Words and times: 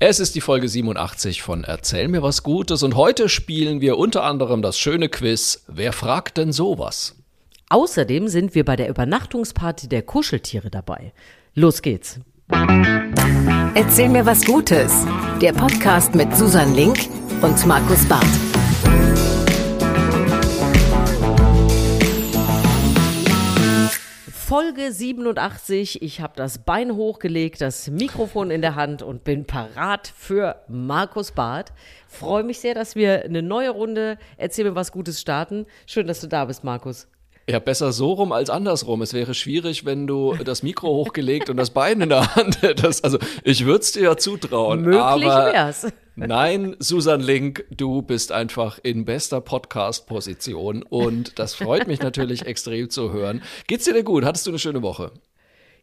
Es 0.00 0.20
ist 0.20 0.36
die 0.36 0.40
Folge 0.40 0.68
87 0.68 1.42
von 1.42 1.64
Erzähl 1.64 2.06
mir 2.06 2.22
was 2.22 2.44
Gutes 2.44 2.84
und 2.84 2.94
heute 2.94 3.28
spielen 3.28 3.80
wir 3.80 3.98
unter 3.98 4.22
anderem 4.22 4.62
das 4.62 4.78
schöne 4.78 5.08
Quiz 5.08 5.64
Wer 5.66 5.92
fragt 5.92 6.36
denn 6.36 6.52
sowas? 6.52 7.16
Außerdem 7.68 8.28
sind 8.28 8.54
wir 8.54 8.64
bei 8.64 8.76
der 8.76 8.88
Übernachtungsparty 8.90 9.88
der 9.88 10.02
Kuscheltiere 10.02 10.70
dabei. 10.70 11.12
Los 11.56 11.82
geht's. 11.82 12.20
Erzähl 13.74 14.08
mir 14.08 14.24
was 14.24 14.44
Gutes. 14.44 14.92
Der 15.42 15.52
Podcast 15.52 16.14
mit 16.14 16.32
Susan 16.36 16.76
Link 16.76 17.08
und 17.42 17.66
Markus 17.66 18.06
Barth. 18.06 19.17
Folge 24.48 24.92
87. 24.92 26.00
Ich 26.00 26.22
habe 26.22 26.32
das 26.34 26.56
Bein 26.56 26.96
hochgelegt, 26.96 27.60
das 27.60 27.90
Mikrofon 27.90 28.50
in 28.50 28.62
der 28.62 28.76
Hand 28.76 29.02
und 29.02 29.22
bin 29.22 29.44
parat 29.44 30.10
für 30.16 30.64
Markus 30.68 31.32
Barth. 31.32 31.74
Freue 32.06 32.44
mich 32.44 32.58
sehr, 32.58 32.72
dass 32.72 32.96
wir 32.96 33.26
eine 33.26 33.42
neue 33.42 33.68
Runde 33.68 34.16
Erzähl 34.38 34.64
mir 34.64 34.74
was 34.74 34.90
Gutes 34.90 35.20
starten. 35.20 35.66
Schön, 35.84 36.06
dass 36.06 36.22
du 36.22 36.28
da 36.28 36.46
bist, 36.46 36.64
Markus. 36.64 37.08
Ja, 37.50 37.60
besser 37.60 37.92
so 37.92 38.12
rum 38.12 38.32
als 38.32 38.50
andersrum. 38.50 39.00
Es 39.00 39.14
wäre 39.14 39.32
schwierig, 39.32 39.86
wenn 39.86 40.06
du 40.06 40.34
das 40.44 40.62
Mikro 40.62 40.88
hochgelegt 40.88 41.48
und 41.48 41.56
das 41.56 41.70
Bein 41.70 42.02
in 42.02 42.10
der 42.10 42.34
Hand 42.34 42.60
hättest. 42.60 43.02
Also 43.04 43.18
ich 43.42 43.64
würde 43.64 43.80
es 43.80 43.92
dir 43.92 44.02
ja 44.02 44.16
zutrauen. 44.18 44.82
Möglich 44.82 45.00
aber 45.00 45.52
wär's. 45.52 45.86
Nein, 46.14 46.76
Susan 46.78 47.20
Link, 47.20 47.64
du 47.70 48.02
bist 48.02 48.32
einfach 48.32 48.78
in 48.82 49.06
bester 49.06 49.40
Podcast-Position 49.40 50.82
und 50.82 51.38
das 51.38 51.54
freut 51.54 51.86
mich 51.86 52.02
natürlich 52.02 52.44
extrem 52.44 52.90
zu 52.90 53.12
hören. 53.12 53.42
Geht's 53.66 53.84
dir 53.86 53.94
denn 53.94 54.04
gut? 54.04 54.24
Hattest 54.24 54.44
du 54.46 54.50
eine 54.50 54.58
schöne 54.58 54.82
Woche? 54.82 55.12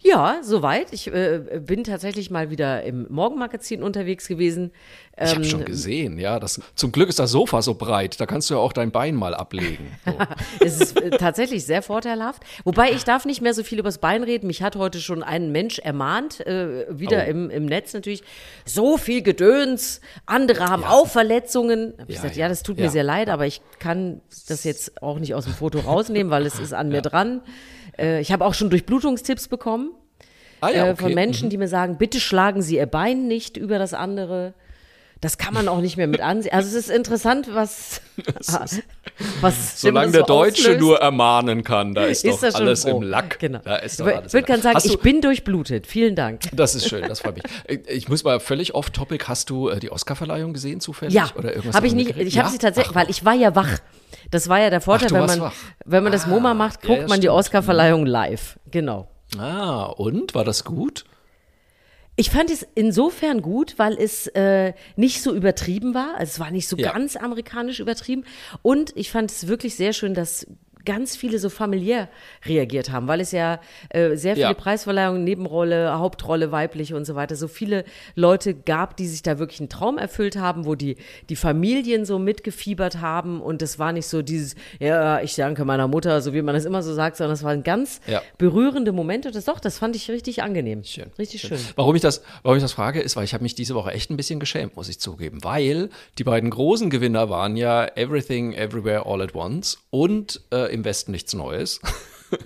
Ja, 0.05 0.41
soweit. 0.43 0.93
Ich 0.93 1.07
äh, 1.07 1.61
bin 1.65 1.83
tatsächlich 1.83 2.29
mal 2.29 2.51
wieder 2.51 2.83
im 2.83 3.07
Morgenmagazin 3.09 3.81
unterwegs 3.81 4.27
gewesen. 4.27 4.71
Ich 5.17 5.29
habe 5.29 5.37
Ähm, 5.37 5.43
schon 5.45 5.63
gesehen, 5.65 6.19
ja. 6.19 6.39
Das, 6.39 6.59
zum 6.75 6.91
Glück 6.91 7.07
ist 7.07 7.19
das 7.19 7.31
Sofa 7.31 7.61
so 7.61 7.75
breit, 7.75 8.19
da 8.19 8.25
kannst 8.25 8.49
du 8.49 8.55
ja 8.55 8.59
auch 8.59 8.73
dein 8.73 8.91
Bein 8.91 9.15
mal 9.15 9.33
ablegen. 9.33 9.87
So. 10.05 10.11
Es 10.59 10.81
ist 10.81 10.99
äh, 11.01 11.11
tatsächlich 11.11 11.65
sehr 11.65 11.81
vorteilhaft. 11.81 12.43
Wobei 12.65 12.91
ich 12.91 13.05
darf 13.05 13.23
nicht 13.25 13.41
mehr 13.41 13.53
so 13.53 13.63
viel 13.63 13.79
übers 13.79 13.99
Bein 13.99 14.23
reden. 14.23 14.47
Mich 14.47 14.61
hat 14.61 14.75
heute 14.75 14.99
schon 14.99 15.23
ein 15.23 15.51
Mensch 15.53 15.79
ermahnt, 15.79 16.45
äh, 16.45 16.85
wieder 16.89 17.23
Oh. 17.25 17.29
im, 17.29 17.49
im 17.49 17.65
Netz 17.65 17.93
natürlich. 17.93 18.23
So 18.65 18.97
viel 18.97 19.21
Gedöns, 19.21 20.01
andere 20.25 20.67
haben 20.67 20.83
auch 20.83 21.07
Verletzungen. 21.07 21.93
Hab 21.97 22.09
ich 22.09 22.15
Ja, 22.15 22.21
gesagt, 22.21 22.35
ja. 22.35 22.41
ja, 22.45 22.49
das 22.49 22.63
tut 22.63 22.77
Ja. 22.77 22.85
mir 22.85 22.89
sehr 22.91 23.03
leid, 23.03 23.29
aber 23.29 23.45
ich 23.45 23.61
kann 23.79 24.19
das 24.49 24.65
jetzt 24.65 25.01
auch 25.01 25.19
nicht 25.19 25.33
aus 25.33 25.45
dem 25.45 25.53
Foto 25.53 25.79
rausnehmen, 25.79 26.29
weil 26.29 26.45
es 26.45 26.59
ist 26.59 26.73
an 26.73 26.89
mir 26.89 27.01
dran. 27.01 27.39
Äh, 27.97 28.19
ich 28.19 28.33
habe 28.33 28.43
auch 28.43 28.53
schon 28.53 28.69
Durchblutungstipps 28.69 29.47
bekommen 29.47 29.91
Ah 30.59 30.71
ja, 30.71 30.87
äh, 30.87 30.95
von 30.97 31.05
okay. 31.05 31.15
Menschen, 31.15 31.49
die 31.49 31.57
mir 31.57 31.67
sagen, 31.69 31.97
bitte 31.97 32.19
schlagen 32.19 32.61
Sie 32.61 32.75
Ihr 32.77 32.85
Bein 32.85 33.27
nicht 33.27 33.55
über 33.55 33.77
das 33.79 33.93
andere. 33.93 34.53
Das 35.21 35.37
kann 35.37 35.53
man 35.53 35.67
auch 35.67 35.79
nicht 35.79 35.97
mehr 35.97 36.07
mit 36.07 36.21
ansehen. 36.21 36.53
Also 36.53 36.69
es 36.69 36.75
ist 36.75 36.89
interessant, 36.89 37.49
was, 37.53 38.01
was 39.41 39.81
Solange 39.81 40.11
der 40.11 40.21
so 40.21 40.27
Deutsche 40.27 40.61
auslöst. 40.63 40.79
nur 40.81 40.99
ermahnen 40.99 41.63
kann, 41.63 41.93
da 41.95 42.03
ist, 42.05 42.25
doch 42.25 42.39
das 42.39 42.53
schon 42.53 42.61
alles 42.63 42.83
froh. 42.83 42.97
im 42.97 43.01
Lack. 43.03 43.39
Genau. 43.39 43.59
Da 43.63 43.77
ist 43.77 43.99
doch 43.99 44.07
ich 44.07 44.15
alles 44.15 44.33
würde 44.33 44.39
im 44.43 44.45
gerne 44.47 44.61
sagen, 44.63 44.75
Hast 44.75 44.85
du, 44.87 44.91
ich 44.93 44.99
bin 44.99 45.21
durchblutet. 45.21 45.87
Vielen 45.87 46.15
Dank. 46.15 46.41
Das 46.53 46.75
ist 46.75 46.87
schön, 46.87 47.07
das 47.07 47.21
freut 47.21 47.35
mich. 47.35 47.43
Ich 47.87 48.09
muss 48.09 48.23
mal 48.23 48.39
völlig 48.39 48.75
off-topic. 48.75 49.25
Hast 49.27 49.49
du 49.49 49.69
äh, 49.69 49.79
die 49.79 49.91
Oscarverleihung 49.91 50.53
gesehen 50.53 50.79
zufällig? 50.81 51.13
Ja, 51.13 51.29
habe 51.73 51.87
ich 51.87 51.93
nicht. 51.93 52.09
Ich 52.17 52.37
habe 52.37 52.47
Ja? 52.47 52.51
sie 52.51 52.57
tatsächlich, 52.59 52.91
Ach, 52.95 53.01
weil 53.01 53.09
ich 53.09 53.23
war 53.25 53.33
ja 53.33 53.55
wach. 53.55 53.79
Das 54.31 54.49
war 54.49 54.59
ja 54.59 54.69
der 54.69 54.81
Vorteil, 54.81 55.07
Ach, 55.07 55.09
du 55.11 55.15
wenn 55.15 55.25
man, 55.25 55.39
wach. 55.41 55.53
wenn 55.85 56.03
man 56.03 56.11
das 56.11 56.25
Ah, 56.25 56.29
MoMA 56.29 56.53
macht, 56.53 56.81
guckt 56.81 57.01
ja, 57.01 57.07
man 57.07 57.19
die 57.21 57.27
stimmt. 57.27 57.39
Oscarverleihung 57.39 58.05
live. 58.05 58.59
Genau. 58.69 59.07
Ah, 59.39 59.85
und? 59.85 60.35
War 60.35 60.43
das 60.43 60.63
gut? 60.65 61.05
Ich 62.17 62.29
fand 62.29 62.49
es 62.49 62.65
insofern 62.75 63.41
gut, 63.41 63.73
weil 63.77 63.93
es 63.99 64.27
äh, 64.27 64.73
nicht 64.95 65.21
so 65.21 65.35
übertrieben 65.35 65.93
war. 65.93 66.15
Also 66.15 66.31
es 66.31 66.39
war 66.39 66.49
nicht 66.51 66.67
so 66.67 66.77
Ja. 66.77 66.93
ganz 66.93 67.15
amerikanisch 67.17 67.79
übertrieben. 67.81 68.23
Und 68.61 68.95
ich 68.95 69.11
fand 69.11 69.31
es 69.31 69.47
wirklich 69.47 69.75
sehr 69.75 69.91
schön, 69.91 70.13
dass 70.13 70.47
ganz 70.85 71.15
viele 71.17 71.39
so 71.39 71.49
familiär 71.49 72.07
reagiert 72.45 72.91
haben, 72.91 73.07
weil 73.07 73.19
es 73.21 73.31
ja 73.31 73.59
äh, 73.89 74.15
sehr 74.15 74.35
viele 74.35 74.47
Ja. 74.47 74.53
Preisverleihungen, 74.53 75.23
Nebenrolle, 75.23 75.97
Hauptrolle, 75.97 76.51
weiblich 76.51 76.93
und 76.93 77.05
so 77.05 77.15
weiter, 77.15 77.35
so 77.35 77.47
viele 77.47 77.83
Leute 78.15 78.53
gab, 78.53 78.95
die 78.97 79.07
sich 79.07 79.23
da 79.23 79.39
wirklich 79.39 79.59
einen 79.59 79.69
Traum 79.69 79.97
erfüllt 79.97 80.35
haben, 80.37 80.65
wo 80.65 80.75
die, 80.75 80.97
die 81.29 81.35
Familien 81.35 82.05
so 82.05 82.19
mitgefiebert 82.19 83.01
haben 83.01 83.41
und 83.41 83.61
es 83.61 83.79
war 83.79 83.91
nicht 83.91 84.07
so 84.07 84.21
dieses, 84.21 84.55
ja, 84.79 85.21
ich 85.21 85.35
danke 85.35 85.65
meiner 85.65 85.87
Mutter, 85.87 86.21
so 86.21 86.33
wie 86.33 86.41
man 86.41 86.53
das 86.55 86.65
immer 86.65 86.83
so 86.83 86.93
sagt, 86.93 87.17
sondern 87.17 87.33
es 87.33 87.43
waren 87.43 87.63
ganz 87.63 87.99
Ja. 88.07 88.21
berührende 88.37 88.91
Momente. 88.91 89.31
Das 89.31 89.45
doch, 89.45 89.59
das 89.59 89.79
fand 89.79 89.95
ich 89.95 90.09
richtig 90.09 90.43
angenehm. 90.43 90.83
Schön. 90.83 91.11
Richtig 91.17 91.41
schön. 91.41 91.59
Warum 91.75 91.95
ich 91.95 92.01
das, 92.01 92.21
warum 92.43 92.57
ich 92.57 92.63
das 92.63 92.73
frage, 92.73 92.99
ist, 93.01 93.15
weil 93.15 93.23
ich 93.23 93.33
habe 93.33 93.43
mich 93.43 93.55
diese 93.55 93.75
Woche 93.75 93.91
echt 93.91 94.09
ein 94.11 94.17
bisschen 94.17 94.39
geschämt, 94.39 94.75
muss 94.75 94.89
ich 94.89 94.99
zugeben, 94.99 95.43
weil 95.43 95.89
die 96.17 96.23
beiden 96.23 96.49
großen 96.49 96.89
Gewinner 96.89 97.29
waren 97.29 97.55
ja 97.57 97.85
Everything 97.95 98.53
Everywhere 98.53 99.05
All 99.05 99.21
at 99.21 99.33
Once 99.35 99.77
und 99.89 100.41
äh, 100.51 100.73
im 100.75 100.85
Westen 100.85 101.11
nichts 101.11 101.33
Neues. 101.33 101.79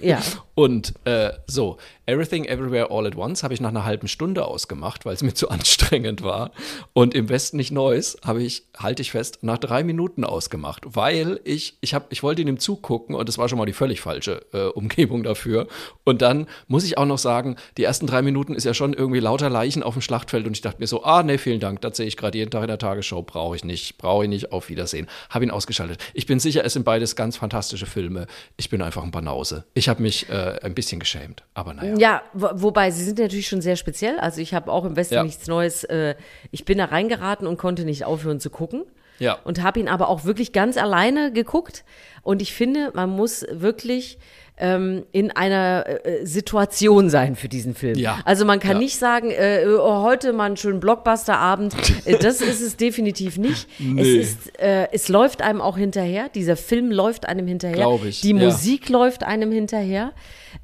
Ja. 0.01 0.21
Und 0.55 0.93
äh, 1.05 1.31
so, 1.47 1.77
Everything 2.09 2.45
Everywhere 2.45 2.89
All 2.89 3.05
at 3.05 3.15
Once 3.15 3.43
habe 3.43 3.53
ich 3.53 3.61
nach 3.61 3.69
einer 3.69 3.85
halben 3.85 4.07
Stunde 4.07 4.45
ausgemacht, 4.45 5.05
weil 5.05 5.13
es 5.13 5.21
mir 5.21 5.33
zu 5.35 5.49
anstrengend 5.49 6.23
war. 6.23 6.51
Und 6.93 7.13
im 7.13 7.29
Westen 7.29 7.57
nicht 7.57 7.71
Neues 7.71 8.17
habe 8.25 8.41
ich, 8.41 8.63
halte 8.75 9.03
ich 9.03 9.11
fest, 9.11 9.39
nach 9.41 9.59
drei 9.59 9.83
Minuten 9.83 10.23
ausgemacht, 10.23 10.83
weil 10.87 11.39
ich, 11.43 11.77
ich, 11.81 11.93
hab, 11.93 12.11
ich 12.11 12.23
wollte 12.23 12.41
ihn 12.41 12.47
im 12.47 12.57
Zug 12.57 12.81
gucken 12.81 13.15
und 13.15 13.29
das 13.29 13.37
war 13.37 13.47
schon 13.47 13.59
mal 13.59 13.65
die 13.65 13.73
völlig 13.73 14.01
falsche 14.01 14.41
äh, 14.53 14.65
Umgebung 14.69 15.21
dafür. 15.21 15.67
Und 16.03 16.23
dann 16.23 16.47
muss 16.67 16.83
ich 16.83 16.97
auch 16.97 17.05
noch 17.05 17.19
sagen, 17.19 17.57
die 17.77 17.83
ersten 17.83 18.07
drei 18.07 18.23
Minuten 18.23 18.55
ist 18.55 18.63
ja 18.63 18.73
schon 18.73 18.93
irgendwie 18.93 19.19
lauter 19.19 19.49
Leichen 19.49 19.83
auf 19.83 19.93
dem 19.93 20.01
Schlachtfeld 20.01 20.47
und 20.47 20.53
ich 20.53 20.61
dachte 20.61 20.79
mir 20.79 20.87
so, 20.87 21.03
ah, 21.03 21.21
nee, 21.21 21.37
vielen 21.37 21.59
Dank, 21.59 21.81
das 21.81 21.97
sehe 21.97 22.07
ich 22.07 22.17
gerade 22.17 22.37
jeden 22.37 22.49
Tag 22.49 22.63
in 22.63 22.69
der 22.69 22.79
Tagesschau, 22.79 23.21
brauche 23.21 23.55
ich 23.55 23.63
nicht, 23.63 23.99
brauche 23.99 24.23
ich 24.23 24.29
nicht, 24.29 24.51
auf 24.51 24.69
Wiedersehen. 24.69 25.07
Habe 25.29 25.45
ihn 25.45 25.51
ausgeschaltet. 25.51 26.01
Ich 26.15 26.25
bin 26.25 26.39
sicher, 26.39 26.65
es 26.65 26.73
sind 26.73 26.85
beides 26.85 27.15
ganz 27.15 27.37
fantastische 27.37 27.85
Filme. 27.85 28.25
Ich 28.57 28.69
bin 28.69 28.81
einfach 28.81 29.03
ein 29.03 29.11
Banause. 29.11 29.65
Ich 29.75 29.89
habe 29.89 30.01
mich 30.01 30.27
äh, 30.29 30.59
ein 30.63 30.73
bisschen 30.73 30.99
geschämt, 30.99 31.43
aber 31.53 31.73
naja. 31.73 31.98
Ja, 31.99 32.21
wo, 32.33 32.49
wobei 32.53 32.91
sie 32.91 33.03
sind 33.03 33.19
natürlich 33.19 33.47
schon 33.47 33.61
sehr 33.61 33.75
speziell. 33.75 34.19
Also 34.19 34.41
ich 34.41 34.53
habe 34.53 34.71
auch 34.71 34.85
im 34.85 34.95
Westen 34.95 35.15
Ja. 35.15 35.23
nichts 35.23 35.47
Neues. 35.47 35.83
Äh, 35.83 36.15
ich 36.51 36.65
bin 36.65 36.77
da 36.77 36.85
reingeraten 36.85 37.47
und 37.47 37.57
konnte 37.57 37.83
nicht 37.85 38.05
aufhören 38.05 38.39
zu 38.39 38.49
gucken. 38.49 38.83
Ja. 39.19 39.37
Und 39.43 39.61
habe 39.61 39.79
ihn 39.79 39.89
aber 39.89 40.07
auch 40.07 40.23
wirklich 40.23 40.53
ganz 40.53 40.77
alleine 40.77 41.33
geguckt. 41.33 41.83
Und 42.23 42.41
ich 42.41 42.53
finde, 42.53 42.91
man 42.93 43.09
muss 43.09 43.45
wirklich 43.51 44.17
ähm, 44.59 45.05
in 45.11 45.31
einer 45.31 45.85
äh, 46.05 46.25
Situation 46.25 47.09
sein 47.09 47.35
für 47.35 47.47
diesen 47.49 47.73
Film. 47.75 47.97
Ja. 47.97 48.19
Also 48.25 48.45
man 48.45 48.59
kann 48.59 48.73
Ja. 48.73 48.79
nicht 48.79 48.97
sagen, 48.97 49.31
äh, 49.31 49.65
oh, 49.67 50.01
heute 50.03 50.33
mal 50.33 50.45
einen 50.45 50.57
schönen 50.57 50.79
Blockbuster-Abend. 50.79 51.75
Äh, 52.05 52.17
das 52.17 52.41
ist 52.41 52.61
es 52.61 52.77
definitiv 52.77 53.37
nicht. 53.37 53.67
Nee. 53.79 54.01
Es 54.01 54.29
ist, 54.29 54.59
äh, 54.59 54.87
es 54.91 55.09
läuft 55.09 55.41
einem 55.41 55.59
auch 55.61 55.77
hinterher. 55.77 56.29
Dieser 56.29 56.55
Film 56.55 56.91
läuft 56.91 57.27
einem 57.27 57.45
hinterher. 57.47 57.75
Glaub 57.77 58.05
ich, 58.05 58.21
Die 58.21 58.29
ja. 58.33 58.45
Musik 58.45 58.89
läuft 58.89 59.23
einem 59.23 59.51
hinterher. 59.51 60.13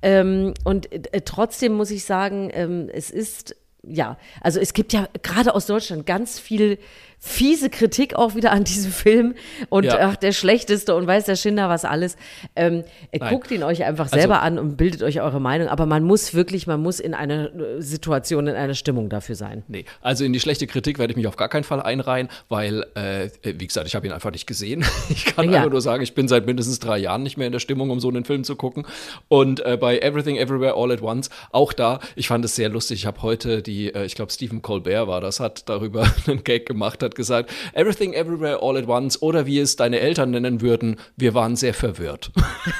Ähm, 0.01 0.53
und 0.63 0.91
äh, 0.91 1.21
trotzdem 1.21 1.73
muss 1.73 1.91
ich 1.91 2.05
sagen, 2.05 2.49
ähm, 2.53 2.89
es 2.91 3.11
ist, 3.11 3.55
ja, 3.87 4.17
also 4.41 4.59
es 4.59 4.73
gibt 4.73 4.93
ja 4.93 5.07
gerade 5.23 5.53
aus 5.55 5.65
Deutschland 5.65 6.05
ganz 6.05 6.39
viel 6.39 6.77
fiese 7.17 7.71
Kritik 7.71 8.13
auch 8.15 8.35
wieder 8.35 8.51
an 8.51 8.65
diesem 8.65 8.91
Film 8.91 9.33
und 9.69 9.85
Ja. 9.85 9.97
ach, 10.01 10.15
der 10.15 10.31
schlechteste 10.31 10.93
und 10.95 11.07
weiß 11.07 11.25
der 11.25 11.35
Schinder 11.35 11.69
was 11.69 11.83
alles. 11.83 12.17
Ähm, 12.55 12.83
äh, 13.11 13.17
guckt 13.17 13.49
ihn 13.49 13.63
euch 13.63 13.83
einfach 13.83 14.05
Also- 14.05 14.17
selber 14.17 14.43
an 14.43 14.59
und 14.59 14.75
bildet 14.77 15.01
euch 15.01 15.21
eure 15.21 15.39
Meinung, 15.41 15.67
aber 15.69 15.87
man 15.87 16.03
muss 16.03 16.35
wirklich, 16.35 16.67
man 16.67 16.81
muss 16.83 16.99
in 16.99 17.15
einer 17.15 17.45
äh, 17.55 17.81
Situation, 17.81 18.45
in 18.47 18.55
einer 18.55 18.75
Stimmung 18.75 19.09
dafür 19.09 19.33
sein. 19.35 19.63
Nee, 19.67 19.85
also 20.01 20.23
in 20.23 20.33
die 20.33 20.39
schlechte 20.39 20.67
Kritik 20.67 20.99
werde 20.99 21.11
ich 21.13 21.17
mich 21.17 21.25
auf 21.25 21.35
gar 21.35 21.49
keinen 21.49 21.63
Fall 21.63 21.81
einreihen, 21.81 22.29
weil, 22.49 22.85
äh, 22.93 23.29
wie 23.41 23.65
gesagt, 23.65 23.87
ich 23.87 23.95
habe 23.95 24.05
ihn 24.05 24.13
einfach 24.13 24.31
nicht 24.31 24.45
gesehen. 24.45 24.85
Ich 25.09 25.25
kann 25.25 25.49
Ja. 25.49 25.59
einfach 25.59 25.71
nur 25.71 25.81
sagen, 25.81 26.03
ich 26.03 26.13
bin 26.13 26.27
seit 26.27 26.45
mindestens 26.45 26.79
drei 26.79 26.97
Jahren 26.97 27.23
nicht 27.23 27.37
mehr 27.37 27.47
in 27.47 27.53
der 27.53 27.59
Stimmung, 27.59 27.89
um 27.89 27.99
so 27.99 28.09
einen 28.09 28.25
Film 28.25 28.43
zu 28.43 28.55
gucken. 28.55 28.85
Und 29.29 29.65
äh, 29.65 29.77
bei 29.79 29.97
Everything 29.99 30.35
Everywhere 30.37 30.73
All 30.75 30.91
at 30.91 31.01
Once, 31.01 31.29
auch 31.51 31.73
da, 31.73 31.99
ich 32.15 32.27
fand 32.27 32.43
es 32.45 32.55
sehr 32.55 32.69
lustig. 32.69 32.99
Ich 32.99 33.05
habe 33.05 33.21
heute 33.23 33.61
die, 33.63 33.74
äh, 33.83 34.05
ich 34.05 34.15
glaube, 34.15 34.31
Stephen 34.31 34.61
Colbert 34.61 35.07
war 35.07 35.21
das, 35.21 35.39
hat 35.39 35.67
darüber 35.69 36.07
einen 36.27 36.43
Gag 36.43 36.65
gemacht, 36.65 37.03
hat 37.03 37.15
gesagt, 37.15 37.51
Everything 37.73 38.13
Everywhere 38.13 38.59
All 38.61 38.77
at 38.77 38.87
Once 38.87 39.21
oder 39.21 39.45
wie 39.45 39.59
es 39.59 39.75
deine 39.75 39.99
Eltern 39.99 40.31
nennen 40.31 40.61
würden, 40.61 40.97
wir 41.15 41.33
waren 41.33 41.55
sehr 41.55 41.73
verwirrt. 41.73 42.31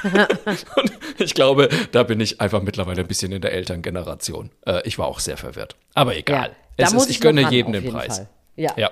Und 0.76 0.92
ich 1.18 1.34
glaube, 1.34 1.68
da 1.92 2.02
bin 2.02 2.20
ich 2.20 2.40
einfach 2.40 2.62
mittlerweile 2.62 3.02
ein 3.02 3.08
bisschen 3.08 3.32
in 3.32 3.40
der 3.40 3.52
Elterngeneration. 3.52 4.50
Äh, 4.66 4.80
ich 4.84 4.98
war 4.98 5.06
auch 5.06 5.20
sehr 5.20 5.36
verwirrt. 5.36 5.76
Aber 5.94 6.16
egal. 6.16 6.50
da 6.76 6.84
es 6.84 6.92
ist, 6.92 7.10
ich 7.10 7.20
gönne 7.20 7.50
jedem 7.50 7.72
den 7.72 7.90
Preis. 7.90 8.18
Fall. 8.18 8.28
Ja. 8.56 8.72
Ja. 8.76 8.90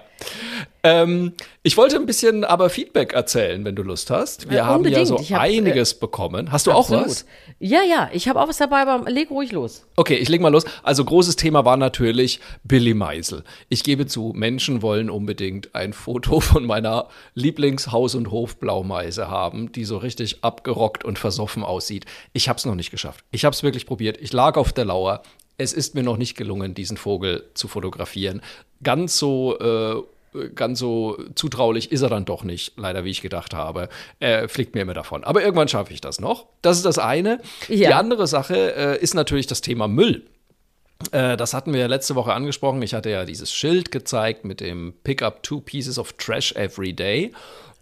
Ähm, 0.82 1.32
ich 1.62 1.78
wollte 1.78 1.96
ein 1.96 2.04
bisschen 2.04 2.44
aber 2.44 2.68
Feedback 2.68 3.14
erzählen, 3.14 3.64
wenn 3.64 3.74
du 3.74 3.82
Lust 3.82 4.10
hast. 4.10 4.50
Wir 4.50 4.58
Ja, 4.58 4.66
haben 4.66 4.86
ja 4.86 5.04
so 5.06 5.18
hab, 5.18 5.40
einiges 5.40 5.94
bekommen. 5.94 6.52
Hast 6.52 6.66
du 6.66 6.72
auch 6.72 6.80
Absolut. 6.80 7.06
was? 7.06 7.26
Ja, 7.58 7.80
ja, 7.82 8.10
ich 8.12 8.28
habe 8.28 8.38
auch 8.40 8.48
was 8.48 8.58
dabei, 8.58 8.82
aber 8.82 9.10
leg 9.10 9.30
ruhig 9.30 9.52
los. 9.52 9.86
Okay, 9.96 10.16
ich 10.16 10.28
leg 10.28 10.42
mal 10.42 10.50
los. 10.50 10.66
Also 10.82 11.02
großes 11.04 11.36
Thema 11.36 11.64
war 11.64 11.78
natürlich 11.78 12.40
Billy 12.64 12.92
Meisel. 12.92 13.44
Ich 13.70 13.82
gebe 13.82 14.06
zu, 14.06 14.32
Menschen 14.36 14.82
wollen 14.82 15.08
unbedingt 15.08 15.74
ein 15.74 15.94
Foto 15.94 16.40
von 16.40 16.66
meiner 16.66 17.08
Lieblingshaus- 17.34 18.14
und 18.14 18.30
Hofblaumeise 18.30 19.28
haben, 19.28 19.72
die 19.72 19.84
so 19.86 19.96
richtig 19.96 20.44
abgerockt 20.44 21.02
und 21.04 21.18
versoffen 21.18 21.62
aussieht. 21.62 22.04
Ich 22.34 22.50
habe 22.50 22.58
es 22.58 22.66
noch 22.66 22.74
nicht 22.74 22.90
geschafft. 22.90 23.24
Ich 23.30 23.46
habe 23.46 23.54
es 23.54 23.62
wirklich 23.62 23.86
probiert. 23.86 24.18
Ich 24.20 24.34
lag 24.34 24.56
auf 24.58 24.74
der 24.74 24.84
Lauer. 24.84 25.22
Es 25.56 25.72
ist 25.72 25.94
mir 25.94 26.02
noch 26.02 26.16
nicht 26.16 26.36
gelungen, 26.36 26.74
diesen 26.74 26.96
Vogel 26.96 27.44
zu 27.54 27.68
fotografieren. 27.68 28.42
Ganz 28.82 29.18
so 29.18 29.58
äh, 29.58 30.02
ganz 30.54 30.78
so 30.78 31.16
zutraulich 31.34 31.92
ist 31.92 32.02
er 32.02 32.08
dann 32.08 32.24
doch 32.24 32.44
nicht, 32.44 32.72
leider 32.76 33.04
wie 33.04 33.10
ich 33.10 33.22
gedacht 33.22 33.54
habe. 33.54 33.88
Er 34.20 34.48
fliegt 34.48 34.74
mir 34.74 34.82
immer 34.82 34.94
davon. 34.94 35.24
Aber 35.24 35.42
irgendwann 35.42 35.68
schaffe 35.68 35.92
ich 35.92 36.00
das 36.00 36.20
noch. 36.20 36.46
Das 36.62 36.76
ist 36.76 36.86
das 36.86 36.98
eine. 36.98 37.40
Ja. 37.68 37.88
Die 37.88 37.94
andere 37.94 38.26
Sache 38.26 38.74
äh, 38.74 39.00
ist 39.00 39.14
natürlich 39.14 39.46
das 39.46 39.60
Thema 39.60 39.86
Müll. 39.88 40.26
Äh, 41.12 41.36
das 41.36 41.54
hatten 41.54 41.72
wir 41.72 41.80
ja 41.80 41.86
letzte 41.86 42.14
Woche 42.14 42.32
angesprochen. 42.32 42.82
Ich 42.82 42.94
hatte 42.94 43.10
ja 43.10 43.24
dieses 43.24 43.52
Schild 43.52 43.90
gezeigt 43.90 44.44
mit 44.44 44.60
dem 44.60 44.94
Pick 45.04 45.22
up 45.22 45.42
two 45.42 45.60
pieces 45.60 45.98
of 45.98 46.12
trash 46.14 46.52
every 46.52 46.92
day. 46.92 47.32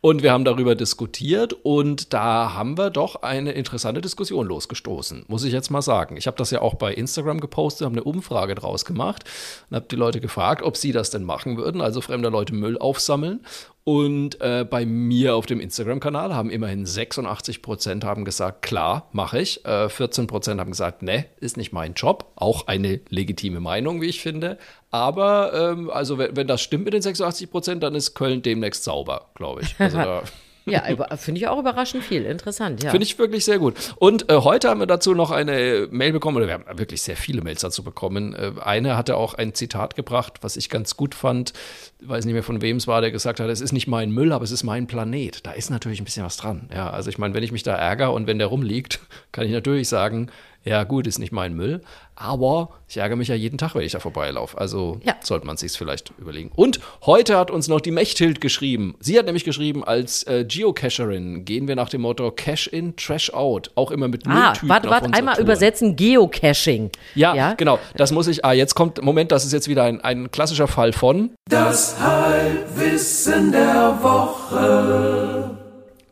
Und 0.04 0.24
wir 0.24 0.32
haben 0.32 0.44
darüber 0.44 0.74
diskutiert 0.74 1.52
und 1.62 2.12
da 2.12 2.54
haben 2.54 2.76
wir 2.76 2.90
doch 2.90 3.22
eine 3.22 3.52
interessante 3.52 4.00
Diskussion 4.00 4.48
losgestoßen, 4.48 5.26
muss 5.28 5.44
ich 5.44 5.52
jetzt 5.52 5.70
mal 5.70 5.80
sagen. 5.80 6.16
Ich 6.16 6.26
habe 6.26 6.36
das 6.36 6.50
ja 6.50 6.60
auch 6.60 6.74
bei 6.74 6.92
Instagram 6.92 7.38
gepostet, 7.38 7.84
habe 7.84 7.94
eine 7.94 8.02
Umfrage 8.02 8.56
draus 8.56 8.84
gemacht 8.84 9.22
und 9.70 9.76
habe 9.76 9.86
die 9.88 9.94
Leute 9.94 10.20
gefragt, 10.20 10.62
ob 10.64 10.76
sie 10.76 10.90
das 10.90 11.10
denn 11.10 11.22
machen 11.22 11.56
würden, 11.56 11.80
also 11.80 12.00
fremde 12.00 12.30
Leute 12.30 12.52
Müll 12.52 12.78
aufsammeln. 12.78 13.46
Und 13.84 14.40
äh, 14.40 14.64
bei 14.68 14.86
mir 14.86 15.34
auf 15.34 15.46
dem 15.46 15.58
Instagram-Kanal 15.58 16.34
haben 16.34 16.50
immerhin 16.50 16.86
86 16.86 17.62
Prozent 17.62 18.04
haben 18.04 18.24
gesagt, 18.24 18.62
klar, 18.62 19.08
mache 19.12 19.40
ich. 19.40 19.64
Äh, 19.64 19.88
14 19.88 20.28
Prozent 20.28 20.60
haben 20.60 20.70
gesagt, 20.70 21.02
ne, 21.02 21.26
ist 21.40 21.56
nicht 21.56 21.72
mein 21.72 21.94
Job. 21.94 22.30
Auch 22.36 22.68
eine 22.68 23.00
legitime 23.08 23.58
Meinung, 23.58 24.00
wie 24.00 24.06
ich 24.06 24.20
finde. 24.20 24.56
Aber 24.92 25.52
ähm, 25.52 25.90
also 25.90 26.16
wenn, 26.16 26.36
wenn 26.36 26.46
das 26.46 26.60
stimmt 26.60 26.84
mit 26.84 26.94
den 26.94 27.02
86 27.02 27.50
Prozent, 27.50 27.82
dann 27.82 27.96
ist 27.96 28.14
Köln 28.14 28.42
demnächst 28.42 28.84
sauber, 28.84 29.30
glaube 29.34 29.62
ich. 29.62 29.74
Also 29.80 29.96
da 29.96 30.22
Ja, 30.64 30.82
finde 31.16 31.40
ich 31.40 31.48
auch 31.48 31.58
überraschend 31.58 32.04
viel. 32.04 32.24
Interessant, 32.24 32.82
ja. 32.82 32.90
Finde 32.90 33.04
ich 33.04 33.18
wirklich 33.18 33.44
sehr 33.44 33.58
gut. 33.58 33.74
Und 33.96 34.30
äh, 34.30 34.36
heute 34.36 34.68
haben 34.68 34.80
wir 34.80 34.86
dazu 34.86 35.14
noch 35.14 35.30
eine 35.30 35.88
Mail 35.90 36.12
bekommen, 36.12 36.36
oder 36.36 36.46
wir 36.46 36.54
haben 36.54 36.78
wirklich 36.78 37.02
sehr 37.02 37.16
viele 37.16 37.42
Mails 37.42 37.62
dazu 37.62 37.82
bekommen. 37.82 38.34
Äh, 38.34 38.52
eine 38.62 38.96
hatte 38.96 39.16
auch 39.16 39.34
ein 39.34 39.54
Zitat 39.54 39.96
gebracht, 39.96 40.38
was 40.42 40.56
ich 40.56 40.68
ganz 40.68 40.96
gut 40.96 41.14
fand. 41.14 41.52
Ich 42.00 42.08
weiß 42.08 42.24
nicht 42.24 42.34
mehr 42.34 42.42
von 42.42 42.62
wem 42.62 42.76
es 42.76 42.86
war, 42.86 43.00
der 43.00 43.10
gesagt 43.10 43.40
hat, 43.40 43.48
es 43.48 43.60
ist 43.60 43.72
nicht 43.72 43.88
mein 43.88 44.12
Müll, 44.12 44.32
aber 44.32 44.44
es 44.44 44.52
ist 44.52 44.62
mein 44.62 44.86
Planet. 44.86 45.44
Da 45.44 45.52
ist 45.52 45.70
natürlich 45.70 46.00
ein 46.00 46.04
bisschen 46.04 46.24
was 46.24 46.36
dran. 46.36 46.68
Ja, 46.72 46.90
also 46.90 47.10
ich 47.10 47.18
meine, 47.18 47.34
wenn 47.34 47.42
ich 47.42 47.52
mich 47.52 47.62
da 47.64 47.74
ärgere 47.74 48.12
und 48.12 48.26
wenn 48.26 48.38
der 48.38 48.48
rumliegt, 48.48 49.00
kann 49.32 49.44
ich 49.44 49.52
natürlich 49.52 49.88
sagen, 49.88 50.30
ja 50.64 50.84
gut, 50.84 51.06
ist 51.06 51.18
nicht 51.18 51.32
mein 51.32 51.54
Müll, 51.54 51.80
aber 52.14 52.70
ich 52.88 52.96
ärgere 52.98 53.16
mich 53.16 53.28
ja 53.28 53.34
jeden 53.34 53.58
Tag, 53.58 53.74
wenn 53.74 53.82
ich 53.82 53.92
da 53.92 53.98
vorbeilaufe. 54.00 54.56
Also 54.58 55.00
Ja. 55.04 55.14
sollte 55.22 55.46
man 55.46 55.56
sich 55.56 55.72
vielleicht 55.72 56.12
überlegen. 56.18 56.50
Und 56.54 56.78
heute 57.06 57.36
hat 57.36 57.50
uns 57.50 57.66
noch 57.68 57.80
die 57.80 57.90
Mechthild 57.90 58.40
geschrieben. 58.40 58.94
Sie 59.00 59.18
hat 59.18 59.26
nämlich 59.26 59.44
geschrieben, 59.44 59.82
als 59.82 60.22
äh, 60.24 60.44
Geocacherin 60.46 61.44
gehen 61.44 61.66
wir 61.68 61.74
nach 61.74 61.88
dem 61.88 62.02
Motto 62.02 62.30
Cash 62.30 62.66
in, 62.68 62.94
Trash 62.96 63.32
out. 63.32 63.70
Auch 63.74 63.90
immer 63.90 64.08
mit 64.08 64.26
Ah, 64.26 64.30
Mülltüten 64.30 64.68
warte, 64.68 64.90
warte, 64.90 65.12
einmal 65.14 65.34
Tour. 65.34 65.44
übersetzen, 65.44 65.96
Geocaching. 65.96 66.90
Ja, 67.14 67.54
genau. 67.54 67.78
Das 67.96 68.12
muss 68.12 68.28
ich. 68.28 68.44
Ah, 68.44 68.52
jetzt 68.52 68.74
kommt, 68.74 69.02
Moment, 69.02 69.32
das 69.32 69.44
ist 69.44 69.52
jetzt 69.52 69.68
wieder 69.68 69.84
ein, 69.84 70.00
ein 70.00 70.30
klassischer 70.30 70.68
Fall 70.68 70.92
von. 70.92 71.30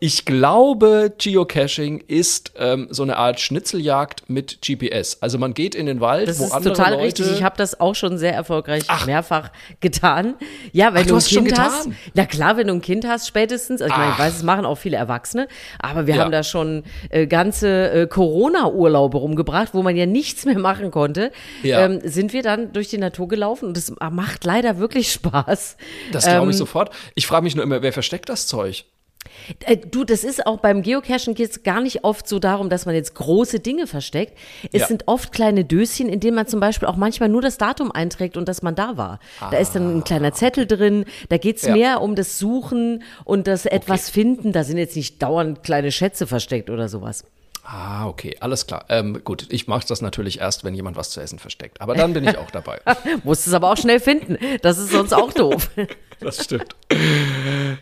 Ich 0.02 0.24
glaube, 0.24 1.12
Geocaching 1.18 2.02
ist 2.08 2.52
ähm, 2.56 2.88
so 2.90 3.02
eine 3.02 3.18
Art 3.18 3.38
Schnitzeljagd 3.38 4.30
mit 4.30 4.60
GPS. 4.62 5.18
Also 5.20 5.36
man 5.36 5.52
geht 5.52 5.74
in 5.74 5.84
den 5.84 6.00
Wald, 6.00 6.26
Das 6.26 6.38
wo 6.38 6.46
ist 6.46 6.52
andere 6.52 6.72
total 6.72 6.92
Leute 6.94 7.04
richtig. 7.04 7.32
Ich 7.32 7.42
habe 7.42 7.56
das 7.58 7.78
auch 7.80 7.94
schon 7.94 8.16
sehr 8.16 8.32
erfolgreich 8.32 8.84
mehrfach 9.04 9.50
getan. 9.80 10.36
Ja, 10.72 10.94
wenn 10.94 11.02
Ach, 11.02 11.02
du 11.02 11.08
du 11.08 11.14
ein 11.14 11.16
hast 11.18 11.26
es 11.26 11.32
schon 11.32 11.44
Kind 11.44 11.58
hast. 11.58 11.88
Na 12.14 12.24
klar, 12.24 12.56
wenn 12.56 12.68
du 12.68 12.72
ein 12.72 12.80
Kind 12.80 13.06
hast, 13.06 13.28
spätestens. 13.28 13.82
Also 13.82 13.92
ich 13.92 13.98
meine, 13.98 14.10
ich 14.12 14.16
Ach. 14.16 14.20
weiß, 14.20 14.36
es 14.38 14.42
machen 14.42 14.64
auch 14.64 14.78
viele 14.78 14.96
Erwachsene. 14.96 15.48
Aber 15.78 16.06
wir 16.06 16.14
Ja. 16.14 16.22
haben 16.24 16.32
da 16.32 16.44
schon 16.44 16.82
äh, 17.10 17.26
ganze 17.26 17.90
äh, 17.90 18.06
Corona-Urlaube 18.06 19.18
rumgebracht, 19.18 19.74
wo 19.74 19.82
man 19.82 19.96
ja 19.96 20.06
nichts 20.06 20.46
mehr 20.46 20.58
machen 20.58 20.90
konnte. 20.90 21.30
Ja. 21.62 21.84
Ähm, 21.84 22.00
sind 22.04 22.32
wir 22.32 22.42
dann 22.42 22.72
durch 22.72 22.88
die 22.88 22.96
Natur 22.98 23.28
gelaufen 23.28 23.66
und 23.66 23.76
es 23.76 23.92
macht 24.10 24.44
leider 24.46 24.78
wirklich 24.78 25.12
Spaß. 25.12 25.76
Das 26.10 26.24
glaube 26.24 26.44
Ähm, 26.44 26.50
ich 26.50 26.56
sofort. 26.56 26.90
Ich 27.14 27.26
frage 27.26 27.44
mich 27.44 27.54
nur 27.54 27.64
immer, 27.64 27.82
wer 27.82 27.92
versteckt 27.92 28.30
das 28.30 28.46
Zeug? 28.46 28.86
Äh, 29.64 29.76
Du, 29.76 30.04
das 30.04 30.24
ist 30.24 30.46
auch 30.46 30.58
beim 30.58 30.82
Geocachen 30.82 31.34
geht 31.34 31.50
es 31.50 31.62
gar 31.62 31.80
nicht 31.80 32.04
oft 32.04 32.26
so 32.28 32.38
darum, 32.38 32.68
dass 32.68 32.86
man 32.86 32.94
jetzt 32.94 33.14
große 33.14 33.60
Dinge 33.60 33.86
versteckt. 33.86 34.36
Es 34.72 34.82
Ja. 34.82 34.86
sind 34.86 35.04
oft 35.06 35.32
kleine 35.32 35.64
Döschen, 35.64 36.08
in 36.08 36.20
denen 36.20 36.34
man 36.36 36.46
zum 36.46 36.60
Beispiel 36.60 36.88
auch 36.88 36.96
manchmal 36.96 37.28
nur 37.28 37.42
das 37.42 37.58
Datum 37.58 37.90
einträgt 37.92 38.36
und 38.36 38.48
dass 38.48 38.62
man 38.62 38.74
da 38.74 38.96
war. 38.96 39.18
Da 39.40 39.56
ist 39.58 39.74
dann 39.74 39.98
ein 39.98 40.04
kleiner 40.04 40.32
Zettel 40.32 40.66
drin. 40.66 41.04
Da 41.28 41.38
geht's 41.38 41.62
Ja. 41.62 41.72
mehr 41.74 42.00
um 42.02 42.14
das 42.14 42.38
Suchen 42.38 43.02
und 43.24 43.46
das 43.46 43.66
etwas 43.66 44.10
finden. 44.10 44.52
Da 44.52 44.64
sind 44.64 44.78
jetzt 44.78 44.96
nicht 44.96 45.22
dauernd 45.22 45.62
kleine 45.62 45.92
Schätze 45.92 46.26
versteckt 46.26 46.70
oder 46.70 46.88
sowas. 46.88 47.24
Ah, 47.72 48.06
okay, 48.08 48.36
alles 48.40 48.66
klar. 48.66 48.84
Ähm, 48.88 49.20
gut, 49.22 49.46
ich 49.50 49.68
mache 49.68 49.86
das 49.86 50.02
natürlich 50.02 50.40
erst, 50.40 50.64
wenn 50.64 50.74
jemand 50.74 50.96
was 50.96 51.10
zu 51.10 51.20
essen 51.20 51.38
versteckt. 51.38 51.80
Aber 51.80 51.94
dann 51.94 52.12
bin 52.12 52.26
ich 52.26 52.36
auch 52.36 52.50
dabei. 52.50 52.80
Musst 53.24 53.46
es 53.46 53.52
aber 53.54 53.70
auch 53.70 53.76
schnell 53.76 54.00
finden. 54.00 54.38
Das 54.62 54.76
ist 54.78 54.90
sonst 54.90 55.12
auch 55.12 55.32
doof. 55.32 55.70
Das 56.22 56.44
stimmt. 56.44 56.76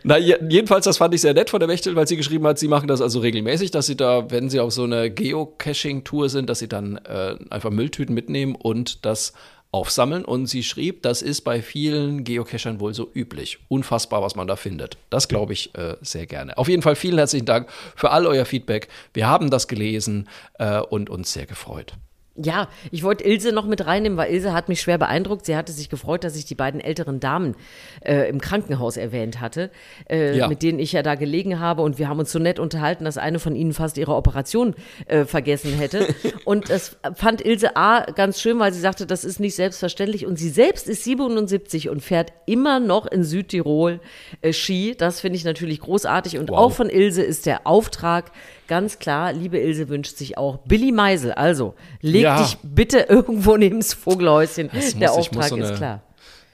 Na, 0.04 0.16
je- 0.16 0.38
jedenfalls, 0.48 0.84
das 0.84 0.96
fand 0.98 1.12
ich 1.12 1.20
sehr 1.22 1.34
nett 1.34 1.50
von 1.50 1.58
der 1.58 1.68
Wächtel, 1.68 1.96
weil 1.96 2.06
sie 2.06 2.16
geschrieben 2.16 2.46
hat, 2.46 2.56
sie 2.56 2.68
machen 2.68 2.86
das 2.86 3.00
also 3.00 3.18
regelmäßig, 3.18 3.72
dass 3.72 3.86
sie 3.86 3.96
da, 3.96 4.30
wenn 4.30 4.48
sie 4.48 4.60
auf 4.60 4.70
so 4.72 4.84
einer 4.84 5.10
Geocaching-Tour 5.10 6.28
sind, 6.28 6.48
dass 6.48 6.60
sie 6.60 6.68
dann 6.68 6.98
äh, 6.98 7.34
einfach 7.50 7.70
Mülltüten 7.70 8.14
mitnehmen 8.14 8.54
und 8.54 9.04
das 9.04 9.32
aufsammeln. 9.70 10.24
Und 10.24 10.46
sie 10.46 10.62
schrieb, 10.62 11.02
das 11.02 11.22
ist 11.22 11.42
bei 11.42 11.62
vielen 11.62 12.24
Geocachern 12.24 12.80
wohl 12.80 12.94
so 12.94 13.10
üblich. 13.14 13.58
Unfassbar, 13.68 14.22
was 14.22 14.34
man 14.34 14.46
da 14.46 14.56
findet. 14.56 14.96
Das 15.10 15.28
glaube 15.28 15.52
ich 15.52 15.74
äh, 15.74 15.96
sehr 16.00 16.26
gerne. 16.26 16.56
Auf 16.56 16.68
jeden 16.68 16.82
Fall 16.82 16.96
vielen 16.96 17.18
herzlichen 17.18 17.46
Dank 17.46 17.68
für 17.96 18.10
all 18.10 18.26
euer 18.26 18.44
Feedback. 18.44 18.88
Wir 19.12 19.26
haben 19.26 19.50
das 19.50 19.68
gelesen 19.68 20.28
äh, 20.58 20.80
und 20.80 21.10
uns 21.10 21.32
sehr 21.32 21.46
gefreut. 21.46 21.94
Ja, 22.40 22.68
ich 22.92 23.02
wollte 23.02 23.24
Ilse 23.24 23.50
noch 23.50 23.66
mit 23.66 23.84
reinnehmen, 23.84 24.16
weil 24.16 24.32
Ilse 24.32 24.52
hat 24.52 24.68
mich 24.68 24.80
schwer 24.80 24.96
beeindruckt. 24.96 25.44
Sie 25.44 25.56
hatte 25.56 25.72
sich 25.72 25.88
gefreut, 25.88 26.22
dass 26.22 26.36
ich 26.36 26.44
die 26.44 26.54
beiden 26.54 26.80
älteren 26.80 27.18
Damen 27.18 27.56
äh, 28.00 28.28
im 28.28 28.40
Krankenhaus 28.40 28.96
erwähnt 28.96 29.40
hatte, 29.40 29.70
äh, 30.08 30.36
Ja. 30.36 30.46
mit 30.46 30.62
denen 30.62 30.78
ich 30.78 30.92
ja 30.92 31.02
da 31.02 31.16
gelegen 31.16 31.58
habe. 31.58 31.82
Und 31.82 31.98
wir 31.98 32.08
haben 32.08 32.20
uns 32.20 32.30
so 32.30 32.38
nett 32.38 32.60
unterhalten, 32.60 33.04
dass 33.04 33.18
eine 33.18 33.40
von 33.40 33.56
ihnen 33.56 33.72
fast 33.72 33.98
ihre 33.98 34.14
Operation 34.14 34.76
äh, 35.06 35.24
vergessen 35.24 35.72
hätte. 35.74 36.06
und 36.44 36.70
das 36.70 36.96
fand 37.14 37.44
Ilse 37.44 37.76
A. 37.76 38.02
ganz 38.12 38.40
schön, 38.40 38.58
weil 38.60 38.72
sie 38.72 38.80
sagte, 38.80 39.04
das 39.04 39.24
ist 39.24 39.40
nicht 39.40 39.56
selbstverständlich. 39.56 40.24
Und 40.24 40.38
sie 40.38 40.50
selbst 40.50 40.86
ist 40.88 41.02
77 41.04 41.88
und 41.88 42.02
fährt 42.02 42.32
immer 42.46 42.78
noch 42.78 43.06
in 43.06 43.24
Südtirol 43.24 44.00
äh, 44.42 44.52
Ski. 44.52 44.94
Das 44.96 45.20
finde 45.20 45.36
ich 45.38 45.44
natürlich 45.44 45.80
großartig. 45.80 46.38
Und 46.38 46.50
Wow. 46.50 46.58
auch 46.58 46.72
von 46.72 46.88
Ilse 46.88 47.22
ist 47.22 47.46
der 47.46 47.66
Auftrag 47.66 48.30
ganz 48.68 48.98
klar, 49.00 49.32
liebe 49.32 49.58
Ilse 49.58 49.88
wünscht 49.88 50.16
sich 50.16 50.38
auch 50.38 50.58
Billy 50.58 50.92
Meisel. 50.92 51.32
Also, 51.32 51.74
leg 52.00 52.22
Ja. 52.22 52.40
dich 52.42 52.56
bitte 52.62 52.98
irgendwo 53.08 53.56
neben 53.56 53.80
das 53.80 53.94
Vogelhäuschen. 53.94 54.70
Das 54.72 54.94
Der 54.96 55.08
muss- 55.08 55.16
muss 55.32 55.42
Auftrag 55.42 55.48
so 55.48 55.56
ist 55.56 55.74
klar. 55.76 56.02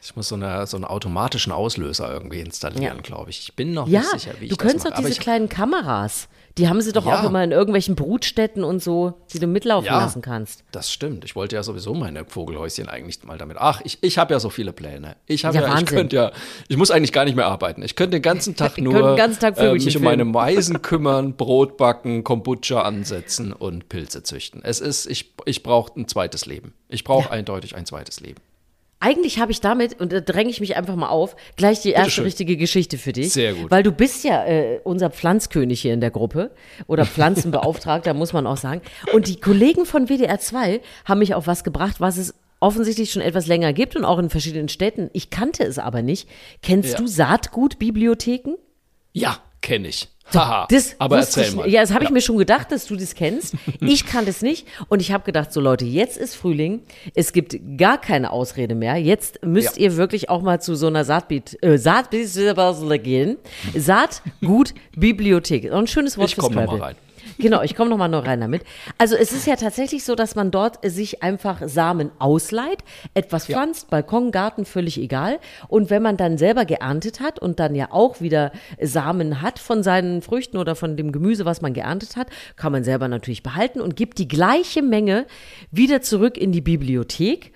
Ich 0.04 0.16
muss 0.16 0.28
so, 0.28 0.34
eine, 0.34 0.66
so 0.66 0.76
einen 0.76 0.84
automatischen 0.84 1.50
Auslöser 1.52 2.12
irgendwie 2.12 2.40
installieren, 2.40 2.96
Ja. 2.96 3.02
glaube 3.02 3.30
ich. 3.30 3.40
Ich 3.40 3.54
bin 3.56 3.72
noch 3.72 3.88
Ja, 3.88 4.00
nicht 4.00 4.10
sicher, 4.20 4.32
wie 4.38 4.44
ich 4.44 4.50
du 4.50 4.56
das 4.56 4.62
könntest 4.66 4.84
mache. 4.84 4.90
doch 4.92 4.98
Aber 4.98 5.08
diese 5.08 5.18
ich, 5.18 5.22
kleinen 5.24 5.48
Kameras, 5.48 6.28
die 6.58 6.68
haben 6.68 6.80
sie 6.82 6.92
doch 6.92 7.06
Ja. 7.06 7.20
auch 7.20 7.24
immer 7.24 7.42
in 7.42 7.52
irgendwelchen 7.52 7.94
Brutstätten 7.96 8.64
und 8.64 8.82
so, 8.82 9.14
die 9.32 9.38
du 9.38 9.46
mitlaufen 9.46 9.88
lassen 9.88 10.20
kannst. 10.20 10.62
Das 10.72 10.92
stimmt. 10.92 11.24
Ich 11.24 11.34
wollte 11.34 11.56
ja 11.56 11.62
sowieso 11.62 11.94
meine 11.94 12.26
Vogelhäuschen 12.26 12.86
eigentlich 12.88 13.24
mal 13.24 13.38
damit. 13.38 13.56
Ach, 13.58 13.80
ich, 13.82 13.96
ich 14.02 14.18
habe 14.18 14.34
ja 14.34 14.40
so 14.40 14.50
viele 14.50 14.74
Pläne. 14.74 15.16
Ich 15.26 15.46
habe 15.46 15.56
Ja, 15.56 15.62
ja, 15.62 15.68
ich 15.68 15.72
Wahnsinn. 15.74 15.96
könnte 15.96 16.16
ja, 16.16 16.32
ich 16.68 16.76
muss 16.76 16.90
eigentlich 16.90 17.12
gar 17.12 17.24
nicht 17.24 17.34
mehr 17.34 17.46
arbeiten. 17.46 17.82
Ich 17.82 17.96
könnte 17.96 18.18
den 18.18 18.22
ganzen 18.22 18.54
Tag 18.56 18.76
nur 18.76 18.92
den 19.08 19.16
ganzen 19.16 19.40
Tag 19.40 19.56
äh, 19.58 19.72
mich 19.72 19.96
um 19.96 20.02
meine 20.02 20.26
Meisen 20.26 20.82
kümmern, 20.82 21.34
Brot 21.34 21.78
backen, 21.78 22.24
Kombucha 22.24 22.82
ansetzen 22.82 23.54
und 23.54 23.88
Pilze 23.88 24.22
züchten. 24.22 24.60
Es 24.62 24.80
ist, 24.80 25.06
ich, 25.06 25.32
ich 25.46 25.62
brauche 25.62 25.98
ein 25.98 26.08
zweites 26.08 26.44
Leben. 26.44 26.74
Ich 26.88 27.04
brauche 27.04 27.30
eindeutig 27.30 27.74
ein 27.74 27.86
zweites 27.86 28.20
Leben. 28.20 28.40
Eigentlich 29.00 29.38
habe 29.38 29.52
ich 29.52 29.60
damit, 29.60 30.00
und 30.00 30.12
da 30.12 30.20
dränge 30.20 30.48
ich 30.50 30.60
mich 30.60 30.76
einfach 30.76 30.96
mal 30.96 31.08
auf, 31.08 31.36
gleich 31.56 31.80
die 31.80 31.90
erste 31.90 32.10
schön. 32.10 32.24
richtige 32.24 32.56
Geschichte 32.56 32.96
für 32.96 33.12
dich. 33.12 33.32
Sehr 33.32 33.52
gut. 33.52 33.70
Weil 33.70 33.82
du 33.82 33.92
bist 33.92 34.24
ja 34.24 34.44
äh, 34.46 34.80
unser 34.82 35.10
Pflanzkönig 35.10 35.80
hier 35.82 35.92
in 35.92 36.00
der 36.00 36.10
Gruppe 36.10 36.50
oder 36.86 37.04
Pflanzenbeauftragter, 37.04 38.14
muss 38.14 38.32
man 38.32 38.46
auch 38.46 38.56
sagen. 38.56 38.80
Und 39.12 39.28
die 39.28 39.38
Kollegen 39.40 39.84
von 39.84 40.06
WDR 40.08 40.40
2 40.40 40.80
haben 41.04 41.18
mich 41.18 41.34
auf 41.34 41.46
was 41.46 41.64
gebracht, 41.64 41.96
was 42.00 42.16
es 42.16 42.34
offensichtlich 42.60 43.12
schon 43.12 43.20
etwas 43.20 43.46
länger 43.46 43.74
gibt 43.74 43.94
und 43.94 44.06
auch 44.06 44.18
in 44.18 44.30
verschiedenen 44.30 44.70
Städten. 44.70 45.10
Ich 45.12 45.28
kannte 45.28 45.64
es 45.64 45.78
aber 45.78 46.00
nicht. 46.00 46.26
Kennst 46.62 46.92
Ja. 46.92 46.98
du 46.98 47.06
Saatgutbibliotheken? 47.06 48.54
Ja, 49.12 49.38
kenne 49.60 49.88
ich. 49.88 50.08
Haha. 50.32 50.66
Das 50.70 50.96
Aber 50.98 51.18
erzähl 51.18 51.44
ich, 51.44 51.54
mal. 51.54 51.68
Ja, 51.68 51.80
das 51.82 51.92
habe 51.92 52.04
ich 52.04 52.10
mir 52.10 52.20
schon 52.20 52.38
gedacht, 52.38 52.72
dass 52.72 52.86
du 52.86 52.96
das 52.96 53.14
kennst. 53.14 53.54
Ich 53.80 54.06
kannte 54.06 54.30
es 54.30 54.40
nicht 54.40 54.66
und 54.88 55.00
ich 55.00 55.12
habe 55.12 55.24
gedacht, 55.24 55.52
so 55.52 55.60
Leute, 55.60 55.84
jetzt 55.84 56.16
ist 56.16 56.34
Frühling, 56.34 56.80
es 57.14 57.32
gibt 57.32 57.56
gar 57.76 58.00
keine 58.00 58.30
Ausrede 58.30 58.74
mehr. 58.74 58.96
Jetzt 58.96 59.44
müsst 59.44 59.76
Ja. 59.76 59.84
ihr 59.84 59.96
wirklich 59.96 60.30
auch 60.30 60.40
mal 60.42 60.60
zu 60.60 60.74
so 60.74 60.86
einer 60.86 61.04
Saatbiet, 61.04 61.58
äh, 61.62 61.76
Saatbiet 61.76 62.28
gehen. 63.02 63.36
Saatgut 63.76 64.74
Bibliothek. 64.96 65.70
Auch 65.70 65.78
ein 65.78 65.86
schönes 65.86 66.16
Wort 66.16 66.28
Ich 66.30 66.34
fürs 66.34 66.46
komme 66.46 66.64
noch 66.64 66.72
mal 66.72 66.80
rein. 66.80 66.94
Genau, 67.38 67.62
ich 67.62 67.74
komme 67.74 67.90
nochmal 67.90 68.08
noch 68.08 68.26
rein 68.26 68.40
damit. 68.40 68.62
Also 68.98 69.16
es 69.16 69.32
ist 69.32 69.46
ja 69.46 69.56
tatsächlich 69.56 70.04
so, 70.04 70.14
dass 70.14 70.34
man 70.34 70.50
dort 70.50 70.78
sich 70.88 71.22
einfach 71.22 71.62
Samen 71.66 72.10
ausleiht, 72.18 72.78
etwas 73.14 73.48
Ja. 73.48 73.56
pflanzt, 73.56 73.90
Balkon, 73.90 74.30
Garten, 74.30 74.64
völlig 74.64 74.98
egal. 74.98 75.38
Und 75.68 75.90
wenn 75.90 76.02
man 76.02 76.16
dann 76.16 76.38
selber 76.38 76.64
geerntet 76.64 77.20
hat 77.20 77.38
und 77.38 77.58
dann 77.60 77.74
ja 77.74 77.88
auch 77.90 78.20
wieder 78.20 78.52
Samen 78.80 79.42
hat 79.42 79.58
von 79.58 79.82
seinen 79.82 80.22
Früchten 80.22 80.56
oder 80.58 80.74
von 80.74 80.96
dem 80.96 81.12
Gemüse, 81.12 81.44
was 81.44 81.60
man 81.60 81.74
geerntet 81.74 82.16
hat, 82.16 82.28
kann 82.56 82.72
man 82.72 82.84
selber 82.84 83.08
natürlich 83.08 83.42
behalten 83.42 83.80
und 83.80 83.96
gibt 83.96 84.18
die 84.18 84.28
gleiche 84.28 84.82
Menge 84.82 85.26
wieder 85.70 86.02
zurück 86.02 86.36
in 86.36 86.52
die 86.52 86.60
Bibliothek 86.60 87.52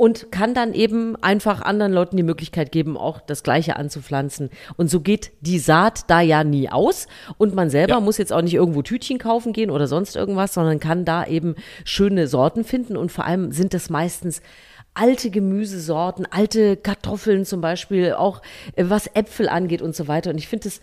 und 0.00 0.32
kann 0.32 0.54
dann 0.54 0.72
eben 0.72 1.14
einfach 1.22 1.60
anderen 1.60 1.92
Leuten 1.92 2.16
die 2.16 2.22
Möglichkeit 2.22 2.72
geben, 2.72 2.96
auch 2.96 3.20
das 3.20 3.42
Gleiche 3.42 3.76
anzupflanzen. 3.76 4.48
Und 4.78 4.88
so 4.88 5.00
geht 5.00 5.32
die 5.42 5.58
Saat 5.58 6.08
da 6.08 6.22
ja 6.22 6.42
nie 6.42 6.70
aus. 6.70 7.06
Und 7.36 7.54
man 7.54 7.68
selber 7.68 7.96
Ja. 7.96 8.00
muss 8.00 8.16
jetzt 8.16 8.32
auch 8.32 8.40
nicht 8.40 8.54
irgendwo 8.54 8.80
Tütchen 8.80 9.18
kaufen 9.18 9.52
gehen 9.52 9.70
oder 9.70 9.86
sonst 9.86 10.16
irgendwas, 10.16 10.54
sondern 10.54 10.80
kann 10.80 11.04
da 11.04 11.26
eben 11.26 11.54
schöne 11.84 12.28
Sorten 12.28 12.64
finden. 12.64 12.96
Und 12.96 13.12
vor 13.12 13.26
allem 13.26 13.52
sind 13.52 13.74
das 13.74 13.90
meistens 13.90 14.40
alte 14.94 15.28
Gemüsesorten, 15.28 16.26
alte 16.30 16.78
Kartoffeln 16.78 17.44
zum 17.44 17.60
Beispiel, 17.60 18.14
auch 18.14 18.40
äh, 18.76 18.86
was 18.88 19.06
Äpfel 19.14 19.50
angeht 19.50 19.82
und 19.82 19.94
so 19.94 20.08
weiter. 20.08 20.30
Und 20.30 20.38
ich 20.38 20.48
finde 20.48 20.68
es 20.68 20.80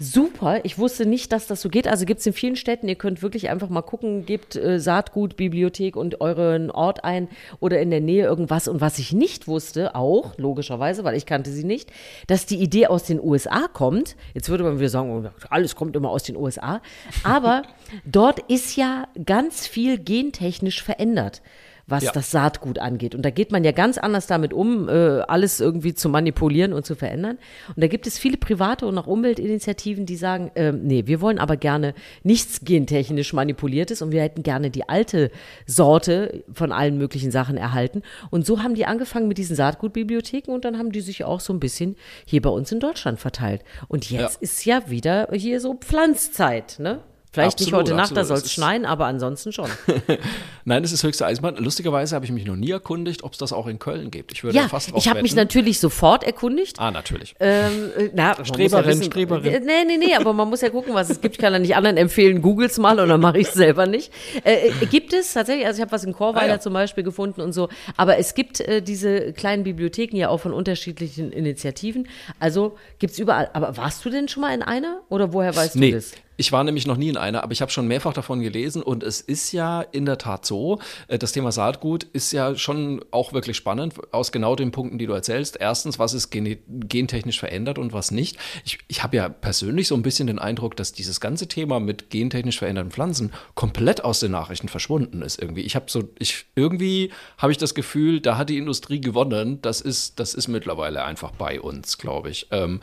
super. 0.00 0.64
Ich 0.64 0.78
wusste 0.78 1.06
nicht, 1.06 1.30
dass 1.30 1.46
das 1.46 1.60
so 1.60 1.68
geht. 1.68 1.86
Also 1.86 2.06
gibt 2.06 2.20
es 2.20 2.26
in 2.26 2.32
vielen 2.32 2.56
Städten. 2.56 2.88
Ihr 2.88 2.96
könnt 2.96 3.22
wirklich 3.22 3.50
einfach 3.50 3.68
mal 3.68 3.82
gucken, 3.82 4.26
gebt 4.26 4.56
äh, 4.56 4.80
Saatgut, 4.80 5.36
Bibliothek 5.36 5.94
und 5.94 6.20
euren 6.20 6.70
Ort 6.70 7.04
ein 7.04 7.28
oder 7.60 7.80
in 7.80 7.90
der 7.90 8.00
Nähe 8.00 8.24
irgendwas. 8.24 8.66
Und 8.66 8.80
was 8.80 8.98
ich 8.98 9.12
nicht 9.12 9.46
wusste, 9.46 9.94
auch 9.94 10.36
logischerweise, 10.38 11.04
weil 11.04 11.16
ich 11.16 11.26
kannte 11.26 11.50
sie 11.50 11.64
nicht, 11.64 11.92
dass 12.26 12.46
die 12.46 12.60
Idee 12.60 12.86
aus 12.86 13.04
den 13.04 13.20
USA 13.22 13.68
kommt. 13.68 14.16
Jetzt 14.34 14.48
würde 14.48 14.64
man 14.64 14.78
wieder 14.78 14.88
sagen, 14.88 15.28
alles 15.50 15.76
kommt 15.76 15.94
immer 15.94 16.10
aus 16.10 16.22
den 16.22 16.36
USA. 16.36 16.80
Aber 17.22 17.62
dort 18.04 18.40
ist 18.50 18.76
ja 18.76 19.06
ganz 19.24 19.66
viel 19.66 19.98
gentechnisch 19.98 20.82
verändert 20.82 21.42
was 21.90 22.04
Ja. 22.04 22.12
das 22.12 22.30
Saatgut 22.30 22.78
angeht. 22.78 23.14
Und 23.14 23.22
da 23.22 23.30
geht 23.30 23.52
man 23.52 23.64
ja 23.64 23.72
ganz 23.72 23.98
anders 23.98 24.26
damit 24.26 24.52
um, 24.52 24.88
äh, 24.88 24.92
alles 25.20 25.60
irgendwie 25.60 25.94
zu 25.94 26.08
manipulieren 26.08 26.72
und 26.72 26.86
zu 26.86 26.94
verändern. 26.94 27.38
Und 27.68 27.82
da 27.82 27.86
gibt 27.88 28.06
es 28.06 28.18
viele 28.18 28.36
private 28.36 28.86
und 28.86 28.96
auch 28.98 29.06
Umweltinitiativen, 29.06 30.06
die 30.06 30.16
sagen, 30.16 30.50
ähm, 30.54 30.80
nee, 30.84 31.06
wir 31.06 31.20
wollen 31.20 31.38
aber 31.38 31.56
gerne 31.56 31.94
nichts 32.22 32.64
gentechnisch 32.64 33.32
manipuliertes 33.32 34.02
und 34.02 34.12
wir 34.12 34.22
hätten 34.22 34.42
gerne 34.42 34.70
die 34.70 34.88
alte 34.88 35.30
Sorte 35.66 36.44
von 36.52 36.72
allen 36.72 36.98
möglichen 36.98 37.30
Sachen 37.30 37.56
erhalten. 37.56 38.02
Und 38.30 38.46
so 38.46 38.62
haben 38.62 38.74
die 38.74 38.86
angefangen 38.86 39.28
mit 39.28 39.38
diesen 39.38 39.56
Saatgutbibliotheken 39.56 40.52
und 40.52 40.64
dann 40.64 40.78
haben 40.78 40.92
die 40.92 41.00
sich 41.00 41.24
auch 41.24 41.40
so 41.40 41.52
ein 41.52 41.60
bisschen 41.60 41.96
hier 42.24 42.42
bei 42.42 42.50
uns 42.50 42.72
in 42.72 42.80
Deutschland 42.80 43.18
verteilt. 43.20 43.62
Und 43.88 44.10
jetzt 44.10 44.34
Ja. 44.36 44.38
ist 44.40 44.64
ja 44.64 44.90
wieder 44.90 45.28
hier 45.32 45.60
so 45.60 45.74
Pflanzzeit, 45.74 46.76
ne? 46.78 47.00
Vielleicht 47.32 47.60
nicht 47.60 47.68
Absolut, 47.68 47.86
heute 47.90 47.94
Nacht, 47.96 48.10
da 48.16 48.22
absolut. 48.22 48.26
soll 48.28 48.36
Es 48.38 48.44
es 48.46 48.52
schneien, 48.52 48.84
aber 48.84 49.06
ansonsten 49.06 49.52
schon. 49.52 49.68
Nein, 50.64 50.82
das 50.82 50.90
ist 50.90 51.04
höchste 51.04 51.26
Eisenbahn. 51.26 51.56
Lustigerweise 51.56 52.16
habe 52.16 52.24
ich 52.24 52.32
mich 52.32 52.44
noch 52.44 52.56
nie 52.56 52.70
erkundigt, 52.70 53.22
ob 53.22 53.32
es 53.32 53.38
das 53.38 53.52
auch 53.52 53.66
in 53.68 53.78
Köln 53.78 54.10
gibt. 54.10 54.32
Ich 54.32 54.42
würde 54.42 54.56
Ja, 54.58 54.68
fast 54.68 54.90
ich 54.96 55.08
habe 55.08 55.22
mich 55.22 55.36
natürlich 55.36 55.78
sofort 55.78 56.24
erkundigt. 56.24 56.80
Ah, 56.80 56.90
natürlich. 56.90 57.36
Ähm, 57.38 57.90
äh, 57.96 58.10
na, 58.14 58.34
Streberin, 58.44 58.84
ja 58.84 58.90
wissen, 58.90 59.04
Streberin. 59.04 59.44
äh, 59.44 59.60
Nee, 59.60 59.84
nee, 59.86 59.96
nee, 59.96 60.14
aber 60.16 60.32
man 60.32 60.48
muss 60.48 60.60
ja 60.60 60.70
gucken, 60.70 60.92
was 60.94 61.08
es 61.08 61.20
gibt. 61.20 61.36
Ich 61.36 61.40
kann 61.40 61.52
ja 61.52 61.58
nicht 61.60 61.76
anderen 61.76 61.96
empfehlen, 61.96 62.42
googles 62.42 62.78
mal 62.78 62.98
und 62.98 63.08
dann 63.08 63.20
mache 63.20 63.38
ich 63.38 63.46
es 63.46 63.54
selber 63.54 63.86
nicht. 63.86 64.12
Äh, 64.44 64.68
äh, 64.68 64.86
gibt 64.86 65.12
es 65.12 65.32
tatsächlich, 65.32 65.66
also 65.66 65.78
ich 65.78 65.82
habe 65.82 65.92
was 65.92 66.02
in 66.04 66.12
Chorweiler 66.12 66.44
Ah, 66.46 66.56
ja. 66.56 66.60
zum 66.60 66.72
Beispiel 66.72 67.04
gefunden 67.04 67.40
und 67.42 67.52
so, 67.52 67.68
aber 67.96 68.18
es 68.18 68.34
gibt 68.34 68.60
äh, 68.60 68.82
diese 68.82 69.32
kleinen 69.32 69.62
Bibliotheken 69.62 70.16
ja 70.16 70.30
auch 70.30 70.38
von 70.38 70.52
unterschiedlichen 70.52 71.30
Initiativen. 71.32 72.08
Also 72.40 72.76
gibt 72.98 73.12
es 73.12 73.18
überall. 73.20 73.50
Aber 73.52 73.76
warst 73.76 74.04
du 74.04 74.10
denn 74.10 74.26
schon 74.26 74.40
mal 74.40 74.52
in 74.52 74.62
einer? 74.62 75.00
Oder 75.08 75.32
woher 75.32 75.54
weißt 75.54 75.76
du 75.76 75.78
Nee, 75.78 75.92
das? 75.92 76.12
Ich 76.40 76.52
war 76.52 76.64
nämlich 76.64 76.86
noch 76.86 76.96
nie 76.96 77.10
in 77.10 77.18
einer, 77.18 77.44
aber 77.44 77.52
ich 77.52 77.60
habe 77.60 77.70
schon 77.70 77.86
mehrfach 77.86 78.14
davon 78.14 78.40
gelesen 78.40 78.82
und 78.82 79.02
es 79.02 79.20
ist 79.20 79.52
ja 79.52 79.82
in 79.82 80.06
der 80.06 80.16
Tat 80.16 80.46
so, 80.46 80.78
äh, 81.06 81.18
das 81.18 81.32
Thema 81.32 81.52
Saatgut 81.52 82.04
ist 82.04 82.32
ja 82.32 82.56
schon 82.56 83.04
auch 83.10 83.34
wirklich 83.34 83.58
spannend 83.58 83.92
aus 84.10 84.32
genau 84.32 84.56
den 84.56 84.70
Punkten, 84.70 84.96
die 84.96 85.06
du 85.06 85.12
erzählst. 85.12 85.58
Erstens, 85.60 85.98
was 85.98 86.14
ist 86.14 86.30
gentechnisch 86.30 87.38
verändert 87.38 87.78
und 87.78 87.92
was 87.92 88.10
nicht. 88.10 88.38
Ich, 88.64 88.78
ich 88.88 89.02
habe 89.02 89.18
ja 89.18 89.28
persönlich 89.28 89.86
so 89.86 89.94
ein 89.94 90.00
bisschen 90.00 90.28
den 90.28 90.38
Eindruck, 90.38 90.76
dass 90.76 90.94
dieses 90.94 91.20
ganze 91.20 91.46
Thema 91.46 91.78
mit 91.78 92.08
gentechnisch 92.08 92.58
veränderten 92.58 92.90
Pflanzen 92.90 93.32
komplett 93.54 94.02
aus 94.02 94.20
den 94.20 94.32
Nachrichten 94.32 94.68
verschwunden 94.68 95.20
ist 95.20 95.42
irgendwie. 95.42 95.60
Ich 95.60 95.76
habe 95.76 95.86
so, 95.88 96.08
ich 96.18 96.46
irgendwie 96.54 97.10
habe 97.36 97.52
ich 97.52 97.58
das 97.58 97.74
Gefühl, 97.74 98.22
da 98.22 98.38
hat 98.38 98.48
die 98.48 98.56
Industrie 98.56 99.02
gewonnen. 99.02 99.60
Das 99.60 99.82
ist, 99.82 100.18
das 100.18 100.32
ist 100.32 100.48
mittlerweile 100.48 101.04
einfach 101.04 101.32
bei 101.32 101.60
uns, 101.60 101.98
glaube 101.98 102.30
ich. 102.30 102.46
Ähm, 102.50 102.80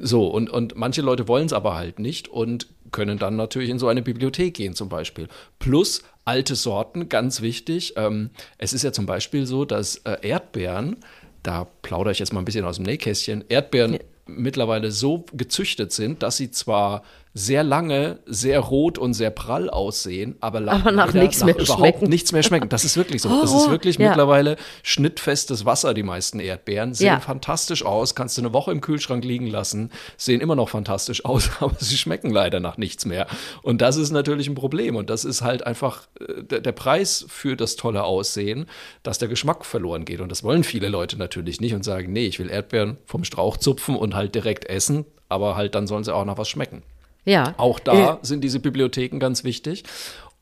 so 0.00 0.28
und 0.28 0.50
und 0.50 0.76
manche 0.76 1.02
Leute 1.02 1.26
wollen 1.26 1.46
es 1.46 1.52
aber 1.52 1.74
halt 1.74 1.98
nicht 1.98 2.28
und 2.28 2.68
können 2.92 3.18
dann 3.18 3.36
natürlich 3.36 3.70
in 3.70 3.78
so 3.78 3.88
eine 3.88 4.02
Bibliothek 4.02 4.54
gehen 4.54 4.74
zum 4.74 4.88
Beispiel. 4.88 5.28
Plus 5.58 6.02
alte 6.24 6.54
Sorten, 6.54 7.08
ganz 7.08 7.40
wichtig. 7.40 7.94
Ähm, 7.96 8.30
es 8.58 8.72
ist 8.72 8.82
ja 8.82 8.92
zum 8.92 9.06
Beispiel 9.06 9.46
so, 9.46 9.64
dass 9.64 9.96
äh, 9.96 10.16
Erdbeeren, 10.22 10.96
da 11.42 11.64
plaudere 11.82 12.12
ich 12.12 12.18
jetzt 12.18 12.32
mal 12.32 12.40
ein 12.40 12.44
bisschen 12.44 12.64
aus 12.64 12.76
dem 12.76 12.84
Nähkästchen, 12.84 13.44
Erdbeeren 13.48 13.98
mittlerweile 14.26 14.92
so 14.92 15.24
gezüchtet 15.32 15.92
sind, 15.92 16.22
dass 16.22 16.36
sie 16.36 16.50
zwar 16.50 17.02
sehr 17.34 17.64
lange, 17.64 18.18
sehr 18.26 18.60
rot 18.60 18.98
und 18.98 19.14
sehr 19.14 19.30
prall 19.30 19.70
aussehen, 19.70 20.36
aber, 20.40 20.58
Aber 20.70 20.92
nach 20.92 21.14
nichts 21.14 21.42
mehr 21.42 21.54
überhaupt 21.58 21.78
schmecken. 21.78 22.08
nichts 22.10 22.32
mehr 22.32 22.42
schmecken. 22.42 22.68
Das 22.68 22.84
ist 22.84 22.96
wirklich 22.96 23.22
so. 23.22 23.28
Das 23.42 23.54
ist 23.54 23.70
wirklich 23.70 23.96
Ja. 23.96 24.08
mittlerweile 24.08 24.56
schnittfestes 24.82 25.64
Wasser, 25.64 25.94
die 25.94 26.02
meisten 26.02 26.40
Erdbeeren. 26.40 26.92
Sehen 26.92 27.06
Ja. 27.06 27.20
fantastisch 27.20 27.84
aus, 27.84 28.14
kannst 28.14 28.36
du 28.36 28.42
eine 28.42 28.52
Woche 28.52 28.70
im 28.70 28.80
Kühlschrank 28.82 29.24
liegen 29.24 29.46
lassen, 29.46 29.90
sehen 30.18 30.40
immer 30.42 30.54
noch 30.56 30.68
fantastisch 30.68 31.24
aus, 31.24 31.50
aber 31.60 31.74
sie 31.78 31.96
schmecken 31.96 32.30
leider 32.30 32.60
nach 32.60 32.76
nichts 32.76 33.06
mehr. 33.06 33.26
Und 33.62 33.80
das 33.80 33.96
ist 33.96 34.10
natürlich 34.10 34.48
ein 34.48 34.54
Problem. 34.54 34.94
Und 34.96 35.08
das 35.08 35.24
ist 35.24 35.40
halt 35.40 35.66
einfach 35.66 36.02
äh, 36.20 36.42
der, 36.42 36.60
der 36.60 36.72
Preis 36.72 37.24
für 37.28 37.56
das 37.56 37.76
tolle 37.76 38.04
Aussehen, 38.04 38.66
dass 39.02 39.18
der 39.18 39.28
Geschmack 39.28 39.64
verloren 39.64 40.04
geht. 40.04 40.20
Und 40.20 40.28
das 40.30 40.44
wollen 40.44 40.64
viele 40.64 40.88
Leute 40.88 41.16
natürlich 41.16 41.60
nicht 41.62 41.72
und 41.74 41.82
sagen, 41.82 42.12
nee, 42.12 42.26
ich 42.26 42.38
will 42.38 42.50
Erdbeeren 42.50 42.98
vom 43.06 43.24
Strauch 43.24 43.56
zupfen 43.56 43.96
und 43.96 44.14
halt 44.14 44.34
direkt 44.34 44.66
essen, 44.66 45.06
aber 45.30 45.56
halt 45.56 45.74
dann 45.74 45.86
sollen 45.86 46.04
sie 46.04 46.14
auch 46.14 46.26
nach 46.26 46.36
was 46.36 46.48
schmecken. 46.50 46.82
Ja. 47.24 47.54
Auch 47.56 47.78
da 47.78 48.18
sind 48.22 48.42
diese 48.42 48.60
Bibliotheken 48.60 49.18
ganz 49.18 49.44
wichtig. 49.44 49.84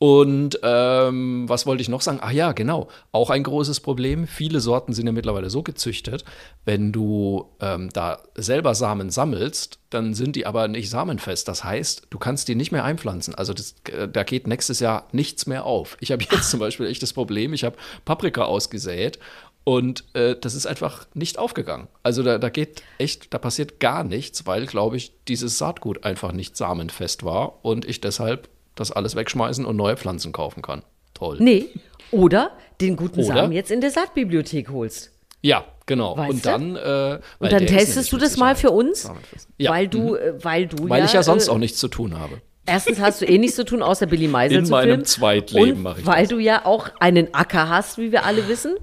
Und 0.01 0.59
ähm, 0.63 1.47
was 1.47 1.67
wollte 1.67 1.83
ich 1.83 1.87
noch 1.87 2.01
sagen? 2.01 2.17
Ach 2.23 2.31
ja, 2.31 2.53
genau. 2.53 2.87
Auch 3.11 3.29
ein 3.29 3.43
großes 3.43 3.81
Problem. 3.81 4.25
Viele 4.25 4.59
Sorten 4.59 4.93
sind 4.93 5.05
ja 5.05 5.11
mittlerweile 5.11 5.51
so 5.51 5.61
gezüchtet, 5.61 6.25
wenn 6.65 6.91
du 6.91 7.45
ähm, 7.59 7.91
da 7.93 8.17
selber 8.33 8.73
Samen 8.73 9.11
sammelst, 9.11 9.77
dann 9.91 10.15
sind 10.15 10.35
die 10.35 10.47
aber 10.47 10.67
nicht 10.67 10.89
samenfest. 10.89 11.47
Das 11.47 11.63
heißt, 11.63 12.07
du 12.09 12.17
kannst 12.17 12.47
die 12.47 12.55
nicht 12.55 12.71
mehr 12.71 12.83
einpflanzen. 12.83 13.35
Also 13.35 13.53
das, 13.53 13.75
äh, 13.91 14.07
da 14.07 14.23
geht 14.23 14.47
nächstes 14.47 14.79
Jahr 14.79 15.07
nichts 15.11 15.45
mehr 15.45 15.65
auf. 15.67 15.97
Ich 15.99 16.11
habe 16.11 16.23
jetzt 16.23 16.49
zum 16.49 16.59
Beispiel 16.59 16.87
echt 16.87 17.03
das 17.03 17.13
Problem, 17.13 17.53
ich 17.53 17.63
habe 17.63 17.77
Paprika 18.03 18.45
ausgesät 18.45 19.19
und 19.63 20.05
äh, 20.13 20.35
das 20.39 20.55
ist 20.55 20.65
einfach 20.65 21.05
nicht 21.13 21.37
aufgegangen. 21.37 21.87
Also 22.03 22.23
da, 22.23 22.37
da 22.37 22.49
geht 22.49 22.83
echt, 22.97 23.33
da 23.33 23.37
passiert 23.37 23.79
gar 23.79 24.03
nichts, 24.03 24.47
weil, 24.47 24.65
glaube 24.65 24.97
ich, 24.97 25.13
dieses 25.27 25.57
Saatgut 25.57 26.03
einfach 26.03 26.31
nicht 26.31 26.57
samenfest 26.57 27.23
war 27.23 27.63
und 27.63 27.85
ich 27.85 28.01
deshalb 28.01 28.49
das 28.75 28.91
alles 28.91 29.15
wegschmeißen 29.15 29.65
und 29.65 29.75
neue 29.75 29.97
Pflanzen 29.97 30.31
kaufen 30.31 30.61
kann. 30.61 30.83
Toll. 31.13 31.37
Nee. 31.39 31.67
Oder 32.11 32.51
den 32.79 32.95
guten 32.95 33.19
Oder? 33.19 33.35
Samen 33.35 33.51
jetzt 33.51 33.71
in 33.71 33.81
der 33.81 33.91
Saatbibliothek 33.91 34.69
holst. 34.69 35.11
Ja, 35.41 35.65
genau. 35.85 36.17
Weißt 36.17 36.31
und 36.31 36.45
dann, 36.45 36.75
äh, 36.75 37.19
Und 37.39 37.51
dann 37.51 37.65
testest 37.65 38.11
du 38.11 38.17
das 38.17 38.37
mal 38.37 38.55
für 38.55 38.71
uns. 38.71 39.09
Ja, 39.57 39.71
weil 39.71 39.87
du, 39.87 40.15
äh, 40.15 40.43
weil 40.43 40.67
du 40.67 40.89
weil 40.89 40.99
ja, 40.99 41.05
ich 41.05 41.13
ja 41.13 41.23
sonst 41.23 41.47
äh, 41.47 41.51
auch 41.51 41.57
nichts 41.57 41.79
zu 41.79 41.87
tun 41.87 42.19
habe. 42.19 42.41
Erstens 42.67 42.99
hast 42.99 43.21
du 43.21 43.25
eh 43.25 43.39
nichts 43.39 43.55
zu 43.55 43.65
tun, 43.65 43.81
außer 43.81 44.05
Billy 44.05 44.27
Meiser 44.27 44.59
In 44.59 44.65
zu 44.65 44.71
meinem 44.71 44.87
filmen. 44.87 45.05
Zweitleben 45.05 45.77
und 45.77 45.81
mache 45.81 45.99
ich 46.01 46.05
weil 46.05 46.21
das. 46.21 46.29
du 46.29 46.37
ja 46.37 46.63
auch 46.65 46.89
einen 46.99 47.33
Acker 47.33 47.69
hast, 47.69 47.97
wie 47.97 48.11
wir 48.11 48.23
alle 48.23 48.47
wissen. 48.47 48.75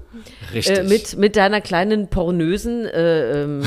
Richtig. 0.53 0.79
Äh, 0.79 0.83
mit, 0.83 1.17
mit 1.17 1.35
deiner 1.37 1.61
kleinen 1.61 2.09
pornösen, 2.09 2.85
äh, 2.85 3.43
ähm, 3.43 3.61
äh, 3.63 3.65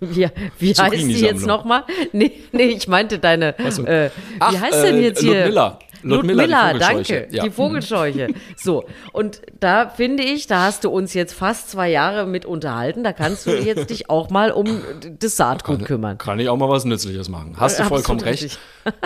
wie, 0.00 0.28
wie 0.60 0.72
heißt 0.72 0.94
die 0.94 1.20
jetzt 1.20 1.46
nochmal? 1.46 1.82
Nee, 2.12 2.30
nee, 2.52 2.66
ich 2.66 2.86
meinte 2.86 3.18
deine, 3.18 3.56
so. 3.70 3.84
äh, 3.84 4.10
wie 4.10 4.36
Ach, 4.38 4.60
heißt 4.60 4.84
denn 4.84 4.98
äh, 4.98 5.02
jetzt 5.02 5.20
hier? 5.20 5.34
Ludmilla. 5.34 5.78
Ludmilla, 6.02 6.44
die 6.44 6.50
Ludmilla, 6.52 6.68
Vogelscheuche. 6.70 7.14
danke, 7.20 7.36
Ja. 7.36 7.42
die 7.44 7.50
Vogelscheuche. 7.50 8.26
So, 8.56 8.84
und 9.12 9.40
da 9.60 9.88
finde 9.88 10.22
ich, 10.22 10.46
da 10.46 10.62
hast 10.62 10.84
du 10.84 10.90
uns 10.90 11.14
jetzt 11.14 11.32
fast 11.34 11.70
zwei 11.70 11.90
Jahre 11.90 12.26
mit 12.26 12.44
unterhalten, 12.46 13.04
da 13.04 13.12
kannst 13.12 13.46
du 13.46 13.50
jetzt 13.52 13.90
dich 13.90 14.08
auch 14.10 14.30
mal 14.30 14.50
um 14.52 14.80
das 15.18 15.36
Saatgut 15.36 15.84
kümmern. 15.84 16.18
Kann 16.18 16.38
ich 16.40 16.48
auch 16.48 16.56
mal 16.56 16.68
was 16.68 16.84
Nützliches 16.84 17.28
machen. 17.28 17.54
Hast 17.58 17.78
du 17.78 17.82
Äh, 17.82 17.86
vollkommen 17.86 18.18
absolut 18.20 18.24
recht. 18.32 18.42
richtig. 18.44 18.58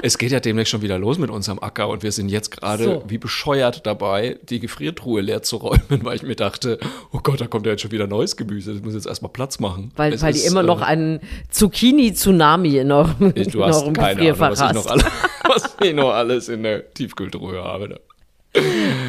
Es 0.03 0.17
geht 0.19 0.31
ja 0.31 0.39
demnächst 0.39 0.71
schon 0.71 0.83
wieder 0.83 0.97
los 0.99 1.19
mit 1.19 1.29
unserem 1.31 1.59
Acker 1.59 1.89
und 1.89 2.03
wir 2.05 2.13
sind 2.13 2.29
jetzt 2.29 2.51
gerade 2.53 2.85
So. 2.85 3.03
wie 3.09 3.19
bescheuert 3.19 3.85
dabei, 3.87 4.39
die 4.49 4.61
Gefriertruhe 4.61 5.21
leer 5.23 5.43
zu 5.43 5.57
räumen, 5.57 6.01
weil 6.05 6.15
ich 6.17 6.23
mir 6.23 6.37
dachte, 6.37 6.79
oh 7.13 7.19
Gott, 7.23 7.41
da 7.41 7.47
kommt 7.49 7.67
ja 7.67 7.73
jetzt 7.73 7.83
schon 7.83 7.91
wieder 7.91 8.07
neues 8.07 8.37
Gemüse. 8.37 8.75
Das 8.75 8.83
muss 8.83 8.95
jetzt 8.95 9.07
erstmal 9.07 9.33
Platz 9.33 9.59
machen. 9.59 9.91
Weil, 9.97 10.13
Es 10.13 10.23
weil 10.23 10.33
die 10.35 10.39
ist, 10.39 10.51
immer 10.51 10.61
äh, 10.61 10.65
noch 10.67 10.83
einen 10.83 11.21
Zucchini-Tsunami 11.51 12.77
in 12.79 12.93
eurem, 12.93 13.33
ich- 13.35 13.49
Du 13.49 13.59
in 13.59 13.65
hast 13.65 13.83
eurem 13.83 13.95
keine 13.95 14.07
Ahnung, 14.07 14.17
Gefrierfach 14.19 14.51
was 14.51 14.59
ich, 14.61 14.65
hast. 14.67 14.75
noch 14.75 14.87
alle, 14.87 15.03
was 15.47 15.77
ich 15.83 15.95
noch 15.95 16.11
alles 16.13 16.49
in 16.49 16.63
der 16.63 16.82
Tiefkühltruhe 16.95 17.62
habe. 17.62 17.89
Ne? 17.89 18.01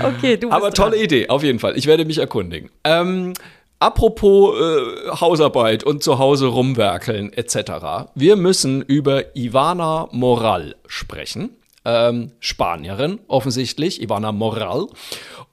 Okay, 0.03 0.37
du 0.37 0.47
bist 0.47 0.53
Aber 0.53 0.71
tolle 0.71 0.91
dran. 0.95 1.03
Idee, 1.05 1.29
auf 1.29 1.43
jeden 1.43 1.59
Fall. 1.59 1.77
Ich 1.77 1.85
werde 1.85 2.05
mich 2.05 2.17
erkundigen. 2.19 2.69
Ähm, 2.85 3.33
apropos 3.79 4.55
äh, 4.57 5.09
Hausarbeit 5.19 5.83
und 5.83 6.01
zu 6.01 6.17
Hause 6.19 6.47
rumwerkeln 6.47 7.33
etc. 7.33 8.09
Wir 8.15 8.35
müssen 8.37 8.81
über 8.81 9.35
Ivana 9.35 10.07
Moral 10.11 10.75
sprechen. 10.87 11.49
ähm, 11.85 12.31
Spanierin, 12.39 13.19
offensichtlich, 13.27 14.01
Ivana 14.01 14.31
Moral. 14.31 14.87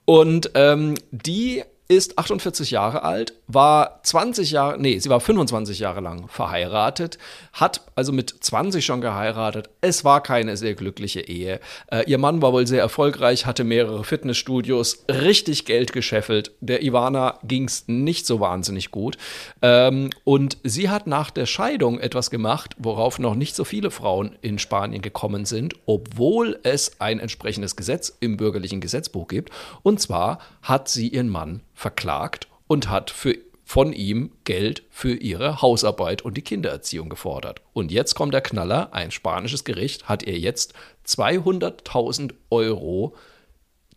Und 0.05 0.51
ähm, 0.55 0.95
die 1.11 1.63
ist 1.91 2.17
48 2.17 2.71
Jahre 2.71 3.03
alt, 3.03 3.33
war 3.47 3.99
20 4.03 4.51
Jahre, 4.51 4.79
nee, 4.79 4.97
sie 4.99 5.09
war 5.09 5.19
25 5.19 5.79
Jahre 5.79 5.99
lang 5.99 6.29
verheiratet, 6.29 7.17
hat 7.51 7.81
also 7.95 8.13
mit 8.13 8.29
20 8.29 8.85
schon 8.85 9.01
geheiratet. 9.01 9.69
Es 9.81 10.05
war 10.05 10.23
keine 10.23 10.55
sehr 10.55 10.73
glückliche 10.73 11.19
Ehe. 11.19 11.59
Äh, 11.91 12.09
ihr 12.09 12.17
Mann 12.17 12.41
war 12.41 12.53
wohl 12.53 12.65
sehr 12.65 12.79
erfolgreich, 12.79 13.45
hatte 13.45 13.65
mehrere 13.65 14.05
Fitnessstudios, 14.05 15.03
richtig 15.09 15.65
Geld 15.65 15.91
gescheffelt. 15.91 16.51
Der 16.61 16.81
Ivana 16.81 17.39
ging 17.43 17.65
es 17.65 17.83
nicht 17.87 18.25
so 18.25 18.39
wahnsinnig 18.39 18.91
gut. 18.91 19.17
Ähm, 19.61 20.11
und 20.23 20.57
sie 20.63 20.89
hat 20.89 21.07
nach 21.07 21.29
der 21.29 21.45
Scheidung 21.45 21.99
etwas 21.99 22.29
gemacht, 22.29 22.73
worauf 22.77 23.19
noch 23.19 23.35
nicht 23.35 23.53
so 23.53 23.65
viele 23.65 23.91
Frauen 23.91 24.37
in 24.41 24.59
Spanien 24.59 25.01
gekommen 25.01 25.43
sind, 25.43 25.73
obwohl 25.85 26.57
es 26.63 27.01
ein 27.01 27.19
entsprechendes 27.19 27.75
Gesetz 27.75 28.15
im 28.21 28.37
bürgerlichen 28.37 28.79
Gesetzbuch 28.79 29.27
gibt. 29.27 29.49
Und 29.83 29.99
zwar 29.99 30.39
hat 30.61 30.87
sie 30.87 31.09
ihren 31.09 31.27
Mann 31.27 31.59
verklagt 31.81 32.47
und 32.67 32.89
hat 32.89 33.09
für, 33.09 33.35
von 33.65 33.91
ihm 33.91 34.31
Geld 34.43 34.83
für 34.89 35.15
ihre 35.15 35.61
Hausarbeit 35.61 36.21
und 36.21 36.37
die 36.37 36.43
Kindererziehung 36.43 37.09
gefordert. 37.09 37.61
Und 37.73 37.91
jetzt 37.91 38.13
kommt 38.13 38.33
der 38.33 38.41
Knaller, 38.41 38.93
ein 38.93 39.11
spanisches 39.11 39.63
Gericht 39.63 40.07
hat 40.07 40.23
ihr 40.23 40.37
jetzt 40.37 40.73
200.000 41.07 42.33
Euro 42.49 43.15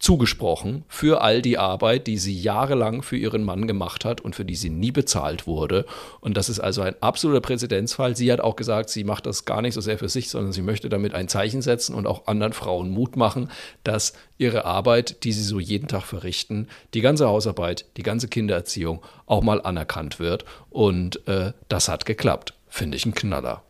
zugesprochen 0.04 0.84
für 0.86 1.22
all 1.22 1.40
die 1.40 1.56
Arbeit, 1.56 2.06
die 2.06 2.18
sie 2.18 2.38
jahrelang 2.38 3.02
für 3.02 3.16
ihren 3.16 3.42
Mann 3.42 3.66
gemacht 3.66 4.04
hat 4.04 4.20
und 4.20 4.36
für 4.36 4.44
die 4.44 4.54
sie 4.54 4.68
nie 4.68 4.90
bezahlt 4.90 5.46
wurde. 5.46 5.86
Und 6.20 6.36
das 6.36 6.50
ist 6.50 6.60
also 6.60 6.82
ein 6.82 6.94
absoluter 7.00 7.40
Präzedenzfall. 7.40 8.14
Sie 8.14 8.30
hat 8.30 8.42
auch 8.42 8.54
gesagt, 8.54 8.90
sie 8.90 9.02
macht 9.02 9.24
das 9.24 9.46
gar 9.46 9.62
nicht 9.62 9.72
so 9.72 9.80
sehr 9.80 9.96
für 9.96 10.10
sich, 10.10 10.28
sondern 10.28 10.52
sie 10.52 10.60
möchte 10.60 10.90
damit 10.90 11.14
ein 11.14 11.28
Zeichen 11.28 11.62
setzen 11.62 11.94
und 11.94 12.06
auch 12.06 12.26
anderen 12.26 12.52
Frauen 12.52 12.90
Mut 12.90 13.16
machen, 13.16 13.50
dass 13.82 14.12
ihre 14.36 14.66
Arbeit, 14.66 15.24
die 15.24 15.32
sie 15.32 15.42
so 15.42 15.58
jeden 15.58 15.88
Tag 15.88 16.02
verrichten, 16.02 16.68
die 16.92 17.00
ganze 17.00 17.26
Hausarbeit, 17.26 17.86
die 17.96 18.02
ganze 18.02 18.28
Kindererziehung 18.28 19.00
auch 19.24 19.42
mal 19.42 19.62
anerkannt 19.62 20.18
wird. 20.18 20.44
Und 20.68 21.26
äh, 21.26 21.54
das 21.70 21.88
hat 21.88 22.04
geklappt. 22.04 22.52
Finde 22.68 22.98
ich 22.98 23.06
ein 23.06 23.14
Knaller. 23.14 23.62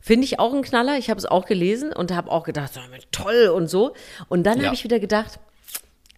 Finde 0.00 0.24
ich 0.26 0.38
auch 0.38 0.54
ein 0.54 0.62
Knaller. 0.62 0.98
Ich 0.98 1.10
habe 1.10 1.18
es 1.18 1.26
auch 1.26 1.46
gelesen 1.46 1.92
und 1.92 2.12
habe 2.12 2.30
auch 2.30 2.44
gedacht, 2.44 2.78
toll 3.10 3.48
und 3.48 3.68
so. 3.68 3.94
Und 4.28 4.44
dann 4.44 4.58
ja. 4.58 4.66
habe 4.66 4.74
ich 4.76 4.84
wieder 4.84 5.00
gedacht, 5.00 5.40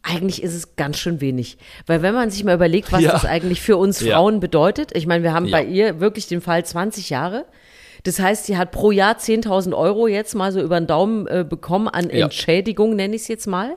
eigentlich 0.06 0.42
ist 0.42 0.54
es 0.54 0.76
ganz 0.76 0.98
schön 0.98 1.20
wenig. 1.20 1.58
Weil 1.86 2.02
wenn 2.02 2.14
man 2.14 2.30
sich 2.30 2.44
mal 2.44 2.54
überlegt, 2.54 2.92
was 2.92 3.02
ja. 3.02 3.12
das 3.12 3.24
eigentlich 3.24 3.60
für 3.60 3.76
uns 3.76 4.02
Frauen 4.02 4.34
ja. 4.34 4.40
bedeutet, 4.40 4.92
ich 4.94 5.06
meine, 5.06 5.24
wir 5.24 5.32
haben 5.32 5.46
ja. 5.46 5.58
bei 5.58 5.64
ihr 5.64 6.00
wirklich 6.00 6.28
den 6.28 6.40
Fall 6.40 6.64
20 6.64 7.10
Jahre. 7.10 7.44
Das 8.04 8.20
heißt, 8.20 8.46
sie 8.46 8.56
hat 8.56 8.70
pro 8.70 8.92
Jahr 8.92 9.16
10.000 9.16 9.76
Euro 9.76 10.06
jetzt 10.06 10.36
mal 10.36 10.52
so 10.52 10.60
über 10.60 10.78
den 10.78 10.86
Daumen 10.86 11.26
äh, 11.26 11.44
bekommen 11.48 11.88
an 11.88 12.08
Entschädigung, 12.08 12.94
nenne 12.94 13.16
ich 13.16 13.22
es 13.22 13.28
jetzt 13.28 13.48
mal. 13.48 13.76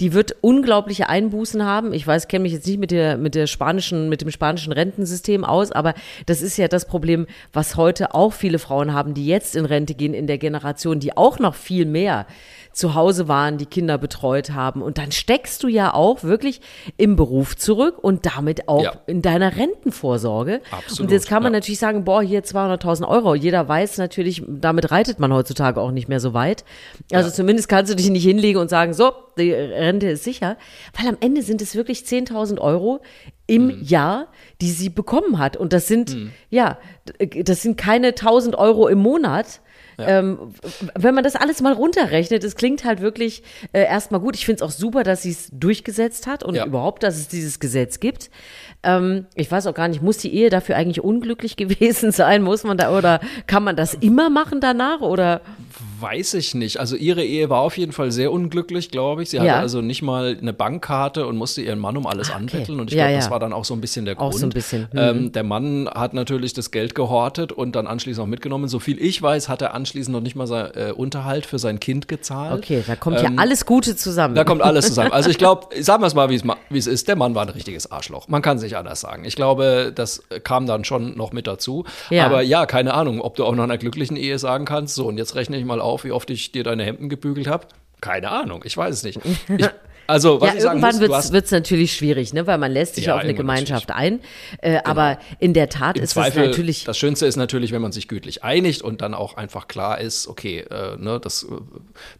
Die 0.00 0.12
wird 0.12 0.36
unglaubliche 0.42 1.08
Einbußen 1.08 1.64
haben. 1.64 1.92
Ich 1.92 2.06
weiß, 2.06 2.28
kenne 2.28 2.44
mich 2.44 2.52
jetzt 2.52 2.68
nicht 2.68 2.78
mit 2.78 2.92
der, 2.92 3.16
mit 3.16 3.34
der 3.34 3.48
spanischen, 3.48 4.08
mit 4.08 4.20
dem 4.20 4.30
spanischen 4.30 4.72
Rentensystem 4.72 5.44
aus, 5.44 5.72
aber 5.72 5.94
das 6.26 6.40
ist 6.40 6.56
ja 6.56 6.68
das 6.68 6.86
Problem, 6.86 7.26
was 7.52 7.74
heute 7.74 8.14
auch 8.14 8.32
viele 8.32 8.60
Frauen 8.60 8.92
haben, 8.92 9.12
die 9.12 9.26
jetzt 9.26 9.56
in 9.56 9.64
Rente 9.64 9.94
gehen 9.94 10.14
in 10.14 10.28
der 10.28 10.38
Generation, 10.38 11.00
die 11.00 11.16
auch 11.16 11.40
noch 11.40 11.56
viel 11.56 11.84
mehr 11.84 12.26
zu 12.74 12.94
Hause 12.94 13.28
waren, 13.28 13.56
die 13.56 13.66
Kinder 13.66 13.98
betreut 13.98 14.50
haben. 14.50 14.82
Und 14.82 14.98
dann 14.98 15.12
steckst 15.12 15.62
du 15.62 15.68
ja 15.68 15.94
auch 15.94 16.22
wirklich 16.24 16.60
im 16.96 17.16
Beruf 17.16 17.56
zurück 17.56 17.98
und 18.02 18.26
damit 18.26 18.68
auch 18.68 18.82
ja. 18.82 18.92
in 19.06 19.22
deiner 19.22 19.56
Rentenvorsorge. 19.56 20.60
Absolut, 20.70 21.00
und 21.00 21.10
jetzt 21.10 21.28
kann 21.28 21.42
man 21.42 21.52
ja. 21.52 21.58
natürlich 21.60 21.78
sagen, 21.78 22.04
boah, 22.04 22.22
hier 22.22 22.42
200.000 22.42 23.08
Euro. 23.08 23.34
Jeder 23.34 23.68
weiß 23.68 23.98
natürlich, 23.98 24.42
damit 24.46 24.90
reitet 24.90 25.18
man 25.20 25.32
heutzutage 25.32 25.80
auch 25.80 25.92
nicht 25.92 26.08
mehr 26.08 26.20
so 26.20 26.34
weit. 26.34 26.64
Also 27.12 27.28
ja. 27.28 27.34
zumindest 27.34 27.68
kannst 27.68 27.92
du 27.92 27.96
dich 27.96 28.10
nicht 28.10 28.24
hinlegen 28.24 28.60
und 28.60 28.68
sagen, 28.68 28.92
so, 28.92 29.12
die 29.38 29.52
Rente 29.52 30.08
ist 30.08 30.24
sicher. 30.24 30.56
Weil 30.98 31.08
am 31.08 31.16
Ende 31.20 31.42
sind 31.42 31.62
es 31.62 31.76
wirklich 31.76 32.00
10.000 32.00 32.58
Euro 32.58 33.00
im 33.46 33.66
mhm. 33.66 33.82
Jahr, 33.82 34.28
die 34.60 34.70
sie 34.70 34.88
bekommen 34.88 35.38
hat. 35.38 35.56
Und 35.56 35.72
das 35.72 35.86
sind, 35.86 36.14
mhm. 36.14 36.32
ja, 36.50 36.78
das 37.44 37.62
sind 37.62 37.76
keine 37.76 38.08
1000 38.08 38.56
Euro 38.56 38.88
im 38.88 38.98
Monat, 38.98 39.60
ähm, 39.98 40.54
wenn 40.94 41.14
man 41.14 41.24
das 41.24 41.36
alles 41.36 41.60
mal 41.62 41.72
runterrechnet, 41.72 42.44
es 42.44 42.56
klingt 42.56 42.84
halt 42.84 43.00
wirklich 43.00 43.42
äh, 43.72 43.84
erstmal 43.84 44.20
gut. 44.20 44.36
Ich 44.36 44.46
finde 44.46 44.56
es 44.56 44.62
auch 44.62 44.70
super, 44.70 45.02
dass 45.02 45.22
sie 45.22 45.30
es 45.30 45.48
durchgesetzt 45.52 46.26
hat 46.26 46.42
und 46.42 46.54
ja. 46.54 46.66
überhaupt, 46.66 47.02
dass 47.02 47.16
es 47.16 47.28
dieses 47.28 47.60
Gesetz 47.60 48.00
gibt. 48.00 48.30
Ähm, 48.82 49.26
ich 49.34 49.50
weiß 49.50 49.66
auch 49.66 49.74
gar 49.74 49.88
nicht, 49.88 50.02
muss 50.02 50.18
die 50.18 50.34
Ehe 50.34 50.50
dafür 50.50 50.76
eigentlich 50.76 51.02
unglücklich 51.02 51.56
gewesen 51.56 52.12
sein? 52.12 52.42
Muss 52.42 52.64
man 52.64 52.76
da 52.76 52.96
oder 52.96 53.20
kann 53.46 53.64
man 53.64 53.76
das 53.76 53.94
immer 53.94 54.30
machen 54.30 54.60
danach 54.60 55.00
oder? 55.00 55.40
Weiß 56.04 56.34
ich 56.34 56.54
nicht. 56.54 56.80
Also 56.80 56.96
ihre 56.96 57.24
Ehe 57.24 57.48
war 57.48 57.60
auf 57.60 57.78
jeden 57.78 57.92
Fall 57.92 58.12
sehr 58.12 58.30
unglücklich, 58.30 58.90
glaube 58.90 59.22
ich. 59.22 59.30
Sie 59.30 59.40
hatte 59.40 59.54
also 59.54 59.80
nicht 59.80 60.02
mal 60.02 60.36
eine 60.38 60.52
Bankkarte 60.52 61.26
und 61.26 61.38
musste 61.38 61.62
ihren 61.62 61.78
Mann 61.78 61.96
um 61.96 62.06
alles 62.06 62.28
ah, 62.28 62.34
okay. 62.34 62.40
anbetteln. 62.40 62.78
Und 62.78 62.92
ich 62.92 62.98
ja, 62.98 63.06
glaube, 63.06 63.20
das 63.20 63.30
war 63.30 63.40
dann 63.40 63.54
auch 63.54 63.64
so 63.64 63.72
ein 63.72 63.80
bisschen 63.80 64.04
der 64.04 64.14
Grund. 64.14 64.34
Auch 64.34 64.38
so 64.38 64.44
ein 64.44 64.50
bisschen. 64.50 64.86
Ähm, 64.94 65.16
mhm. 65.16 65.32
der 65.32 65.44
Mann 65.44 65.88
hat 65.88 66.12
natürlich 66.12 66.52
das 66.52 66.70
Geld 66.70 66.94
gehortet 66.94 67.52
und 67.52 67.74
dann 67.74 67.86
anschließend 67.86 68.22
auch 68.22 68.28
mitgenommen. 68.28 68.68
So 68.68 68.80
viel 68.80 69.00
ich 69.00 69.22
weiß, 69.22 69.48
hat 69.48 69.62
er 69.62 69.72
anschließend 69.72 70.12
noch 70.12 70.20
nicht 70.20 70.36
mal 70.36 70.46
sein 70.46 70.72
äh, 70.74 70.92
Unterhalt 70.92 71.46
für 71.46 71.58
sein 71.58 71.80
Kind 71.80 72.06
gezahlt. 72.06 72.62
Okay, 72.62 72.84
da 72.86 72.96
kommt 72.96 73.20
ähm, 73.20 73.24
ja 73.24 73.30
alles 73.36 73.64
Gute 73.64 73.96
zusammen. 73.96 74.34
Da 74.34 74.44
kommt 74.44 74.60
alles 74.60 74.88
zusammen. 74.88 75.12
Also 75.12 75.30
ich 75.30 75.38
glaube, 75.44 75.68
sagen 75.82 76.02
wir 76.02 76.06
es 76.06 76.14
mal, 76.14 76.28
wie 76.28 76.78
es 76.78 76.86
ist. 76.86 77.08
Der 77.08 77.16
Mann 77.16 77.34
war 77.34 77.46
ein 77.46 77.48
richtiges 77.48 77.90
Arschloch. 77.90 78.28
Man 78.28 78.42
kann 78.42 78.58
sich 78.58 78.76
anders 78.76 79.00
sagen. 79.00 79.24
Ich 79.24 79.36
glaube, 79.36 79.90
das 79.94 80.22
kam 80.42 80.66
dann 80.66 80.84
schon 80.84 81.16
noch 81.16 81.32
mit 81.32 81.46
dazu. 81.46 81.84
Ja. 82.10 82.26
Aber 82.26 82.42
ja, 82.42 82.66
keine 82.66 82.92
Ahnung, 82.92 83.22
ob 83.22 83.36
du 83.36 83.46
auch 83.46 83.54
noch 83.54 83.64
einer 83.64 83.78
glücklichen 83.78 84.18
Ehe 84.18 84.38
sagen 84.38 84.66
kannst. 84.66 84.96
So, 84.96 85.06
und 85.06 85.16
jetzt 85.16 85.34
rechne 85.34 85.56
ich 85.56 85.64
mal 85.64 85.80
auf, 85.80 85.93
wie 86.02 86.10
oft 86.10 86.30
ich 86.30 86.50
dir 86.50 86.64
deine 86.64 86.82
Hemden 86.84 87.08
gebügelt 87.08 87.46
habe? 87.46 87.68
Keine 88.00 88.30
Ahnung, 88.30 88.64
ich 88.64 88.76
weiß 88.76 88.94
es 88.94 89.02
nicht. 89.02 89.20
Ich, 89.56 89.68
also, 90.06 90.40
was 90.40 90.50
ja, 90.50 90.54
ich 90.56 90.62
sagen 90.62 90.82
irgendwann 90.82 91.32
wird 91.32 91.44
es 91.44 91.50
natürlich 91.50 91.94
schwierig, 91.94 92.34
ne? 92.34 92.46
weil 92.46 92.58
man 92.58 92.70
lässt 92.70 92.96
sich 92.96 93.06
ja, 93.06 93.14
auf 93.14 93.22
eine 93.22 93.34
Gemeinschaft 93.34 93.90
ein. 93.90 94.20
Äh, 94.60 94.72
genau. 94.72 94.82
Aber 94.84 95.18
in 95.38 95.54
der 95.54 95.70
Tat 95.70 95.96
Im 95.96 96.04
ist 96.04 96.10
Zweifel, 96.10 96.42
es 96.42 96.48
natürlich. 96.50 96.84
Das 96.84 96.98
Schönste 96.98 97.26
ist 97.26 97.36
natürlich, 97.36 97.72
wenn 97.72 97.80
man 97.80 97.92
sich 97.92 98.08
gütlich 98.08 98.44
einigt 98.44 98.82
und 98.82 99.00
dann 99.00 99.14
auch 99.14 99.36
einfach 99.36 99.66
klar 99.66 100.00
ist, 100.00 100.28
okay, 100.28 100.60
äh, 100.60 100.96
ne, 100.98 101.20
das, 101.20 101.46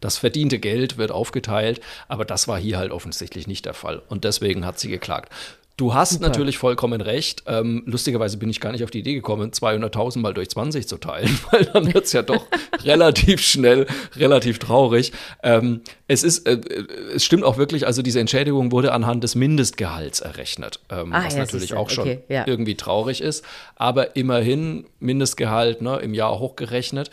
das 0.01 0.17
verdiente 0.17 0.57
Geld 0.57 0.97
wird 0.97 1.11
aufgeteilt. 1.11 1.79
Aber 2.07 2.25
das 2.25 2.47
war 2.47 2.57
hier 2.57 2.79
halt 2.79 2.91
offensichtlich 2.91 3.45
nicht 3.45 3.65
der 3.65 3.75
Fall. 3.75 4.01
Und 4.09 4.23
deswegen 4.23 4.65
hat 4.65 4.79
sie 4.79 4.89
geklagt. 4.89 5.31
Du 5.77 5.93
hast 5.93 6.13
Super. 6.13 6.27
natürlich 6.27 6.57
vollkommen 6.57 7.01
recht. 7.01 7.43
Ähm, 7.47 7.83
lustigerweise 7.85 8.37
bin 8.37 8.49
ich 8.49 8.61
gar 8.61 8.71
nicht 8.71 8.85
auf 8.85 8.91
die 8.91 8.99
Idee 8.99 9.13
gekommen, 9.13 9.51
200.000 9.51 10.19
mal 10.19 10.33
durch 10.33 10.49
20 10.49 10.87
zu 10.87 10.97
teilen, 10.97 11.37
weil 11.51 11.65
dann 11.65 11.93
wird 11.93 12.05
es 12.05 12.13
ja 12.13 12.21
doch 12.21 12.47
relativ 12.85 13.41
schnell, 13.41 13.85
relativ 14.15 14.59
traurig. 14.59 15.11
Ähm, 15.43 15.81
es 16.07 16.23
ist, 16.23 16.47
äh, 16.47 16.61
es 17.13 17.25
stimmt 17.25 17.43
auch 17.43 17.57
wirklich, 17.57 17.85
also 17.85 18.01
diese 18.01 18.21
Entschädigung 18.21 18.71
wurde 18.71 18.93
anhand 18.93 19.25
des 19.25 19.35
Mindestgehalts 19.35 20.21
errechnet, 20.21 20.79
ähm, 20.89 21.11
ah, 21.11 21.25
was 21.25 21.33
ja, 21.33 21.39
natürlich 21.39 21.73
auch 21.73 21.89
schon 21.89 22.07
okay, 22.07 22.19
ja. 22.29 22.47
irgendwie 22.47 22.75
traurig 22.75 23.19
ist. 23.19 23.43
Aber 23.75 24.15
immerhin 24.15 24.85
Mindestgehalt 24.99 25.81
ne, 25.81 25.97
im 25.97 26.13
Jahr 26.13 26.39
hochgerechnet. 26.39 27.09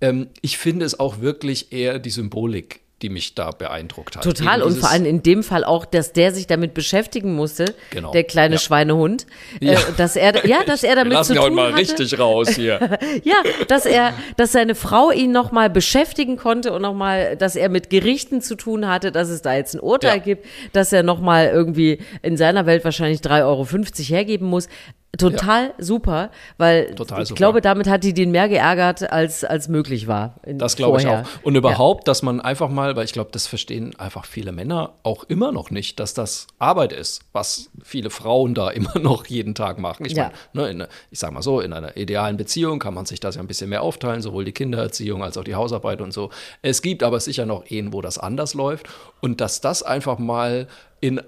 Ähm, 0.00 0.28
ich 0.40 0.56
finde 0.56 0.86
es 0.86 0.98
auch 0.98 1.20
wirklich 1.20 1.72
eher 1.72 1.98
die 1.98 2.10
Symbolik 2.10 2.80
die 3.02 3.10
mich 3.10 3.34
da 3.34 3.52
beeindruckt 3.52 4.16
hat. 4.16 4.24
Total 4.24 4.60
und 4.60 4.76
vor 4.76 4.90
allem 4.90 5.04
in 5.04 5.22
dem 5.22 5.44
Fall 5.44 5.62
auch, 5.62 5.84
dass 5.84 6.12
der 6.12 6.34
sich 6.34 6.48
damit 6.48 6.74
beschäftigen 6.74 7.34
musste, 7.34 7.74
genau. 7.90 8.10
der 8.10 8.24
kleine 8.24 8.56
ja. 8.56 8.60
Schweinehund, 8.60 9.26
ja. 9.60 9.74
Äh, 9.74 9.76
dass 9.96 10.16
er 10.16 10.44
ja, 10.46 10.64
dass 10.64 10.82
er 10.82 10.96
damit 10.96 11.24
zu 11.24 11.34
tun 11.34 11.42
heute 11.42 11.54
mal 11.54 11.72
richtig 11.74 12.18
raus 12.18 12.50
hier. 12.50 12.98
ja, 13.22 13.36
dass 13.68 13.86
er, 13.86 14.14
dass 14.36 14.50
seine 14.50 14.74
Frau 14.74 15.12
ihn 15.12 15.30
noch 15.30 15.52
mal 15.52 15.70
beschäftigen 15.70 16.36
konnte 16.36 16.72
und 16.72 16.82
noch 16.82 16.94
mal, 16.94 17.36
dass 17.36 17.54
er 17.54 17.68
mit 17.68 17.88
Gerichten 17.88 18.40
zu 18.42 18.56
tun 18.56 18.88
hatte, 18.88 19.12
dass 19.12 19.28
es 19.28 19.42
da 19.42 19.54
jetzt 19.54 19.74
ein 19.74 19.80
Urteil 19.80 20.16
ja. 20.16 20.22
gibt, 20.22 20.46
dass 20.72 20.92
er 20.92 21.04
noch 21.04 21.20
mal 21.20 21.46
irgendwie 21.46 21.98
in 22.22 22.36
seiner 22.36 22.66
Welt 22.66 22.84
wahrscheinlich 22.84 23.20
3,50 23.20 23.44
Euro 23.44 23.66
hergeben 24.08 24.48
muss. 24.48 24.68
Total 25.16 25.68
ja. 25.68 25.84
super, 25.84 26.30
weil 26.58 26.94
Total 26.94 27.22
ich 27.22 27.28
super. 27.28 27.38
glaube, 27.38 27.60
damit 27.62 27.88
hat 27.88 28.04
die 28.04 28.12
den 28.12 28.30
mehr 28.30 28.46
geärgert, 28.46 29.10
als, 29.10 29.42
als 29.42 29.66
möglich 29.68 30.06
war. 30.06 30.36
das 30.44 30.76
glaube 30.76 31.00
ich 31.00 31.06
auch. 31.06 31.22
Und 31.42 31.56
überhaupt, 31.56 32.02
ja. 32.06 32.10
dass 32.10 32.22
man 32.22 32.42
einfach 32.42 32.68
mal, 32.68 32.94
weil 32.94 33.06
ich 33.06 33.14
glaube, 33.14 33.30
das 33.32 33.46
verstehen 33.46 33.98
einfach 33.98 34.26
viele 34.26 34.52
Männer 34.52 34.92
auch 35.04 35.24
immer 35.24 35.50
noch 35.50 35.70
nicht, 35.70 35.98
dass 35.98 36.12
das 36.12 36.46
Arbeit 36.58 36.92
ist, 36.92 37.22
was 37.32 37.70
viele 37.82 38.10
Frauen 38.10 38.52
da 38.52 38.68
immer 38.78 38.98
noch 38.98 39.24
jeden 39.26 39.54
Tag 39.54 39.78
machen. 39.78 40.04
Ich 40.04 40.12
ja. 40.12 40.30
meine, 40.52 40.74
ne, 40.74 40.88
ich 41.10 41.18
sag 41.18 41.32
mal 41.32 41.42
so, 41.42 41.62
in 41.62 41.72
einer 41.72 41.96
idealen 41.96 42.36
Beziehung 42.36 42.78
kann 42.78 42.92
man 42.92 43.06
sich 43.06 43.18
das 43.18 43.36
ja 43.36 43.40
ein 43.40 43.48
bisschen 43.48 43.70
mehr 43.70 43.82
aufteilen, 43.82 44.20
sowohl 44.20 44.44
die 44.44 44.52
Kindererziehung 44.52 45.22
als 45.24 45.38
auch 45.38 45.44
die 45.44 45.54
Hausarbeit 45.54 46.02
und 46.02 46.12
so. 46.12 46.28
Es 46.60 46.82
gibt 46.82 47.02
aber 47.02 47.18
sicher 47.18 47.46
noch 47.46 47.64
Ehen, 47.70 47.94
wo 47.94 48.02
das 48.02 48.18
anders 48.18 48.52
läuft. 48.52 48.90
Und 49.22 49.40
dass 49.40 49.62
das 49.62 49.82
einfach 49.82 50.18
mal 50.18 50.68
in 51.00 51.22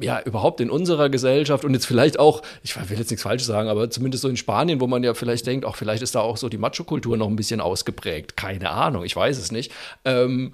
ja, 0.00 0.20
überhaupt 0.22 0.60
in 0.60 0.70
unserer 0.70 1.08
Gesellschaft 1.08 1.64
und 1.64 1.74
jetzt 1.74 1.86
vielleicht 1.86 2.18
auch, 2.18 2.42
ich 2.62 2.76
will 2.90 2.98
jetzt 2.98 3.10
nichts 3.10 3.22
Falsches 3.22 3.46
sagen, 3.46 3.68
aber 3.68 3.90
zumindest 3.90 4.22
so 4.22 4.28
in 4.28 4.36
Spanien, 4.36 4.80
wo 4.80 4.86
man 4.86 5.02
ja 5.02 5.14
vielleicht 5.14 5.46
denkt, 5.46 5.64
auch 5.64 5.76
vielleicht 5.76 6.02
ist 6.02 6.14
da 6.14 6.20
auch 6.20 6.36
so 6.36 6.48
die 6.48 6.58
Macho-Kultur 6.58 7.16
noch 7.16 7.28
ein 7.28 7.36
bisschen 7.36 7.60
ausgeprägt. 7.60 8.36
Keine 8.36 8.70
Ahnung, 8.70 9.04
ich 9.04 9.14
weiß 9.14 9.38
es 9.38 9.52
nicht. 9.52 9.72
Ähm, 10.04 10.52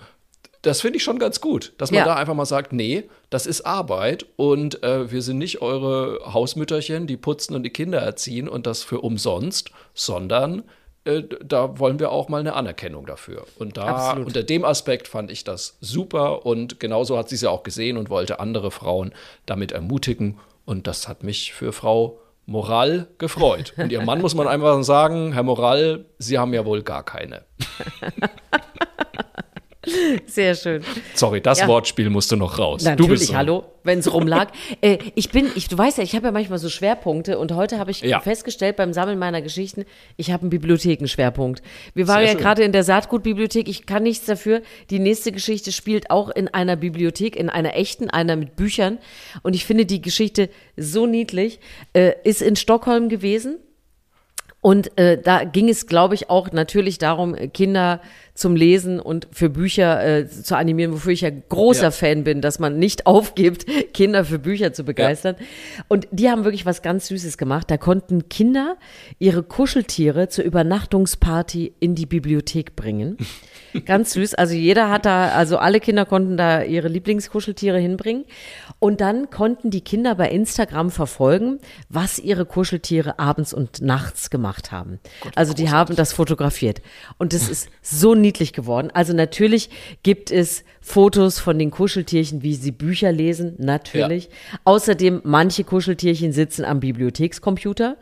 das 0.62 0.80
finde 0.80 0.96
ich 0.96 1.04
schon 1.04 1.20
ganz 1.20 1.40
gut, 1.40 1.74
dass 1.78 1.92
man 1.92 1.98
ja. 1.98 2.04
da 2.04 2.16
einfach 2.16 2.34
mal 2.34 2.44
sagt, 2.44 2.72
nee, 2.72 3.04
das 3.30 3.46
ist 3.46 3.60
Arbeit 3.62 4.26
und 4.34 4.82
äh, 4.82 5.10
wir 5.12 5.22
sind 5.22 5.38
nicht 5.38 5.62
eure 5.62 6.32
Hausmütterchen, 6.32 7.06
die 7.06 7.16
putzen 7.16 7.54
und 7.54 7.62
die 7.62 7.70
Kinder 7.70 8.00
erziehen 8.00 8.48
und 8.48 8.66
das 8.66 8.82
für 8.82 9.00
umsonst, 9.00 9.70
sondern 9.94 10.64
äh, 11.06 11.24
da 11.44 11.78
wollen 11.78 11.98
wir 11.98 12.10
auch 12.10 12.28
mal 12.28 12.40
eine 12.40 12.54
Anerkennung 12.54 13.06
dafür. 13.06 13.46
Und 13.58 13.76
da 13.76 13.84
Absolut. 13.86 14.26
unter 14.26 14.42
dem 14.42 14.64
Aspekt 14.64 15.08
fand 15.08 15.30
ich 15.30 15.44
das 15.44 15.76
super 15.80 16.44
und 16.44 16.80
genauso 16.80 17.16
hat 17.16 17.28
sie 17.28 17.36
es 17.36 17.40
ja 17.42 17.50
auch 17.50 17.62
gesehen 17.62 17.96
und 17.96 18.10
wollte 18.10 18.40
andere 18.40 18.70
Frauen 18.70 19.12
damit 19.46 19.72
ermutigen. 19.72 20.38
Und 20.64 20.86
das 20.86 21.08
hat 21.08 21.22
mich 21.22 21.52
für 21.52 21.72
Frau 21.72 22.18
Moral 22.46 23.08
gefreut. 23.18 23.74
Und 23.76 23.90
ihr 23.90 24.02
Mann 24.02 24.20
muss 24.20 24.34
man 24.34 24.46
einfach 24.46 24.82
sagen, 24.84 25.32
Herr 25.32 25.42
Moral, 25.42 26.04
Sie 26.18 26.38
haben 26.38 26.54
ja 26.54 26.64
wohl 26.64 26.82
gar 26.82 27.04
keine. 27.04 27.44
Sehr 30.26 30.54
schön. 30.54 30.82
Sorry, 31.14 31.40
das 31.40 31.60
Ja. 31.60 31.68
Wortspiel 31.68 32.10
musste 32.10 32.36
noch 32.36 32.58
raus. 32.58 32.82
du 32.82 32.90
Natürlich, 32.90 33.10
bist 33.20 33.28
dran. 33.30 33.36
hallo, 33.38 33.64
wenn 33.84 34.00
es 34.00 34.12
rumlag. 34.12 34.48
äh, 34.80 34.98
ich 35.14 35.30
bin, 35.30 35.48
ich, 35.54 35.68
du 35.68 35.78
weißt 35.78 35.98
ja, 35.98 36.04
ich 36.04 36.14
habe 36.14 36.26
ja 36.26 36.32
manchmal 36.32 36.58
so 36.58 36.68
Schwerpunkte 36.68 37.38
und 37.38 37.52
heute 37.52 37.78
habe 37.78 37.90
ich 37.90 38.00
Ja. 38.00 38.20
festgestellt 38.20 38.76
beim 38.76 38.92
Sammeln 38.92 39.18
meiner 39.18 39.42
Geschichten, 39.42 39.84
ich 40.16 40.30
habe 40.30 40.42
einen 40.42 40.50
Bibliothekenschwerpunkt. 40.50 41.62
Wir 41.94 42.08
waren 42.08 42.24
Sehr 42.24 42.32
ja 42.34 42.38
gerade 42.38 42.62
in 42.64 42.72
der 42.72 42.82
Saatgutbibliothek, 42.84 43.68
ich 43.68 43.86
kann 43.86 44.02
nichts 44.02 44.26
dafür. 44.26 44.62
Die 44.90 44.98
nächste 44.98 45.32
Geschichte 45.32 45.72
spielt 45.72 46.10
auch 46.10 46.28
in 46.30 46.48
einer 46.48 46.76
Bibliothek, 46.76 47.36
in 47.36 47.48
einer 47.50 47.74
echten, 47.76 48.10
einer 48.10 48.36
mit 48.36 48.56
Büchern. 48.56 48.98
Und 49.42 49.54
ich 49.54 49.64
finde 49.64 49.86
die 49.86 50.02
Geschichte 50.02 50.50
so 50.76 51.06
niedlich. 51.06 51.60
Äh, 51.92 52.12
ist 52.24 52.42
in 52.42 52.56
Stockholm 52.56 53.08
gewesen. 53.08 53.58
Und 54.66 54.98
äh, 54.98 55.16
da 55.16 55.44
ging 55.44 55.68
es, 55.68 55.86
glaube 55.86 56.16
ich, 56.16 56.28
auch 56.28 56.50
natürlich 56.50 56.98
darum, 56.98 57.36
äh, 57.36 57.46
Kinder 57.46 58.00
zum 58.34 58.56
Lesen 58.56 58.98
und 58.98 59.28
für 59.30 59.48
Bücher 59.48 60.04
äh, 60.04 60.28
zu 60.28 60.56
animieren, 60.56 60.92
wofür 60.92 61.12
ich 61.12 61.20
ja 61.20 61.30
großer 61.30 61.84
Ja. 61.84 61.90
Fan 61.92 62.24
bin, 62.24 62.40
dass 62.40 62.58
man 62.58 62.76
nicht 62.76 63.06
aufgibt, 63.06 63.64
Kinder 63.94 64.24
für 64.24 64.40
Bücher 64.40 64.72
zu 64.72 64.82
begeistern. 64.82 65.36
Und 65.86 66.08
die 66.10 66.28
haben 66.28 66.42
wirklich 66.42 66.66
was 66.66 66.82
ganz 66.82 67.06
Süßes 67.06 67.38
gemacht. 67.38 67.70
Da 67.70 67.76
konnten 67.76 68.28
Kinder 68.28 68.76
ihre 69.20 69.44
Kuscheltiere 69.44 70.30
zur 70.30 70.44
Übernachtungsparty 70.44 71.72
in 71.78 71.94
die 71.94 72.06
Bibliothek 72.06 72.74
bringen. 72.74 73.18
Ganz 73.84 74.14
süß. 74.14 74.34
Also 74.34 74.54
jeder 74.54 74.90
hat 74.90 75.04
da, 75.04 75.28
also 75.28 75.58
alle 75.58 75.80
Kinder 75.80 76.06
konnten 76.06 76.36
da 76.36 76.62
ihre 76.62 76.88
Lieblingskuscheltiere 76.88 77.78
hinbringen. 77.78 78.24
Und 78.86 79.00
dann 79.00 79.30
konnten 79.30 79.72
die 79.72 79.80
Kinder 79.80 80.14
bei 80.14 80.30
Instagram 80.30 80.92
verfolgen, 80.92 81.58
was 81.88 82.20
ihre 82.20 82.46
Kuscheltiere 82.46 83.18
abends 83.18 83.52
und 83.52 83.80
nachts 83.82 84.30
gemacht 84.30 84.70
haben. 84.70 85.00
also 85.34 85.54
die 85.54 85.70
haben 85.70 85.96
das 85.96 86.12
fotografiert. 86.12 86.82
Und 87.18 87.32
das 87.32 87.48
ist 87.48 87.68
so 87.82 88.14
niedlich 88.14 88.52
geworden. 88.52 88.92
Also 88.94 89.12
natürlich 89.12 89.70
gibt 90.04 90.30
es 90.30 90.62
Fotos 90.88 91.40
von 91.40 91.58
den 91.58 91.72
Kuscheltierchen, 91.72 92.44
wie 92.44 92.54
sie 92.54 92.70
Bücher 92.70 93.10
lesen, 93.10 93.56
natürlich. 93.58 94.30
Außerdem, 94.62 95.20
manche 95.24 95.64
Kuscheltierchen 95.64 96.30
sitzen 96.30 96.64
am 96.64 96.78
Bibliothekscomputer, 96.78 97.96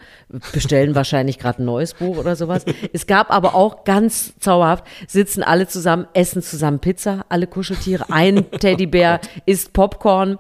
bestellen 0.52 0.94
wahrscheinlich 0.94 1.38
gerade 1.38 1.62
ein 1.62 1.64
neues 1.64 1.94
Buch 1.94 2.18
oder 2.18 2.36
sowas. 2.36 2.66
Es 2.92 3.06
gab 3.06 3.30
aber 3.30 3.54
auch 3.54 3.84
ganz 3.84 4.34
zauberhaft, 4.38 4.84
sitzen 5.08 5.42
alle 5.42 5.66
zusammen, 5.66 6.08
essen 6.12 6.42
zusammen 6.42 6.78
Pizza, 6.78 7.24
alle 7.30 7.46
Kuscheltiere, 7.46 8.10
ein 8.10 8.50
Teddybär 8.60 9.22
isst 9.46 9.72
Popcorn. 9.72 10.38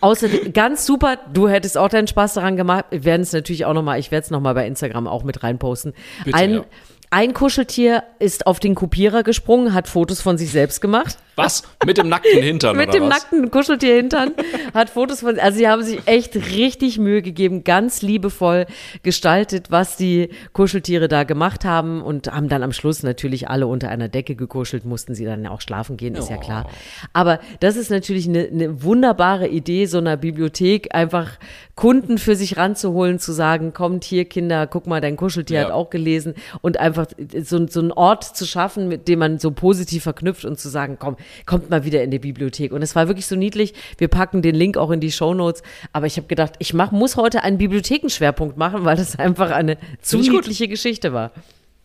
Außerdem, 0.00 0.52
ganz 0.52 0.86
super, 0.86 1.18
du 1.32 1.48
hättest 1.48 1.78
auch 1.78 1.88
deinen 1.88 2.06
Spaß 2.06 2.34
daran 2.34 2.56
gemacht. 2.56 2.86
Wir 2.90 3.04
werden 3.04 3.22
es 3.22 3.32
natürlich 3.32 3.64
auch 3.64 3.74
nochmal, 3.74 3.98
ich 3.98 4.10
werde 4.10 4.24
es 4.24 4.30
nochmal 4.30 4.54
bei 4.54 4.66
Instagram 4.66 5.06
auch 5.06 5.24
mit 5.24 5.42
reinposten. 5.42 5.94
Bitte, 6.24 6.36
ein, 6.36 6.54
ja. 6.54 6.64
ein 7.10 7.34
Kuscheltier 7.34 8.02
ist 8.18 8.46
auf 8.46 8.60
den 8.60 8.74
Kopierer 8.74 9.22
gesprungen, 9.22 9.74
hat 9.74 9.88
Fotos 9.88 10.20
von 10.20 10.38
sich 10.38 10.50
selbst 10.50 10.80
gemacht. 10.80 11.16
Was? 11.36 11.62
Mit 11.86 11.98
dem 11.98 12.08
nackten 12.08 12.42
Hintern 12.42 12.76
Mit 12.76 12.92
dem 12.92 13.04
was? 13.04 13.08
nackten 13.10 13.50
Kuscheltier 13.50 13.96
hintern, 13.96 14.32
hat 14.74 14.90
Fotos 14.90 15.20
von, 15.20 15.38
also 15.38 15.56
sie 15.58 15.66
haben 15.68 15.82
sich 15.82 16.00
echt 16.06 16.36
richtig 16.36 16.98
Mühe 16.98 17.22
gegeben, 17.22 17.64
ganz 17.64 18.02
liebevoll 18.02 18.66
gestaltet, 19.02 19.70
was 19.70 19.96
die 19.96 20.28
Kuscheltiere 20.52 21.08
da 21.08 21.24
gemacht 21.24 21.64
haben 21.64 22.02
und 22.02 22.30
haben 22.32 22.48
dann 22.48 22.62
am 22.62 22.72
Schluss 22.72 23.02
natürlich 23.02 23.48
alle 23.48 23.66
unter 23.66 23.88
einer 23.88 24.08
Decke 24.08 24.34
gekuschelt, 24.36 24.84
mussten 24.84 25.14
sie 25.14 25.24
dann 25.24 25.46
auch 25.46 25.60
schlafen 25.60 25.96
gehen, 25.96 26.14
ist 26.14 26.28
ja 26.30 26.36
klar. 26.36 26.68
Aber 27.12 27.40
das 27.60 27.76
ist 27.76 27.90
natürlich 27.90 28.28
eine, 28.28 28.46
eine 28.46 28.82
wunderbare 28.82 29.48
Idee, 29.48 29.86
so 29.86 29.98
einer 29.98 30.16
Bibliothek 30.16 30.94
einfach 30.94 31.30
Kunden 31.74 32.18
für 32.18 32.36
sich 32.36 32.56
ranzuholen, 32.58 33.18
zu 33.18 33.32
sagen, 33.32 33.72
kommt 33.72 34.04
hier 34.04 34.26
Kinder, 34.26 34.66
guck 34.66 34.86
mal, 34.86 35.00
dein 35.00 35.16
Kuscheltier 35.16 35.60
Ja. 35.60 35.64
hat 35.66 35.72
auch 35.72 35.90
gelesen 35.90 36.34
und 36.60 36.78
einfach 36.78 37.06
so, 37.42 37.66
so 37.66 37.80
einen 37.80 37.92
Ort 37.92 38.24
zu 38.24 38.46
schaffen, 38.46 38.88
mit 38.88 39.08
dem 39.08 39.18
man 39.18 39.38
so 39.38 39.50
positiv 39.50 40.02
verknüpft 40.02 40.44
und 40.44 40.58
zu 40.58 40.68
sagen, 40.68 40.96
komm, 40.98 41.16
kommt 41.46 41.70
mal 41.70 41.84
wieder 41.84 42.02
in 42.02 42.10
die 42.10 42.18
Bibliothek. 42.18 42.72
Und 42.72 42.82
es 42.82 42.94
war 42.94 43.08
wirklich 43.08 43.26
so 43.26 43.36
niedlich. 43.36 43.74
Wir 43.98 44.08
packen 44.08 44.42
den 44.42 44.54
Link 44.54 44.76
auch 44.76 44.90
in 44.90 45.00
die 45.00 45.12
Shownotes. 45.12 45.62
Aber 45.92 46.06
ich 46.06 46.16
habe 46.16 46.26
gedacht, 46.26 46.54
ich 46.58 46.74
mach, 46.74 46.92
muss 46.92 47.16
heute 47.16 47.42
einen 47.42 47.58
Bibliothekenschwerpunkt 47.58 48.56
machen, 48.56 48.84
weil 48.84 48.96
das 48.96 49.18
einfach 49.18 49.50
eine 49.50 49.78
zu 50.00 50.18
niedliche 50.18 50.68
Geschichte 50.68 51.12
war. 51.12 51.32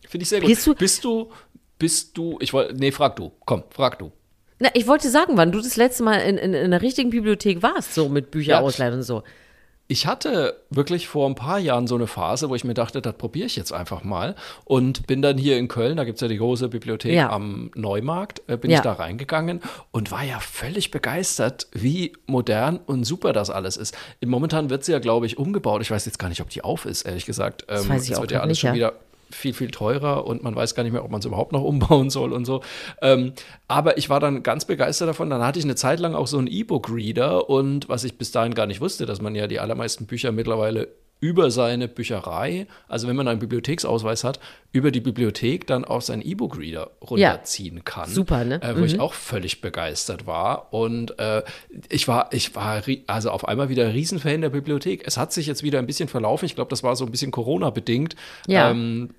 Finde 0.08 0.24
ich 0.24 0.30
sehr 0.30 0.40
gut. 0.40 0.48
Gehst 0.50 0.66
du- 0.68 0.76
bist 0.76 1.04
du, 1.04 1.30
bist 1.80 2.18
du, 2.18 2.38
ich 2.42 2.54
wollte, 2.54 2.74
nee, 2.76 2.92
frag 2.92 3.16
du. 3.18 3.32
Komm, 3.46 3.64
frag 3.70 4.00
du. 4.00 4.12
Na, 4.60 4.70
ich 4.74 4.88
wollte 4.88 5.10
sagen, 5.10 5.34
wann 5.36 5.52
du 5.52 5.60
das 5.62 5.76
letzte 5.78 6.02
Mal 6.04 6.16
in, 6.22 6.38
in, 6.38 6.54
in 6.54 6.64
einer 6.66 6.82
richtigen 6.82 7.12
Bibliothek 7.12 7.62
warst, 7.62 7.94
so 7.94 8.10
mit 8.10 8.32
Bücher 8.32 8.54
Ja. 8.54 8.60
ausleihen 8.62 8.96
und 8.96 9.04
so. 9.04 9.22
Ich 9.90 10.06
hatte 10.06 10.62
wirklich 10.70 11.08
vor 11.08 11.30
ein 11.30 11.36
paar 11.36 11.60
Jahren 11.60 11.88
so 11.88 11.96
eine 11.96 12.08
Phase, 12.08 12.50
wo 12.50 12.56
ich 12.56 12.66
mir 12.66 12.74
dachte, 12.74 13.02
das 13.02 13.14
probiere 13.14 13.46
ich 13.46 13.56
jetzt 13.56 13.72
einfach 13.72 14.04
mal. 14.04 14.36
Und 14.66 15.08
bin 15.08 15.22
dann 15.22 15.38
hier 15.38 15.58
in 15.58 15.70
Köln, 15.70 15.96
da 15.96 16.04
gibt 16.04 16.18
es 16.18 16.22
ja 16.22 16.28
die 16.28 16.38
große 16.38 16.68
Bibliothek 16.68 17.14
Ja. 17.14 17.30
am 17.30 17.72
Neumarkt, 17.74 18.42
äh, 18.48 18.58
bin 18.58 18.70
Ja. 18.70 18.78
ich 18.78 18.84
da 18.84 18.94
reingegangen 18.94 19.62
und 19.92 20.12
war 20.12 20.24
ja 20.24 20.40
völlig 20.42 20.92
begeistert, 20.92 21.68
wie 21.72 22.12
modern 22.26 22.78
und 22.86 23.06
super 23.06 23.32
das 23.32 23.50
alles 23.50 23.78
ist. 23.78 23.96
Momentan 24.26 24.70
wird 24.70 24.84
sie 24.84 24.92
ja, 24.92 25.00
glaube 25.00 25.26
ich, 25.26 25.38
umgebaut. 25.38 25.82
Ich 25.82 25.90
weiß 25.92 26.06
jetzt 26.06 26.20
gar 26.20 26.28
nicht, 26.28 26.42
ob 26.42 26.50
die 26.50 26.64
auf 26.66 26.86
ist, 26.86 27.04
ehrlich 27.04 27.26
gesagt. 27.26 27.66
Ähm, 27.70 27.88
weiß 27.88 28.10
ich 28.10 28.16
auch 28.18 28.22
wird 28.22 28.32
ja 28.32 28.40
alles 28.42 28.50
nicht, 28.50 28.60
schon 28.60 28.74
wieder 28.74 28.94
viel, 29.30 29.54
viel 29.54 29.72
teurer 29.72 30.26
und 30.26 30.44
man 30.44 30.56
weiß 30.56 30.76
gar 30.76 30.84
nicht 30.84 30.94
mehr, 30.94 31.04
ob 31.04 31.12
man 31.12 31.20
es 31.20 31.26
überhaupt 31.26 31.52
noch 31.52 31.64
umbauen 31.64 32.10
soll 32.10 32.34
und 32.34 32.46
so. 32.46 32.62
Ähm, 33.02 33.34
aber 33.68 33.98
ich 33.98 34.10
war 34.10 34.20
dann 34.20 34.44
ganz 34.44 34.66
begeistert 34.66 35.10
davon. 35.10 35.30
Dann 35.30 35.44
hatte 35.44 35.60
ich 35.60 35.66
eine 35.66 35.76
Zeit 35.76 36.00
lang 36.00 36.16
auch 36.16 36.28
so 36.28 36.38
einen 36.38 36.48
E-Book-Reader 36.48 37.50
und 37.50 37.90
was 37.90 38.04
ich 38.04 38.18
bis 38.18 38.32
dahin 38.32 38.54
gar 38.54 38.68
nicht 38.68 38.82
wusste, 38.82 39.06
dass 39.06 39.22
man 39.22 39.36
ja 39.36 39.48
die 39.48 39.60
allermeisten 39.60 40.06
Bücher 40.06 40.32
mittlerweile 40.32 40.88
über 41.20 41.50
seine 41.50 41.88
Bücherei, 41.88 42.68
also 42.88 43.08
wenn 43.08 43.16
man 43.16 43.28
einen 43.28 43.40
Bibliotheksausweis 43.40 44.24
hat, 44.24 44.40
über 44.72 44.92
die 44.92 45.00
Bibliothek 45.02 45.66
dann 45.66 45.84
auch 45.84 46.02
seinen 46.02 46.22
E-Book-Reader 46.22 46.92
runterziehen 47.02 47.84
kann. 47.84 48.10
Super, 48.10 48.46
ne? 48.46 48.62
Äh, 48.62 48.78
wo 48.78 48.84
ich 48.84 49.00
auch 49.00 49.14
völlig 49.14 49.62
begeistert 49.62 50.28
war. 50.28 50.72
Und 50.74 51.18
äh, 51.20 51.44
ich 51.90 52.08
war, 52.08 52.32
ich 52.34 52.56
war 52.56 52.84
also 53.08 53.32
auf 53.32 53.48
einmal 53.48 53.70
wieder 53.70 53.94
Riesenfan 53.94 54.42
der 54.42 54.50
Bibliothek. 54.50 55.08
Es 55.08 55.18
hat 55.18 55.34
sich 55.34 55.48
jetzt 55.48 55.64
wieder 55.64 55.80
ein 55.80 55.88
bisschen 55.88 56.10
verlaufen. 56.10 56.46
Ich 56.46 56.56
glaube, 56.56 56.70
das 56.70 56.84
war 56.84 56.96
so 56.96 57.06
ein 57.06 57.12
bisschen 57.12 57.32
Corona-bedingt. 57.32 58.16
Ja. 58.46 58.70
Ähm, 58.70 59.16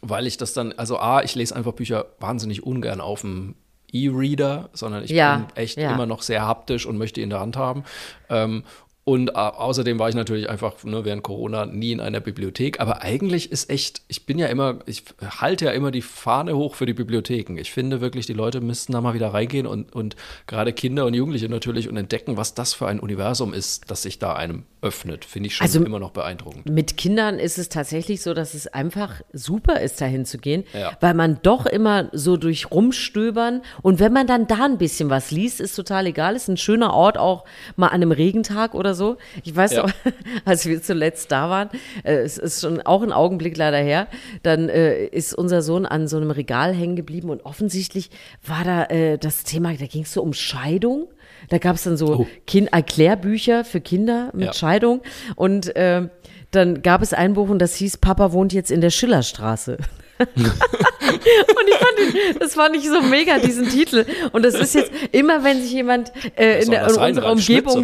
weil 0.00 0.26
ich 0.26 0.36
das 0.36 0.54
dann, 0.54 0.72
also 0.72 0.98
A, 0.98 1.22
ich 1.22 1.34
lese 1.34 1.54
einfach 1.54 1.72
Bücher 1.72 2.06
wahnsinnig 2.18 2.62
ungern 2.64 3.00
auf 3.00 3.22
dem 3.22 3.56
E-Reader, 3.92 4.70
sondern 4.72 5.04
ich 5.04 5.10
Ja, 5.10 5.36
bin 5.36 5.56
echt 5.56 5.76
ja. 5.76 5.92
immer 5.92 6.06
noch 6.06 6.22
sehr 6.22 6.46
haptisch 6.46 6.86
und 6.86 6.96
möchte 6.96 7.20
ihn 7.20 7.24
in 7.24 7.30
der 7.30 7.40
Hand 7.40 7.56
haben. 7.56 7.84
Ähm, 8.30 8.64
und 9.04 9.34
au- 9.34 9.48
außerdem 9.48 9.98
war 9.98 10.08
ich 10.08 10.14
natürlich 10.14 10.48
einfach 10.48 10.84
ne, 10.84 11.04
während 11.04 11.24
Corona 11.24 11.66
nie 11.66 11.90
in 11.90 12.00
einer 12.00 12.20
Bibliothek. 12.20 12.78
Aber 12.78 13.02
eigentlich 13.02 13.50
ist 13.50 13.68
echt, 13.68 14.02
ich 14.06 14.26
bin 14.26 14.38
ja 14.38 14.46
immer, 14.46 14.78
ich 14.86 15.02
halte 15.40 15.64
ja 15.64 15.70
immer 15.72 15.90
die 15.90 16.02
Fahne 16.02 16.56
hoch 16.56 16.76
für 16.76 16.86
die 16.86 16.94
Bibliotheken. 16.94 17.56
Ich 17.58 17.72
finde 17.72 18.00
wirklich, 18.00 18.26
die 18.26 18.32
Leute 18.32 18.60
müssten 18.60 18.92
da 18.92 19.00
mal 19.00 19.14
wieder 19.14 19.34
reingehen 19.34 19.66
und, 19.66 19.92
und 19.92 20.14
gerade 20.46 20.72
Kinder 20.72 21.04
und 21.06 21.14
Jugendliche 21.14 21.48
natürlich 21.48 21.88
und 21.88 21.96
entdecken, 21.96 22.36
was 22.36 22.54
das 22.54 22.74
für 22.74 22.86
ein 22.86 23.00
Universum 23.00 23.52
ist, 23.54 23.90
das 23.90 24.02
sich 24.02 24.20
da 24.20 24.34
einem 24.34 24.62
öffnet. 24.82 25.24
Finde 25.24 25.48
ich 25.48 25.56
schon 25.56 25.64
Also- 25.66 25.84
immer 25.84 25.98
noch 25.98 26.10
beeindruckend. 26.12 26.66
Mit 26.70 26.96
Kindern 26.96 27.40
ist 27.40 27.58
es 27.58 27.68
tatsächlich 27.68 28.22
so, 28.22 28.34
dass 28.34 28.54
es 28.54 28.68
einfach 28.68 29.20
super 29.32 29.80
ist, 29.80 30.00
dahin 30.00 30.24
zu 30.26 30.38
gehen, 30.38 30.62
Ja. 30.74 30.92
weil 31.00 31.14
man 31.14 31.40
doch 31.42 31.66
immer 31.66 32.08
so 32.12 32.36
durch 32.36 32.70
rumstöbern 32.70 33.62
und 33.82 33.98
wenn 34.00 34.12
man 34.12 34.26
dann 34.26 34.46
da 34.46 34.64
ein 34.64 34.78
bisschen 34.78 35.10
was 35.10 35.30
liest, 35.32 35.60
ist 35.60 35.74
total 35.74 36.06
egal. 36.06 36.36
Ist 36.36 36.48
ein 36.48 36.56
schöner 36.56 36.92
Ort 36.94 37.18
auch 37.18 37.44
mal 37.76 37.88
an 37.88 37.94
einem 37.94 38.12
Regentag 38.12 38.74
oder 38.74 38.91
so. 38.94 39.16
Ich 39.44 39.54
weiß 39.54 39.72
Ja. 39.72 39.82
noch, 39.86 39.92
als 40.44 40.66
wir 40.66 40.82
zuletzt 40.82 41.30
da 41.32 41.48
waren, 41.50 41.70
äh, 42.04 42.14
es 42.16 42.38
ist 42.38 42.60
schon 42.60 42.80
auch 42.80 43.02
ein 43.02 43.12
Augenblick 43.12 43.56
leider 43.56 43.78
her, 43.78 44.06
dann 44.42 44.68
äh, 44.68 45.04
ist 45.06 45.34
unser 45.34 45.62
Sohn 45.62 45.86
an 45.86 46.08
so 46.08 46.16
einem 46.16 46.30
Regal 46.30 46.72
hängen 46.74 46.96
geblieben 46.96 47.30
und 47.30 47.44
offensichtlich 47.44 48.10
war 48.46 48.64
da 48.64 48.84
äh, 48.84 49.18
das 49.18 49.44
Thema, 49.44 49.72
da 49.74 49.86
ging 49.86 50.02
es 50.02 50.12
so 50.12 50.22
um 50.22 50.32
Scheidung. 50.32 51.08
Da 51.48 51.58
gab 51.58 51.74
es 51.76 51.82
dann 51.82 51.96
so 51.96 52.20
Oh. 52.20 52.26
kind 52.46 52.72
Erklärbücher 52.72 53.64
für 53.64 53.80
Kinder 53.80 54.30
mit 54.32 54.46
Ja. 54.46 54.52
Scheidung 54.52 55.02
und 55.34 55.74
äh, 55.76 56.08
dann 56.52 56.82
gab 56.82 57.02
es 57.02 57.12
ein 57.14 57.34
Buch 57.34 57.48
und 57.48 57.58
das 57.58 57.74
hieß 57.74 57.96
Papa 57.96 58.32
wohnt 58.32 58.52
jetzt 58.52 58.70
in 58.70 58.80
der 58.80 58.90
Schillerstraße. 58.90 59.78
und 61.08 61.68
ich 61.68 61.74
fand, 61.74 61.98
den, 61.98 62.38
das 62.38 62.54
fand 62.54 62.76
ich 62.76 62.88
so 62.88 63.00
mega, 63.02 63.38
diesen 63.38 63.68
Titel. 63.68 64.04
Und 64.32 64.44
das 64.44 64.54
ist 64.54 64.74
jetzt 64.74 64.92
immer, 65.12 65.44
wenn 65.44 65.62
sich 65.62 65.72
jemand 65.72 66.12
äh, 66.36 66.62
in, 66.62 66.70
der, 66.70 66.88
in 66.88 66.96
unserer 66.96 67.32
Umgebung. 67.32 67.82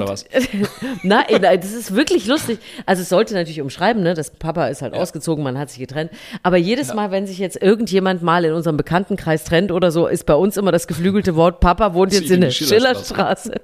nein, 1.03 1.25
nein, 1.41 1.61
das 1.61 1.73
ist 1.73 1.95
wirklich 1.95 2.27
lustig. 2.27 2.59
Also 2.87 3.03
es 3.03 3.09
sollte 3.09 3.35
natürlich 3.35 3.61
umschreiben, 3.61 4.03
ne? 4.03 4.15
Das 4.15 4.31
Papa 4.31 4.69
ist 4.69 4.83
halt 4.83 4.95
ausgezogen, 4.95 5.43
man 5.43 5.59
hat 5.59 5.71
sich 5.71 5.79
getrennt. 5.79 6.11
Aber 6.43 6.57
jedes 6.57 6.95
Mal, 6.95 7.11
wenn 7.11 7.27
sich 7.27 7.39
jetzt 7.39 7.61
irgendjemand 7.61 8.23
mal 8.23 8.45
in 8.45 8.53
unserem 8.53 8.77
Bekanntenkreis 8.77 9.45
trennt 9.45 9.73
oder 9.73 9.91
so, 9.91 10.07
ist 10.07 10.27
bei 10.27 10.35
uns 10.35 10.57
immer 10.57 10.73
das 10.73 10.87
geflügelte 10.87 11.37
Wort, 11.37 11.61
Papa 11.61 11.95
wohnt 11.95 12.13
jetzt 12.13 12.31
in 12.31 12.41
der. 12.41 12.51
Schillerstraße. 12.51 13.55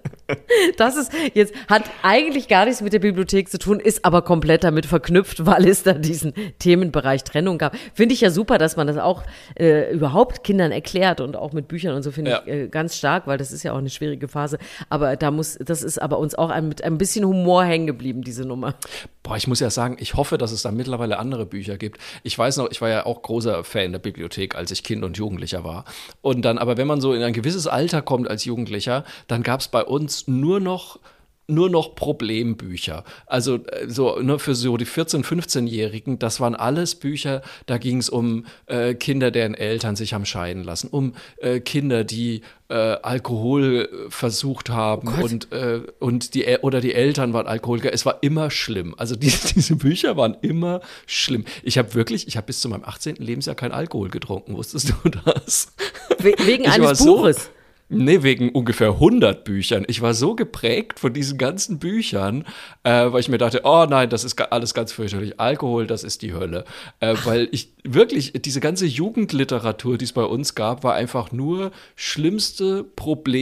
Das 0.79 0.97
ist 0.97 1.13
jetzt, 1.35 1.53
hat 1.69 1.85
eigentlich 2.03 2.49
gar 2.49 2.65
nichts 2.65 2.81
mit 2.81 2.95
der 2.95 2.99
Bibliothek 2.99 3.51
zu 3.51 3.59
tun, 3.59 3.79
ist 3.79 4.07
aber 4.07 4.23
komplett 4.23 4.65
damit 4.65 4.87
verknüpft, 4.87 5.45
weil 5.45 5.69
es 5.69 5.83
da 5.83 5.93
diesen 5.93 6.33
Themenbereich 6.59 7.25
Trennung 7.25 7.59
gab. 7.59 7.77
Finde 7.93 8.15
ich 8.15 8.23
ja 8.23 8.31
super, 8.31 8.57
dass 8.57 8.77
man 8.77 8.87
das 8.87 8.97
auch 8.97 9.23
äh, 9.59 9.93
überhaupt 9.93 10.45
Kindern 10.45 10.73
erklärt 10.73 11.21
und 11.21 11.37
auch 11.37 11.53
mit 11.53 11.69
Büchern 11.69 11.95
und 11.95 12.03
so 12.03 12.11
finde 12.11 12.31
Ja. 12.33 12.43
ich 12.45 12.53
äh, 12.53 12.69
ganz 12.69 12.97
stark, 12.97 13.27
weil 13.27 13.39
das 13.39 13.53
ist 13.53 13.63
ja 13.63 13.73
auch 13.73 13.79
eine 13.79 13.91
schwierige 13.91 14.29
Phase. 14.29 14.59
Aber 14.89 15.17
da 15.17 15.31
muss, 15.31 15.59
das 15.65 15.83
ist 15.83 16.01
aber 16.01 16.19
uns 16.19 16.35
auch 16.35 16.51
ein, 16.51 16.69
mit 16.69 16.83
ein 16.85 16.99
bisschen 16.99 17.25
Humor 17.25 17.65
hängen 17.65 17.87
geblieben, 17.87 18.23
diese 18.23 18.45
Nummer. 18.45 18.75
Boah, 19.23 19.37
ich 19.37 19.47
muss 19.47 19.61
ja 19.61 19.71
sagen, 19.71 19.97
ich 20.01 20.15
hoffe, 20.15 20.37
dass 20.39 20.53
es 20.53 20.63
da 20.63 20.71
mittlerweile 20.71 21.19
andere 21.19 21.47
Bücher 21.47 21.79
gibt. 21.79 21.99
Ich 22.23 22.39
weiß 22.39 22.59
noch, 22.59 22.71
ich 22.71 22.81
war 22.81 22.91
ja 22.91 23.07
auch 23.07 23.23
großer 23.23 23.65
Fan 23.65 23.93
der 23.93 23.99
Bibliothek, 23.99 24.55
als 24.55 24.71
ich 24.71 24.83
Kind 24.85 25.03
und 25.05 25.17
Jugendlicher 25.17 25.65
war. 25.65 25.85
Und 26.21 26.43
dann, 26.45 26.59
aber 26.59 26.77
wenn 26.77 26.87
man 26.87 27.01
so 27.01 27.15
in 27.15 27.23
ein 27.23 27.33
gewisses 27.33 27.67
Alter 27.67 28.03
kommt 28.03 28.29
als 28.29 28.45
Jugendlicher, 28.45 29.05
dann 29.27 29.43
gab 29.43 29.61
es 29.61 29.69
bei 29.69 29.83
uns 29.83 30.29
nur 30.29 30.61
noch 30.61 30.99
nur 31.47 31.69
noch 31.71 31.95
Problembücher. 31.95 33.05
Also 33.27 33.57
äh, 33.67 33.89
so 33.89 34.19
ne, 34.21 34.39
für 34.39 34.55
so 34.55 34.77
die 34.77 34.87
14-, 34.87 35.25
15-Jährigen, 35.25 36.19
das 36.19 36.41
waren 36.41 36.55
alles 36.55 36.95
Bücher, 36.95 37.43
da 37.67 37.79
ging 37.79 37.99
es 37.99 38.09
um 38.09 38.47
äh, 38.67 38.95
Kinder, 38.95 39.31
deren 39.31 39.55
Eltern 39.55 39.97
sich 39.97 40.15
haben 40.15 40.25
scheiden 40.27 40.65
lassen, 40.65 40.89
um 40.89 41.15
äh, 41.39 41.61
Kinder, 41.61 42.05
die 42.05 42.43
äh, 42.69 42.75
Alkohol 42.75 43.89
äh, 44.07 44.11
versucht 44.11 44.71
haben 44.71 45.09
und, 45.23 45.53
äh, 45.53 45.81
und 45.99 46.35
die 46.35 46.47
oder 46.63 46.81
die 46.81 46.95
Eltern 46.95 47.33
waren 47.35 47.47
Alkoholiker. 47.47 47.93
Es 47.93 48.07
war 48.07 48.19
immer 48.23 48.51
schlimm. 48.51 48.95
Also 48.97 49.15
diese, 49.17 49.49
diese 49.55 49.77
Bücher 49.77 50.17
waren 50.17 50.37
immer 50.41 50.81
schlimm. 51.07 51.45
Ich 51.63 51.77
habe 51.79 51.95
wirklich, 51.95 52.27
ich 52.27 52.37
habe 52.37 52.47
bis 52.47 52.61
zu 52.61 52.69
meinem 52.69 52.85
18. 52.85 53.17
Lebensjahr 53.17 53.55
kein 53.57 53.73
Alkohol 53.73 54.09
getrunken. 54.09 54.57
Wusstest 54.57 54.95
du 55.03 55.09
das? 55.11 55.75
We 56.19 56.35
wegen 56.47 56.65
Ich 56.65 56.71
eines 56.71 56.99
so- 56.99 57.17
Buches. 57.17 57.51
Nee, 57.91 58.23
wegen 58.23 58.49
ungefähr 58.49 58.89
100 58.93 59.45
Büchern. 59.45 59.85
Ich 59.89 60.01
war 60.01 60.15
so 60.15 60.35
geprägt 60.35 60.99
von 60.99 61.13
diesen 61.13 61.37
ganzen 61.39 61.79
Büchern, 61.79 62.45
äh, 62.83 63.13
weil 63.13 63.21
ich 63.21 63.29
mir 63.29 63.39
dachte, 63.39 63.61
oh 63.65 63.87
nein, 63.89 64.09
das 64.09 64.25
ist 64.25 64.41
alles 64.53 64.73
ganz 64.75 64.93
fürchterlich. 64.93 65.39
Alkohol, 65.39 65.87
das 65.87 66.03
ist 66.03 66.23
die 66.23 66.33
Hölle. 66.33 66.65
Äh, 67.01 67.15
weil 67.25 67.49
ich 67.53 67.73
wirklich, 67.85 68.33
diese 68.33 68.61
ganze 68.61 68.87
Jugendliteratur, 68.87 69.99
die 69.99 70.07
es 70.07 70.13
bei 70.13 70.25
uns 70.25 70.55
gab, 70.55 70.83
war 70.83 70.95
einfach 70.95 71.31
nur 71.31 71.73
schlimmste 71.95 72.85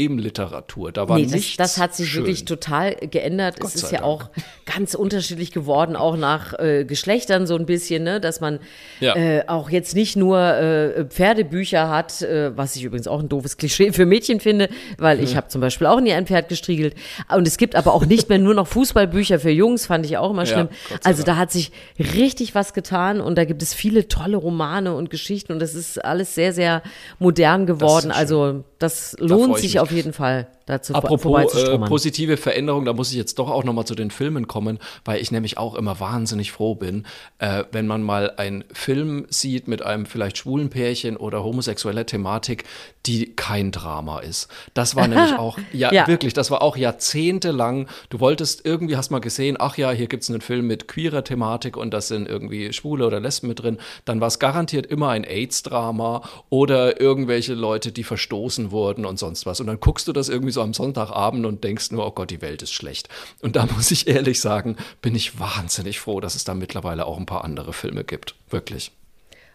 Problemliteratur. 0.02 0.92
Da 0.92 1.09
war 1.09 1.16
Nee, 1.18 1.24
das, 1.24 1.33
nichts 1.33 1.57
das 1.57 1.78
hat 1.78 1.94
sich 1.94 2.11
schön. 2.11 2.22
wirklich 2.24 2.44
total 2.44 2.94
geändert. 2.96 3.61
Gott 3.61 3.70
es 3.70 3.76
ist 3.76 3.92
ja 3.92 4.00
Dank. 4.00 4.05
auch 4.05 4.31
ganz 4.66 4.94
unterschiedlich 4.94 5.52
geworden, 5.52 5.96
auch 5.96 6.16
nach 6.16 6.59
äh, 6.59 6.85
Geschlechtern 6.85 7.46
so 7.46 7.55
ein 7.57 7.66
bisschen, 7.66 8.02
ne? 8.05 8.20
dass 8.20 8.40
man 8.40 8.59
Ja. 9.00 9.14
äh, 9.16 9.44
auch 9.46 9.70
jetzt 9.70 9.94
nicht 9.94 10.16
nur 10.16 10.38
äh, 10.40 11.05
Pferdebücher 11.07 11.88
hat, 11.88 12.22
äh, 12.22 12.57
was 12.57 12.76
ich 12.76 12.85
übrigens 12.85 13.07
auch 13.07 13.20
ein 13.20 13.28
doofes 13.28 13.57
Klischee 13.57 13.92
für 13.92 14.07
Mädchen 14.07 14.32
finde, 14.40 14.68
weil 14.99 15.23
ich 15.23 15.37
habe 15.37 15.49
zum 15.49 15.61
Beispiel 15.61 15.87
auch 15.87 16.01
nie 16.01 16.12
ein 16.12 16.27
Pferd 16.27 16.49
gestriegelt. 16.49 16.95
Und 17.35 17.47
es 17.47 17.57
gibt 17.57 17.75
aber 17.75 17.95
auch 17.95 18.07
nicht 18.07 18.29
mehr 18.29 18.38
nur 18.38 18.55
noch 18.55 18.66
Fußballbücher 18.66 19.38
für 19.40 19.51
Jungs, 19.51 19.87
fand 19.87 20.07
ich 20.07 20.16
auch 20.16 20.31
immer 20.31 20.45
Ja, 20.45 20.53
schlimm. 20.53 20.68
Sei 20.88 20.99
also 21.03 21.23
da 21.23 21.37
hat 21.37 21.51
sich 21.51 21.73
richtig 21.99 22.55
was 22.55 22.75
getan 22.75 23.21
und 23.21 23.37
da 23.37 23.45
gibt 23.45 23.62
es 23.62 23.75
viele 23.75 24.09
tolle 24.09 24.37
Romane 24.37 24.95
und 24.95 25.11
Geschichten 25.11 25.53
und 25.53 25.59
das 25.61 25.75
ist 25.75 26.05
alles 26.05 26.35
sehr, 26.35 26.53
sehr 26.53 26.83
modern 27.18 27.66
geworden. 27.66 28.03
schön. 28.03 28.12
also 28.12 28.64
das 28.79 29.14
lohnt 29.21 29.57
ich 29.57 29.62
sich 29.62 29.75
mich. 29.75 29.81
auf 29.81 29.92
jeden 29.92 30.12
Fall, 30.12 30.49
dazu 30.66 30.95
Apropos 30.95 31.55
äh, 31.55 31.79
positive 31.79 32.37
Veränderung, 32.37 32.85
da 32.85 32.92
muss 32.92 33.11
ich 33.11 33.16
jetzt 33.16 33.38
doch 33.38 33.49
auch 33.49 33.64
noch 33.64 33.73
mal 33.73 33.85
zu 33.85 33.95
den 33.95 34.11
Filmen 34.11 34.49
kommen, 34.49 34.79
weil 35.05 35.21
ich 35.21 35.31
nämlich 35.31 35.57
auch 35.57 35.75
immer 35.75 36.01
wahnsinnig 36.01 36.51
froh 36.53 36.75
bin, 36.75 37.07
äh, 37.38 37.64
wenn 37.71 37.87
man 37.87 38.03
mal 38.03 38.33
einen 38.37 38.64
Film 38.73 39.27
sieht 39.31 39.68
mit 39.68 39.83
einem 39.83 40.07
vielleicht 40.07 40.38
schwulen 40.38 40.68
Pärchen 40.71 41.16
oder 41.16 41.45
homosexueller 41.45 42.07
Thematik, 42.07 42.64
die 43.07 43.35
kein 43.37 43.71
Drama 43.71 44.18
ist. 44.22 44.48
Das 44.74 44.96
war 44.96 45.06
nämlich 45.08 45.32
auch, 45.38 45.58
ja, 45.72 45.92
Ja. 45.92 46.06
wirklich, 46.06 46.32
das 46.35 46.50
war 46.50 46.62
auch 46.62 46.76
jahrzehntelang, 46.76 47.88
du 48.11 48.20
wolltest 48.20 48.64
irgendwie, 48.64 48.96
hast 48.96 49.11
mal 49.11 49.20
gesehen, 49.20 49.56
ach 49.58 49.76
ja, 49.76 49.90
hier 49.90 50.06
gibt's 50.06 50.30
einen 50.30 50.40
Film 50.40 50.66
mit 50.66 50.88
queerer 50.88 51.24
Thematik 51.24 51.76
und 51.76 51.90
das 51.92 52.08
sind 52.08 52.28
irgendwie 52.28 52.72
Schwule 52.72 53.06
oder 53.06 53.20
Lesben 53.20 53.48
mit 53.48 53.61
drin, 53.62 53.78
dann 54.04 54.20
war 54.20 54.28
es 54.28 54.38
garantiert 54.38 54.87
immer 54.87 55.11
ein 55.11 55.24
AIDS-Drama 55.24 56.22
oder 56.48 57.00
irgendwelche 57.00 57.54
Leute, 57.54 57.92
die 57.92 58.04
verstoßen 58.04 58.70
wurden 58.70 59.04
und 59.04 59.18
sonst 59.18 59.46
was. 59.46 59.61
Und 59.61 59.66
dann 59.66 59.80
guckst 59.80 60.08
du 60.08 60.12
das 60.12 60.28
irgendwie 60.28 60.52
so 60.52 60.62
am 60.62 60.74
Sonntagabend 60.74 61.44
und 61.46 61.64
denkst 61.64 61.90
nur, 61.90 62.06
oh 62.06 62.11
Gott, 62.12 62.30
die 62.30 62.40
Welt 62.42 62.62
ist 62.62 62.72
schlecht. 62.72 63.08
Und 63.40 63.56
da 63.56 63.66
muss 63.76 63.90
ich 63.90 64.06
ehrlich 64.08 64.40
sagen, 64.40 64.76
bin 65.00 65.14
ich 65.14 65.38
wahnsinnig 65.38 66.00
froh, 66.00 66.20
dass 66.20 66.35
es 66.35 66.44
da 66.44 66.54
mittlerweile 66.54 67.06
auch 67.06 67.18
ein 67.18 67.26
paar 67.26 67.44
andere 67.44 67.72
Filme 67.72 68.04
gibt. 68.04 68.35
Wirklich. 68.50 68.92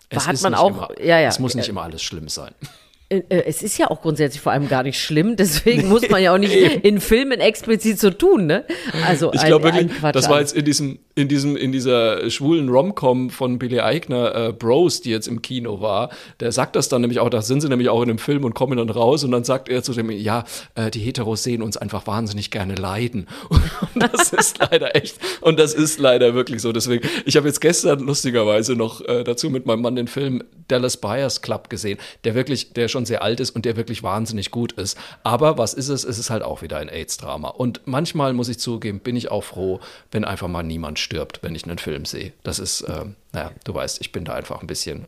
Es 0.09 0.25
Hat 0.27 0.41
man 0.41 0.55
auch- 0.55 0.69
immer, 0.69 0.89
ja, 1.01 1.19
ja. 1.19 1.27
Es 1.27 1.39
muss 1.39 1.53
nicht 1.55 1.67
immer 1.67 1.83
alles 1.83 2.01
schlimm 2.01 2.29
sein. 2.29 2.53
Äh, 3.09 3.23
äh, 3.29 3.43
Es 3.45 3.63
ist 3.63 3.77
ja 3.77 3.89
auch 3.89 4.01
grundsätzlich 4.01 4.41
vor 4.41 4.51
allem 4.51 4.67
gar 4.67 4.83
nicht 4.83 4.99
schlimm, 4.99 5.35
deswegen 5.37 5.87
muss 5.87 6.09
man 6.09 6.21
ja 6.21 6.33
auch 6.33 6.37
nicht 6.37 6.53
in 6.53 6.99
Filmen 6.99 7.39
explizit 7.39 7.99
so 7.99 8.09
tun, 8.09 8.47
ne? 8.47 8.65
Also 9.05 9.31
Ich 9.33 9.45
glaube 9.45 9.65
wirklich, 9.65 9.91
das 10.13 10.29
war 10.29 10.39
jetzt 10.41 10.55
in 10.55 10.65
diesem, 10.65 10.99
in 11.15 11.27
diesem, 11.27 11.55
in 11.55 11.71
dieser 11.71 12.29
schwulen 12.29 12.69
Rom-Com 12.69 13.29
von 13.29 13.59
Billy 13.59 13.79
Eichner, 13.79 14.49
äh, 14.49 14.53
Bros, 14.53 15.01
die 15.01 15.09
jetzt 15.09 15.27
im 15.27 15.41
Kino 15.41 15.79
war. 15.79 16.09
Der 16.41 16.51
sagt 16.51 16.75
das 16.75 16.89
dann 16.89 17.01
nämlich 17.01 17.19
auch, 17.19 17.29
da 17.29 17.41
sind 17.41 17.61
sie 17.61 17.69
nämlich 17.69 17.89
auch 17.89 18.01
in 18.01 18.09
einem 18.09 18.19
Film 18.19 18.43
und 18.43 18.53
kommen 18.53 18.77
dann 18.77 18.89
raus 18.89 19.23
und 19.23 19.31
dann 19.31 19.43
sagt 19.43 19.69
er 19.69 19.83
zu 19.83 19.93
dem, 19.93 20.11
ja, 20.11 20.43
äh, 20.75 20.91
die 20.91 20.99
Heteros 20.99 21.43
sehen 21.43 21.61
uns 21.61 21.77
einfach 21.77 22.07
wahnsinnig 22.07 22.51
gerne 22.51 22.75
leiden. 22.75 23.27
Und 23.93 24.03
das 24.03 24.31
ist 24.33 24.59
leider 24.59 24.95
echt, 24.95 25.17
und 25.41 25.59
das 25.59 25.73
ist 25.73 25.99
leider 25.99 26.33
wirklich 26.33 26.61
so. 26.61 26.71
Deswegen, 26.71 27.07
ich 27.25 27.35
habe 27.35 27.47
jetzt 27.47 27.61
gestern 27.61 27.99
lustigerweise 27.99 28.75
noch 28.75 29.01
äh, 29.01 29.23
dazu 29.23 29.49
mit 29.49 29.65
meinem 29.65 29.81
Mann 29.81 29.95
den 29.95 30.07
Film 30.07 30.43
Dallas 30.67 30.97
Buyers 30.97 31.41
Club 31.41 31.69
gesehen, 31.69 31.97
der 32.23 32.35
wirklich, 32.35 32.73
der 32.73 32.87
schon 32.87 32.96
sehr 33.05 33.21
alt 33.21 33.39
ist 33.39 33.51
und 33.51 33.65
der 33.65 33.75
wirklich 33.77 34.03
wahnsinnig 34.03 34.51
gut 34.51 34.71
ist. 34.73 34.97
Aber 35.23 35.57
was 35.57 35.73
ist 35.73 35.89
es? 35.89 36.03
Es 36.03 36.17
ist 36.17 36.29
halt 36.29 36.43
auch 36.43 36.61
wieder 36.61 36.77
ein 36.77 36.89
AIDS-Drama. 36.89 37.49
Und 37.49 37.81
manchmal 37.85 38.33
muss 38.33 38.49
ich 38.49 38.59
zugeben, 38.59 38.99
bin 38.99 39.15
ich 39.15 39.29
auch 39.31 39.43
froh, 39.43 39.79
wenn 40.11 40.25
einfach 40.25 40.47
mal 40.47 40.63
niemand 40.63 40.99
stirbt, 40.99 41.43
wenn 41.43 41.55
ich 41.55 41.65
einen 41.65 41.77
Film 41.77 42.05
sehe. 42.05 42.33
Das 42.43 42.59
ist, 42.59 42.85
ähm, 42.87 43.15
naja, 43.33 43.51
du 43.63 43.73
weißt, 43.73 44.01
ich 44.01 44.11
bin 44.11 44.25
da 44.25 44.33
einfach 44.33 44.61
ein 44.61 44.67
bisschen 44.67 45.07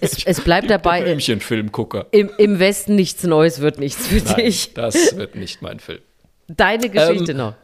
es, 0.00 0.24
es 0.24 0.40
bleibt 0.40 0.68
dabei, 0.70 1.00
äh, 1.00 1.04
Blümchen-Filmgucker. 1.04 2.06
im, 2.10 2.30
im 2.38 2.58
Westen 2.58 2.96
nichts 2.96 3.22
Neues 3.24 3.60
wird 3.60 3.78
nichts 3.78 4.06
für 4.06 4.16
Nein, 4.22 4.36
dich. 4.36 4.74
das 4.74 5.16
wird 5.16 5.36
nicht 5.36 5.62
mein 5.62 5.80
Film. 5.80 6.00
Deine 6.48 6.90
Geschichte 6.90 7.32
Ähm, 7.32 7.38
noch. 7.38 7.54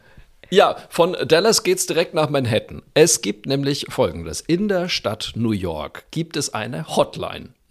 Ja, 0.49 0.75
von 0.89 1.15
Dallas 1.27 1.63
geht's 1.63 1.85
direkt 1.85 2.13
nach 2.13 2.29
Manhattan. 2.29 2.81
Es 2.93 3.21
gibt 3.21 3.45
nämlich 3.45 3.85
Folgendes. 3.89 4.41
In 4.41 4.67
der 4.67 4.89
Stadt 4.89 5.31
New 5.35 5.51
York 5.51 6.05
gibt 6.11 6.35
es 6.35 6.53
eine 6.53 6.87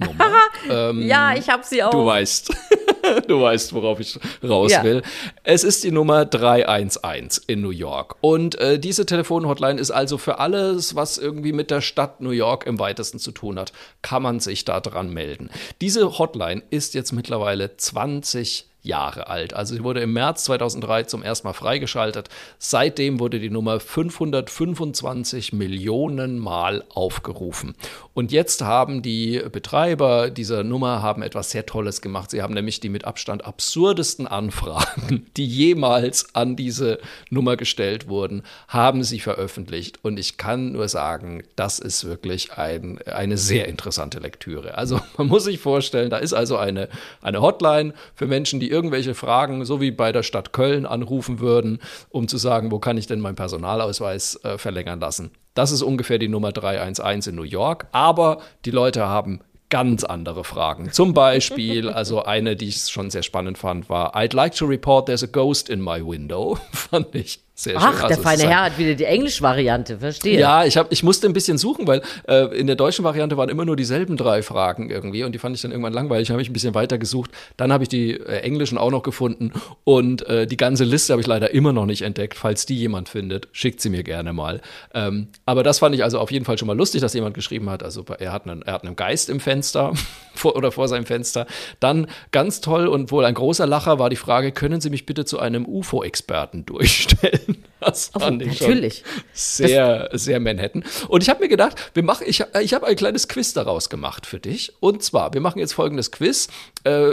Ähm, 0.68 1.02
Ja, 1.02 1.34
ich 1.34 1.48
habe 1.48 1.62
sie 1.64 1.82
auch. 1.82 1.90
Du 1.90 2.04
weißt, 2.06 2.50
du 3.28 3.40
weißt, 3.40 3.72
worauf 3.72 3.98
ich 4.00 4.18
raus 4.42 4.70
Ja. 4.72 4.82
will. 4.84 5.02
Es 5.42 5.64
ist 5.64 5.82
die 5.84 5.90
Nummer 5.90 6.24
311 6.26 7.40
in 7.46 7.60
New 7.62 7.70
York. 7.70 8.16
Und 8.20 8.56
äh, 8.56 8.78
diese 8.78 9.06
Telefonhotline 9.06 9.80
ist 9.80 9.90
also 9.90 10.18
für 10.18 10.38
alles, 10.38 10.94
was 10.94 11.18
irgendwie 11.18 11.52
mit 11.52 11.70
der 11.70 11.80
Stadt 11.80 12.20
New 12.20 12.30
York 12.30 12.66
im 12.66 12.78
weitesten 12.78 13.18
zu 13.18 13.32
tun 13.32 13.58
hat, 13.58 13.72
kann 14.02 14.22
man 14.22 14.40
sich 14.40 14.64
da 14.64 14.80
dran 14.80 15.10
melden. 15.12 15.50
Diese 15.80 16.18
Hotline 16.18 16.62
ist 16.70 16.94
jetzt 16.94 17.12
mittlerweile 17.12 17.76
20 17.76 18.66
Jahre 18.82 19.28
alt. 19.28 19.54
Also 19.54 19.74
sie 19.74 19.84
wurde 19.84 20.00
im 20.00 20.12
März 20.12 20.44
2003 20.44 21.04
zum 21.04 21.22
ersten 21.22 21.46
Mal 21.46 21.52
freigeschaltet. 21.52 22.28
Seitdem 22.58 23.20
wurde 23.20 23.38
die 23.38 23.50
Nummer 23.50 23.80
525 23.80 25.52
Millionen 25.52 26.38
Mal 26.38 26.84
aufgerufen. 26.88 27.74
Und 28.14 28.32
jetzt 28.32 28.62
haben 28.62 29.02
die 29.02 29.42
Betreiber 29.52 30.30
dieser 30.30 30.64
Nummer 30.64 31.02
haben 31.02 31.22
etwas 31.22 31.50
sehr 31.50 31.66
Tolles 31.66 32.00
gemacht. 32.00 32.30
Sie 32.30 32.42
haben 32.42 32.54
nämlich 32.54 32.80
die 32.80 32.88
mit 32.88 33.04
Abstand 33.04 33.44
absurdesten 33.44 34.26
Anfragen, 34.26 35.26
die 35.36 35.46
jemals 35.46 36.34
an 36.34 36.56
diese 36.56 36.98
Nummer 37.28 37.56
gestellt 37.56 38.08
wurden, 38.08 38.42
haben 38.68 39.04
sie 39.04 39.20
veröffentlicht. 39.20 39.98
Und 40.02 40.18
ich 40.18 40.36
kann 40.36 40.72
nur 40.72 40.88
sagen, 40.88 41.42
das 41.56 41.78
ist 41.78 42.04
wirklich 42.04 42.52
ein, 42.54 42.98
eine 43.06 43.36
sehr 43.36 43.68
interessante 43.68 44.18
Lektüre. 44.18 44.76
Also 44.76 45.00
man 45.18 45.26
muss 45.26 45.44
sich 45.44 45.58
vorstellen, 45.58 46.10
da 46.10 46.18
ist 46.18 46.32
also 46.32 46.56
eine, 46.56 46.88
eine 47.22 47.42
Hotline 47.42 47.94
für 48.14 48.26
Menschen, 48.26 48.60
die 48.60 48.69
irgendwelche 48.70 49.14
Fragen, 49.14 49.64
so 49.64 49.80
wie 49.80 49.90
bei 49.90 50.12
der 50.12 50.22
Stadt 50.22 50.52
Köln, 50.52 50.86
anrufen 50.86 51.40
würden, 51.40 51.80
um 52.08 52.28
zu 52.28 52.38
sagen, 52.38 52.70
wo 52.70 52.78
kann 52.78 52.96
ich 52.96 53.06
denn 53.06 53.20
meinen 53.20 53.36
Personalausweis 53.36 54.42
äh, 54.44 54.56
verlängern 54.56 55.00
lassen. 55.00 55.32
Das 55.54 55.72
ist 55.72 55.82
ungefähr 55.82 56.18
die 56.18 56.28
Nummer 56.28 56.52
311 56.52 57.26
in 57.26 57.34
New 57.34 57.42
York, 57.42 57.86
aber 57.92 58.40
die 58.64 58.70
Leute 58.70 59.06
haben 59.06 59.40
ganz 59.68 60.04
andere 60.04 60.44
Fragen. 60.44 60.92
Zum 60.92 61.14
Beispiel, 61.14 61.88
also 61.90 62.22
eine, 62.24 62.56
die 62.56 62.68
ich 62.68 62.82
schon 62.88 63.10
sehr 63.10 63.22
spannend 63.22 63.56
fand, 63.56 63.88
war 63.88 64.14
I'd 64.16 64.34
like 64.34 64.54
to 64.54 64.66
report 64.66 65.06
there's 65.06 65.22
a 65.22 65.26
ghost 65.26 65.70
in 65.70 65.80
my 65.80 66.04
window. 66.04 66.58
fand 66.72 67.14
ich 67.14 67.40
sehr 67.60 67.78
schön. 67.78 67.82
Ach, 67.82 67.98
der 68.00 68.10
Also, 68.10 68.22
feine 68.22 68.48
Herr 68.48 68.62
hat 68.64 68.78
wieder 68.78 68.94
die 68.94 69.04
Englisch-Variante, 69.04 69.98
verstehe. 69.98 70.38
ja, 70.38 70.64
ich, 70.64 70.76
hab, 70.78 70.90
ich 70.90 71.02
musste 71.02 71.26
ein 71.26 71.34
bisschen 71.34 71.58
suchen, 71.58 71.86
weil 71.86 72.00
äh, 72.26 72.46
in 72.58 72.66
der 72.66 72.76
deutschen 72.76 73.04
Variante 73.04 73.36
waren 73.36 73.50
immer 73.50 73.66
nur 73.66 73.76
dieselben 73.76 74.16
drei 74.16 74.42
Fragen 74.42 74.88
irgendwie 74.88 75.24
und 75.24 75.32
die 75.32 75.38
fand 75.38 75.54
ich 75.56 75.62
dann 75.62 75.70
irgendwann 75.70 75.92
langweilig. 75.92 76.30
Habe 76.30 76.40
ich 76.40 76.48
ein 76.48 76.54
bisschen 76.54 76.74
weiter 76.74 76.96
gesucht. 76.96 77.30
Dann 77.58 77.72
habe 77.72 77.84
ich 77.84 77.88
die 77.88 78.12
äh, 78.12 78.40
englischen 78.40 78.78
auch 78.78 78.90
noch 78.90 79.02
gefunden 79.02 79.52
und 79.84 80.26
äh, 80.26 80.46
die 80.46 80.56
ganze 80.56 80.84
Liste 80.84 81.12
habe 81.12 81.20
ich 81.20 81.26
leider 81.26 81.52
immer 81.52 81.72
noch 81.72 81.86
nicht 81.86 82.02
entdeckt. 82.02 82.38
Falls 82.38 82.64
die 82.64 82.76
jemand 82.76 83.08
findet, 83.10 83.48
schickt 83.52 83.80
sie 83.82 83.90
mir 83.90 84.04
gerne 84.04 84.32
mal. 84.32 84.62
Ähm, 84.94 85.28
aber 85.44 85.62
das 85.62 85.80
fand 85.80 85.94
ich 85.94 86.02
also 86.02 86.18
auf 86.18 86.30
jeden 86.30 86.46
Fall 86.46 86.56
schon 86.56 86.66
mal 86.66 86.76
lustig, 86.76 87.02
dass 87.02 87.12
jemand 87.12 87.34
geschrieben 87.34 87.68
hat. 87.68 87.82
Also 87.82 88.04
er 88.18 88.32
hat 88.32 88.48
einen, 88.48 88.62
er 88.62 88.72
hat 88.72 88.84
einen 88.84 88.96
Geist 88.96 89.28
im 89.28 89.38
Fenster. 89.38 89.92
vor, 90.40 90.56
oder 90.56 90.72
vor 90.72 90.88
seinem 90.88 91.06
Fenster. 91.06 91.46
Dann 91.78 92.06
ganz 92.32 92.60
toll 92.60 92.88
und 92.88 93.12
wohl 93.12 93.24
ein 93.24 93.34
großer 93.34 93.66
Lacher 93.66 93.98
war 93.98 94.10
die 94.10 94.16
Frage, 94.16 94.52
können 94.52 94.80
Sie 94.80 94.90
mich 94.90 95.06
bitte 95.06 95.24
zu 95.24 95.38
einem 95.38 95.66
UFO-Experten 95.66 96.66
durchstellen? 96.66 97.49
Das 97.80 98.10
Oh, 98.14 98.18
fand 98.20 98.42
ich 98.42 98.60
natürlich. 98.60 99.04
sehr, 99.32 100.10
sehr 100.12 100.38
Manhattan. 100.38 100.84
Und 101.08 101.22
ich 101.22 101.30
habe 101.30 101.40
mir 101.40 101.48
gedacht, 101.48 101.90
wir 101.94 102.02
machen, 102.02 102.24
ich, 102.28 102.44
ich 102.60 102.74
habe 102.74 102.86
ein 102.86 102.94
kleines 102.94 103.26
Quiz 103.26 103.54
daraus 103.54 103.88
gemacht 103.88 104.26
für 104.26 104.38
dich. 104.38 104.74
Und 104.80 105.02
zwar, 105.02 105.32
wir 105.32 105.40
machen 105.40 105.60
jetzt 105.60 105.72
folgendes 105.72 106.12
Quiz. 106.12 106.48
Äh, 106.84 107.12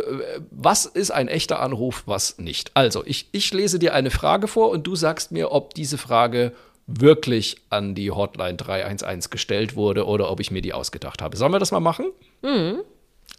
was 0.51 0.85
ist 0.85 1.11
ein 1.11 1.29
echter 1.29 1.61
Anruf, 1.61 2.03
was 2.05 2.37
nicht? 2.37 2.71
Also, 2.73 3.03
ich, 3.05 3.29
ich 3.31 3.53
lese 3.53 3.79
dir 3.79 3.93
eine 3.93 4.11
Frage 4.11 4.49
vor 4.49 4.69
und 4.69 4.85
du 4.85 4.95
sagst 4.97 5.31
mir, 5.31 5.53
ob 5.53 5.73
diese 5.73 5.97
Frage 5.97 6.51
wirklich 6.85 7.55
an 7.69 7.95
die 7.95 8.11
Hotline 8.11 8.55
311 8.57 9.29
gestellt 9.29 9.75
wurde 9.77 10.05
oder 10.05 10.29
ob 10.29 10.41
ich 10.41 10.51
mir 10.51 10.61
die 10.61 10.73
ausgedacht 10.73 11.21
habe. 11.21 11.37
Sollen 11.37 11.53
wir 11.53 11.59
das 11.59 11.71
mal 11.71 11.79
machen? 11.79 12.07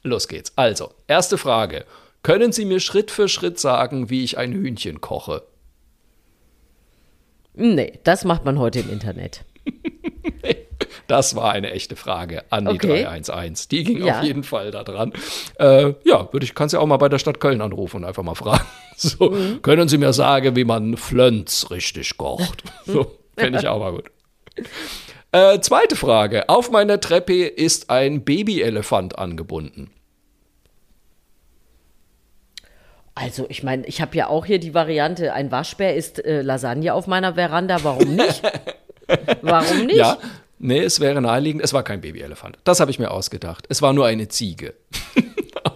Los 0.02 0.28
geht's. 0.28 0.52
Also, 0.56 0.92
erste 1.06 1.36
Frage. 1.36 1.84
Können 2.22 2.52
Sie 2.52 2.64
mir 2.64 2.80
Schritt 2.80 3.10
für 3.10 3.28
Schritt 3.28 3.58
sagen, 3.60 4.10
wie 4.10 4.24
ich 4.24 4.38
ein 4.38 4.52
Hühnchen 4.52 5.00
koche? 5.00 5.42
Nee, 7.58 7.98
das 8.04 8.24
macht 8.24 8.44
man 8.44 8.58
heute 8.58 8.80
im 8.80 8.90
Internet. 8.90 9.44
Das 11.06 11.34
war 11.34 11.52
eine 11.52 11.70
echte 11.72 11.96
Frage 11.96 12.44
an 12.50 12.66
die 12.66 12.72
Okay. 12.72 13.02
311. 13.04 13.66
Die 13.68 13.82
ging 13.82 14.04
Ja. 14.04 14.18
auf 14.18 14.24
jeden 14.24 14.42
Fall 14.42 14.70
da 14.70 14.84
dran. 14.84 15.14
Äh, 15.58 15.94
ja, 16.04 16.30
würde 16.32 16.44
ich, 16.44 16.54
kannst 16.54 16.74
ja 16.74 16.80
auch 16.80 16.86
mal 16.86 16.98
bei 16.98 17.08
der 17.08 17.18
Stadt 17.18 17.40
Köln 17.40 17.62
anrufen 17.62 17.96
und 17.98 18.04
einfach 18.04 18.22
mal 18.22 18.34
fragen. 18.34 18.64
So, 18.96 19.30
Mhm. 19.30 19.62
können 19.62 19.88
Sie 19.88 19.96
mir 19.96 20.12
sagen, 20.12 20.54
wie 20.56 20.64
man 20.64 20.96
Flönz 20.98 21.70
richtig 21.70 22.16
kocht? 22.18 22.62
So, 22.84 23.12
fände 23.38 23.58
ich 23.58 23.66
auch 23.68 23.78
mal 23.78 23.92
gut. 23.92 24.10
Äh, 25.32 25.60
zweite 25.60 25.96
Frage. 25.96 26.48
Auf 26.50 26.70
meiner 26.70 27.00
Treppe 27.00 27.44
ist 27.46 27.88
ein 27.90 28.24
Babyelefant 28.24 29.18
angebunden. 29.18 29.90
Also, 33.20 33.46
ich 33.48 33.64
meine, 33.64 33.84
ich 33.86 34.00
habe 34.00 34.16
ja 34.16 34.28
auch 34.28 34.46
hier 34.46 34.60
die 34.60 34.74
Variante, 34.74 35.32
ein 35.32 35.50
Waschbär 35.50 35.96
ist 35.96 36.24
äh, 36.24 36.40
Lasagne 36.42 36.94
auf 36.94 37.08
meiner 37.08 37.34
Veranda. 37.34 37.78
Warum 37.82 38.14
nicht? 38.14 38.42
Warum 39.42 39.86
nicht? 39.86 39.96
Ja, 39.96 40.18
nee, 40.60 40.78
es 40.78 41.00
wäre 41.00 41.20
naheliegend. 41.20 41.64
Es 41.64 41.72
war 41.72 41.82
kein 41.82 42.00
Babyelefant. 42.00 42.58
Das 42.62 42.78
habe 42.78 42.92
ich 42.92 43.00
mir 43.00 43.10
ausgedacht. 43.10 43.66
Es 43.68 43.82
war 43.82 43.92
nur 43.92 44.06
eine 44.06 44.28
Ziege. 44.28 44.74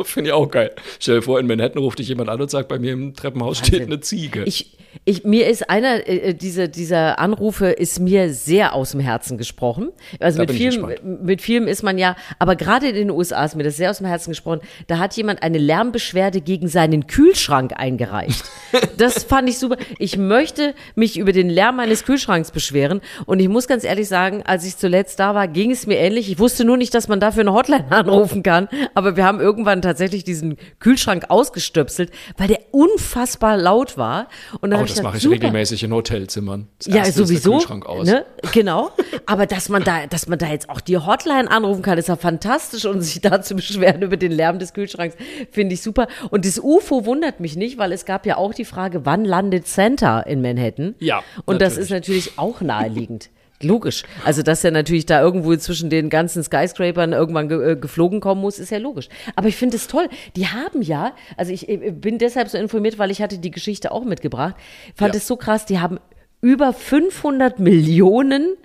Finde 0.05 0.31
ich 0.31 0.35
auch 0.35 0.51
geil. 0.51 0.73
Stell 1.01 1.17
dir 1.17 1.23
vor, 1.23 1.38
in 1.41 1.47
Manhattan 1.47 1.83
ruft 1.83 1.99
dich 1.99 2.09
jemand 2.09 2.29
an 2.29 2.41
und 2.41 2.51
sagt, 2.51 2.69
bei 2.69 2.79
mir 2.79 2.93
im 2.93 3.15
Treppenhaus 3.15 3.59
steht 3.59 3.73
Wahnsinn. 3.75 3.93
eine 3.93 4.01
Ziege. 4.01 4.43
Ich, 4.45 4.77
ich, 5.05 5.25
mir 5.25 5.49
ist 5.49 5.69
einer, 5.71 6.07
äh, 6.09 6.35
diese, 6.35 6.69
dieser 6.69 7.19
Anrufe 7.19 7.67
ist 7.69 7.99
mir 8.01 8.33
sehr 8.33 8.75
aus 8.75 8.93
dem 8.93 9.01
Herzen 9.01 9.38
gesprochen. 9.38 9.91
Also 10.21 10.45
Da 10.45 10.53
mit 10.53 10.61
gespannt. 10.61 11.01
mit 11.25 11.41
vielem 11.43 11.67
ist 11.67 11.83
man 11.83 11.99
ja, 11.99 12.17
aber 12.38 12.57
gerade 12.57 12.88
in 12.88 12.95
den 12.95 13.11
USA 13.11 13.45
ist 13.45 13.57
mir 13.57 13.62
das 13.62 13.77
sehr 13.77 13.91
aus 13.91 13.99
dem 13.99 14.07
Herzen 14.07 14.31
gesprochen. 14.31 14.61
Da 14.87 14.99
hat 14.99 15.17
jemand 15.17 15.43
eine 15.43 15.59
Lärmbeschwerde 15.59 16.41
gegen 16.41 16.69
seinen 16.69 17.07
Kühlschrank 17.07 17.73
eingereicht. 17.77 18.45
Das 18.97 19.25
fand 19.25 19.49
ich 19.51 19.59
super. 19.59 19.77
Ich 19.99 20.17
möchte 20.17 20.75
mich 20.95 21.19
über 21.19 21.33
den 21.33 21.51
Lärm 21.51 21.77
meines 21.77 22.05
Kühlschranks 22.05 22.51
beschweren. 22.53 23.01
Und 23.27 23.41
ich 23.41 23.49
muss 23.49 23.67
ganz 23.67 23.85
ehrlich 23.85 24.09
sagen, 24.09 24.43
als 24.45 24.65
ich 24.65 24.77
zuletzt 24.79 25.19
da 25.19 25.35
war, 25.35 25.47
ging 25.49 25.71
es 25.73 25.87
mir 25.87 25.97
ähnlich. 25.99 26.31
Ich 26.31 26.38
wusste 26.38 26.65
nur 26.65 26.77
nicht, 26.79 26.95
dass 26.95 27.07
man 27.09 27.21
dafür 27.21 27.43
eine 27.43 27.53
Hotline 27.53 27.85
anrufen 27.91 28.43
kann. 28.43 28.69
Aber 28.95 29.17
wir 29.17 29.25
haben 29.25 29.41
irgendwann 29.41 29.83
tatsächlich 29.83 29.92
diesen 29.95 30.57
Kühlschrank 30.81 31.27
ausgestöpselt, 31.29 32.11
weil 32.37 32.49
der 32.49 32.61
unfassbar 32.71 33.57
laut 33.57 33.97
war. 33.97 34.29
Und 34.61 34.71
dann 34.71 34.81
Oh, 34.81 34.83
das 34.83 34.91
gedacht, 34.93 35.05
mache 35.05 35.17
ich 35.19 35.23
super. 35.23 35.35
regelmäßig 35.37 35.85
in 35.85 35.93
Hotelzimmern. 35.93 36.69
Das 36.79 36.87
Ja, 36.95 37.05
sowieso. 37.05 37.53
Kühlschrank 37.53 37.87
aus. 37.87 38.07
Ne? 38.07 38.25
Genau. 38.53 38.91
Aber 39.27 39.47
dass 39.47 39.69
man 39.69 39.85
da, 39.85 40.07
dass 40.07 40.27
man 40.29 40.39
da 40.39 40.49
jetzt 40.49 40.69
auch 40.69 40.81
die 40.81 40.97
Hotline 40.99 41.51
anrufen 41.51 41.83
kann, 41.83 41.99
ist 41.99 42.09
ja 42.09 42.17
fantastisch 42.17 42.85
und 42.85 43.01
sich 43.03 43.21
da 43.21 43.43
zu 43.43 43.55
beschweren 43.55 44.03
über 44.03 44.17
den 44.17 44.33
Lärm 44.33 44.59
des 44.59 44.73
Kühlschranks, 44.75 45.17
finde 45.51 45.75
ich 45.75 45.83
super. 45.83 46.09
Und 46.31 46.45
das 46.45 46.59
UFO 46.59 47.07
wundert 47.07 47.41
mich 47.41 47.57
nicht, 47.57 47.79
weil 47.79 47.93
es 47.93 48.05
gab 48.05 48.27
ja 48.27 48.37
auch 48.37 48.55
die 48.55 48.65
Frage, 48.65 49.05
wann 49.07 49.25
landet 49.25 49.67
Santa 49.69 50.21
in 50.21 50.43
Manhattan? 50.43 50.95
Ja, 50.99 51.23
Und 51.45 51.61
das 51.63 51.73
natürlich. 51.75 51.85
ist 51.85 51.91
natürlich 51.91 52.39
auch 52.39 52.61
naheliegend. 52.61 53.31
Logisch. 53.64 54.03
Also, 54.25 54.42
dass 54.42 54.64
er 54.64 54.70
natürlich 54.70 55.07
da 55.07 55.20
irgendwo 55.20 55.55
zwischen 55.57 55.90
den 55.90 56.11
ganzen 56.11 56.42
Skyscrapern 56.42 57.12
irgendwann 57.12 57.48
ge 57.48 57.72
äh, 57.72 57.77
geflogen 57.77 58.20
kommen 58.20 58.40
muss, 58.40 58.59
ist 58.59 58.70
ja 58.70 58.79
logisch. 58.79 59.09
Aber 59.37 59.48
ich 59.48 59.57
finde 59.57 59.77
es 59.77 59.87
toll. 59.88 60.09
Die 60.37 60.48
haben 60.48 60.83
ja, 60.83 61.12
also 61.37 61.53
ich 61.53 61.68
äh, 61.68 61.90
bin 61.90 62.18
deshalb 62.18 62.48
so 62.48 62.59
informiert, 62.59 62.98
weil 62.98 63.11
ich 63.11 63.22
hatte 63.22 63.38
die 63.38 63.51
Geschichte 63.51 63.92
auch 63.92 64.05
mitgebracht. 64.05 64.55
Fand 64.94 65.14
Ja. 65.14 65.18
es 65.18 65.27
so 65.27 65.37
krass. 65.37 65.66
Die 65.66 65.79
haben 65.81 65.98
über 66.40 66.72
500 66.72 67.59
Millionen 67.61 68.57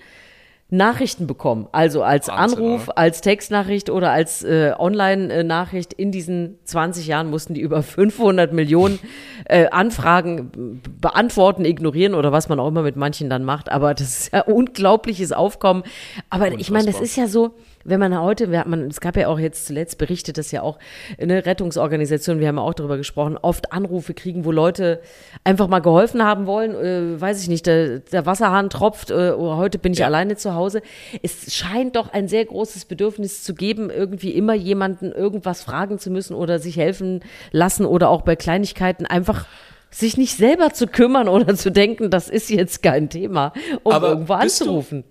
Nachrichten 0.69 1.27
bekommen. 1.27 1.67
Also 1.71 2.03
als 2.03 2.27
Wahnsinn, 2.27 2.59
Anruf, 2.59 2.87
oder? 2.89 2.97
als 2.97 3.21
Textnachricht 3.21 3.89
oder 3.89 4.11
als 4.11 4.43
äh, 4.43 4.73
Online-Nachricht. 4.77 5.93
In 5.93 6.11
diesen 6.11 6.59
20 6.65 7.07
Jahren 7.07 7.29
mussten 7.29 7.53
die 7.53 7.61
über 7.61 7.81
500 7.81 8.51
Millionen 8.51 8.99
äh, 9.45 9.67
Anfragen 9.69 10.81
beantworten, 10.99 11.63
ignorieren 11.63 12.15
oder 12.15 12.33
was 12.33 12.49
man 12.49 12.59
auch 12.59 12.67
immer 12.67 12.81
mit 12.81 12.97
manchen 12.97 13.29
dann 13.29 13.45
macht. 13.45 13.71
Aber 13.71 13.93
das 13.93 14.19
ist 14.19 14.33
ja 14.33 14.41
unglaubliches 14.41 15.31
Aufkommen. 15.31 15.83
Aber 16.29 16.51
ich 16.51 16.69
meine, 16.69 16.87
das 16.87 16.99
ist 16.99 17.15
ja 17.15 17.27
so, 17.27 17.53
wenn 17.87 17.99
man 17.99 18.19
heute, 18.21 18.51
wir, 18.51 18.65
man, 18.67 18.87
es 18.87 18.99
gab 19.01 19.15
ja 19.17 19.27
auch 19.29 19.39
jetzt 19.39 19.65
zuletzt 19.65 19.97
berichtet, 19.97 20.37
dass 20.37 20.51
ja 20.51 20.61
auch 20.61 20.77
eine 21.19 21.45
Rettungsorganisation, 21.45 22.39
wir 22.39 22.47
haben 22.49 22.57
ja 22.57 22.61
auch 22.61 22.73
darüber 22.73 22.97
gesprochen, 22.97 23.37
oft 23.41 23.71
Anrufe 23.71 24.13
kriegen, 24.13 24.45
wo 24.45 24.51
Leute 24.51 24.99
einfach 25.43 25.67
mal 25.67 25.79
geholfen 25.79 26.23
haben 26.23 26.45
wollen, 26.47 26.75
äh, 26.75 27.19
weiß 27.19 27.41
ich 27.41 27.47
nicht, 27.49 27.65
der, 27.65 27.99
der 27.99 28.25
Wasserhahn 28.25 28.69
tropft, 28.69 29.09
äh, 29.11 29.31
oder 29.31 29.57
heute 29.57 29.79
bin 29.79 29.93
ich 29.93 29.99
Ja. 29.99 30.07
alleine 30.07 30.35
zu 30.35 30.53
Hause. 30.53 30.81
Es 31.23 31.53
scheint 31.53 31.95
doch 31.95 32.11
ein 32.13 32.27
sehr 32.27 32.45
großes 32.45 32.85
Bedürfnis 32.85 33.43
zu 33.43 33.55
geben, 33.55 33.89
irgendwie 33.89 34.31
immer 34.31 34.53
jemanden 34.53 35.11
irgendwas 35.11 35.63
fragen 35.63 35.97
zu 35.99 36.11
müssen 36.11 36.33
oder 36.35 36.59
sich 36.59 36.77
helfen 36.77 37.21
lassen 37.51 37.85
oder 37.85 38.09
auch 38.09 38.21
bei 38.21 38.35
Kleinigkeiten 38.35 39.05
einfach 39.05 39.45
sich 39.89 40.17
nicht 40.17 40.35
selber 40.35 40.73
zu 40.73 40.87
kümmern 40.87 41.27
oder 41.29 41.55
zu 41.55 41.71
denken, 41.71 42.09
das 42.09 42.27
ist 42.29 42.49
jetzt 42.49 42.83
kein 42.83 43.09
Thema, 43.09 43.53
um 43.83 43.93
Aber 43.93 44.09
irgendwo 44.09 44.35
bist 44.37 44.59
du- 44.59 44.65
anzurufen. 44.65 45.03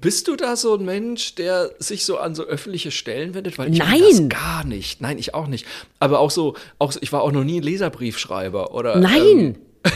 Bist 0.00 0.28
du 0.28 0.36
da 0.36 0.56
so 0.56 0.74
ein 0.74 0.84
Mensch, 0.84 1.34
der 1.34 1.72
sich 1.78 2.04
so 2.04 2.18
an 2.18 2.34
so 2.34 2.44
öffentliche 2.44 2.90
Stellen 2.90 3.34
wendet? 3.34 3.58
Weil 3.58 3.72
ich 3.72 3.80
Nein. 3.80 4.00
das 4.00 4.28
gar 4.28 4.64
nicht. 4.64 5.00
Nein, 5.00 5.18
ich 5.18 5.34
auch 5.34 5.48
nicht. 5.48 5.66
Aber 5.98 6.20
auch 6.20 6.30
so, 6.30 6.54
auch 6.78 6.94
ich 7.00 7.12
war 7.12 7.22
auch 7.22 7.32
noch 7.32 7.44
nie 7.44 7.60
ein 7.60 7.62
Leserbriefschreiber 7.62 8.72
oder. 8.72 8.94
Ähm, 8.96 9.00
Nein. 9.02 9.58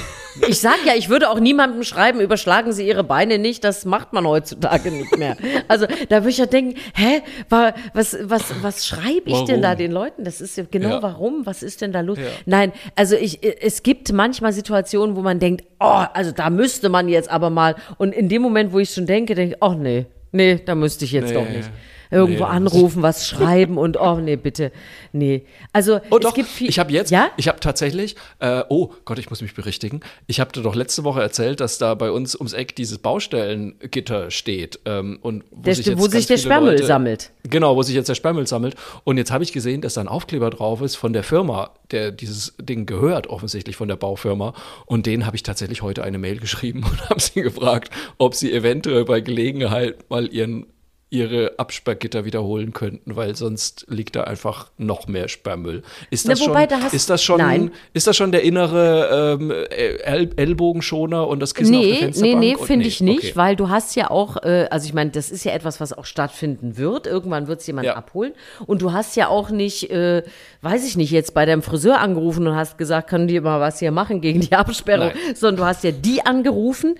Ich 0.49 0.59
sag 0.61 0.85
ja, 0.85 0.94
ich 0.97 1.09
würde 1.09 1.31
auch 1.31 1.38
niemandem 1.38 1.83
schreiben, 1.85 2.20
überschlagen 2.20 2.73
Sie 2.73 2.87
Ihre 2.87 3.05
Beine 3.05 3.38
nicht, 3.38 3.62
das 3.62 3.85
macht 3.85 4.12
man 4.12 4.27
heutzutage 4.27 4.90
nicht 4.90 5.16
mehr. 5.16 5.37
Also 5.68 5.87
da 6.09 6.16
würde 6.23 6.31
ich 6.31 6.38
ja 6.38 6.47
denken, 6.47 6.77
hä, 6.94 7.23
wa- 7.49 7.73
was, 7.92 8.16
was, 8.23 8.53
was 8.62 8.87
schreibe 8.87 9.23
ich 9.31 9.38
denn 9.44 9.49
Warum? 9.49 9.62
da 9.62 9.75
den 9.77 9.92
Leuten? 9.92 10.25
Das 10.25 10.40
ist 10.40 10.57
ja 10.57 10.64
genau 10.70 10.88
Ja. 10.88 11.03
warum, 11.03 11.47
was 11.47 11.62
ist 11.62 11.81
denn 11.83 11.92
da 11.92 12.01
los? 12.01 12.18
Ja. 12.18 12.25
Nein, 12.47 12.73
also 12.97 13.14
ich, 13.16 13.40
es 13.62 13.83
gibt 13.83 14.12
manchmal 14.12 14.53
Situationen, 14.53 15.14
wo 15.16 15.20
man 15.23 15.38
denkt, 15.38 15.64
oh, 15.81 16.03
also 16.12 16.33
da 16.33 16.51
müsste 16.51 16.88
man 16.88 17.09
jetzt 17.09 17.31
aber 17.31 17.51
mal. 17.51 17.77
Und 17.99 18.12
in 18.12 18.29
dem 18.29 18.42
Moment, 18.42 18.73
wo 18.73 18.79
ich 18.81 18.90
schon 18.90 19.07
denke, 19.07 19.35
denke 19.35 19.55
ich, 19.57 19.62
oh 19.62 19.75
nee, 19.75 20.07
nee, 20.33 20.61
da 20.64 20.75
müsste 20.75 21.05
ich 21.05 21.12
jetzt 21.12 21.29
Nee. 21.29 21.35
doch 21.35 21.49
nicht. 21.49 21.70
Irgendwo 22.14 22.44
Nee, 22.44 22.50
anrufen, 22.50 23.03
was 23.03 23.27
schreiben 23.29 23.77
und 23.77 23.98
oh 23.98 24.16
nee, 24.20 24.37
bitte. 24.37 24.72
Nee. 25.12 25.44
Also 25.72 26.00
Oh 26.11 26.16
es 26.16 26.22
doch, 26.22 26.35
gibt 26.35 26.48
viel. 26.48 26.68
ich 26.68 26.79
habe 26.79 26.92
jetzt, 26.92 27.11
Ja? 27.11 27.31
ich 27.37 27.48
habe 27.48 27.61
tatsächlich, 27.61 28.16
äh, 28.38 28.62
oh 28.68 28.90
Gott, 29.05 29.18
ich 29.18 29.31
muss 29.31 29.42
mich 29.42 29.55
berichtigen. 29.55 30.00
Ich 30.27 30.40
habe 30.40 30.53
dir 30.53 30.62
doch 30.62 30.74
letzte 30.74 31.05
Woche 31.05 31.20
erzählt, 31.20 31.61
dass 31.61 31.79
da 31.79 31.94
bei 31.94 32.11
uns 32.11 32.35
ums 32.35 32.53
Eck 32.53 32.74
dieses 32.77 32.98
Baustellengitter 32.98 34.31
steht. 34.31 34.81
Ähm, 34.85 35.18
und 35.22 35.44
wo 35.50 35.62
Der, 35.62 35.74
sich, 35.74 35.87
jetzt 35.87 35.98
wo 35.98 36.07
sich 36.09 36.27
der 36.27 36.38
Sperrmüll 36.38 36.72
Leute, 36.72 36.87
sammelt. 36.87 37.31
Genau, 37.44 37.77
wo 37.77 37.83
sich 37.83 37.94
jetzt 37.94 38.09
der 38.09 38.14
Sperrmüll 38.14 38.46
sammelt. 38.46 38.74
Und 39.05 39.16
jetzt 39.18 39.31
habe 39.31 39.44
ich 39.44 39.53
gesehen, 39.53 39.81
dass 39.81 39.94
da 39.94 40.00
ein 40.00 40.09
Aufkleber 40.09 40.50
drauf 40.50 40.81
ist 40.81 40.96
von 40.96 41.12
der 41.12 41.22
Firma, 41.22 41.70
der 41.90 42.11
dieses 42.11 42.55
Ding 42.61 42.87
gehört, 42.87 43.27
offensichtlich 43.29 43.77
von 43.77 43.88
der 43.88 43.96
Baufirma. 43.96 44.55
Und 44.87 45.07
denen 45.07 45.27
habe 45.27 45.37
ich 45.37 45.42
tatsächlich 45.42 45.83
heute 45.83 46.03
eine 46.05 46.18
Mail 46.18 46.38
geschrieben 46.38 46.85
und 46.90 47.11
habe 47.11 47.20
sie 47.20 47.42
gefragt, 47.42 47.90
ob 48.18 48.35
sie 48.35 48.53
eventuell 48.53 49.05
bei 49.05 49.20
Gelegenheit 49.20 50.09
mal 50.11 50.27
ihren 50.33 50.66
ihre 51.14 51.53
Absperrgitter 51.59 52.24
wiederholen 52.24 52.72
könnten, 52.72 53.14
weil 53.16 53.37
sonst 53.37 53.87
liegt 53.88 54.16
da 54.16 54.24
einfach 54.24 54.70
noch 54.79 55.07
mehr 55.07 55.29
Sperrmüll. 55.29 55.83
Ist 56.11 56.27
Na, 56.27 56.33
das, 56.35 56.40
wobei, 56.40 56.68
schon, 56.68 56.81
da 56.81 56.87
ist 56.88 57.09
das 57.09 57.22
schon, 57.22 57.38
Nein. 57.38 57.70
ist 57.92 58.07
das 58.07 58.16
schon 58.16 58.33
der 58.33 58.42
innere 58.42 59.37
ähm, 59.40 59.50
El 59.50 60.31
Ellbogenschoner 60.37 61.27
und 61.29 61.40
das 61.40 61.55
Kissen 61.55 61.74
auf 61.74 61.81
der 61.81 61.88
Nee, 61.90 61.94
nee, 61.94 62.00
Fensterbank? 62.00 62.40
nee, 62.40 62.55
Und- 62.57 62.66
finde 62.66 62.87
ich 62.87 63.00
nicht, 63.00 63.18
okay. 63.18 63.33
weil 63.37 63.57
du 63.57 63.68
hast 63.68 63.94
ja 63.96 64.11
auch, 64.11 64.42
äh, 64.42 64.66
also 64.70 64.87
ich 64.87 64.92
meine, 64.94 65.11
das 65.11 65.31
ist 65.31 65.44
ja 65.44 65.53
etwas, 65.53 65.81
was 65.81 65.92
auch 65.92 66.05
stattfinden 66.05 66.77
wird. 66.77 67.07
Irgendwann 67.07 67.46
wird 67.46 67.61
es 67.61 67.66
jemand 67.66 67.87
Ja. 67.87 67.94
abholen. 67.94 68.33
Und 68.66 68.83
du 68.83 68.92
hast 68.92 69.14
ja 69.16 69.29
auch 69.29 69.50
nicht, 69.50 69.90
äh, 69.90 70.22
weiß 70.62 70.87
ich 70.87 70.96
nicht, 70.96 71.11
jetzt 71.12 71.33
bei 71.35 71.46
deinem 71.46 71.62
Friseur 71.62 72.00
angerufen 72.00 72.46
und 72.46 72.57
hast 72.57 72.77
gesagt, 72.79 73.09
können 73.09 73.29
die 73.29 73.40
mal 73.40 73.61
was 73.61 73.79
hier 73.79 73.92
machen 73.92 74.20
gegen 74.20 74.40
die 74.40 74.53
Absperrung, 74.53 75.09
Nein. 75.09 75.35
sondern 75.35 75.57
du 75.57 75.64
hast 75.64 75.85
ja 75.85 75.92
die 75.92 76.24
angerufen, 76.27 76.96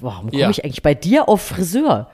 Warum 0.00 0.30
komme 0.30 0.40
Ja. 0.42 0.50
ich 0.50 0.64
eigentlich 0.64 0.82
bei 0.82 0.94
dir 0.94 1.28
auf 1.28 1.42
Friseur? 1.42 2.10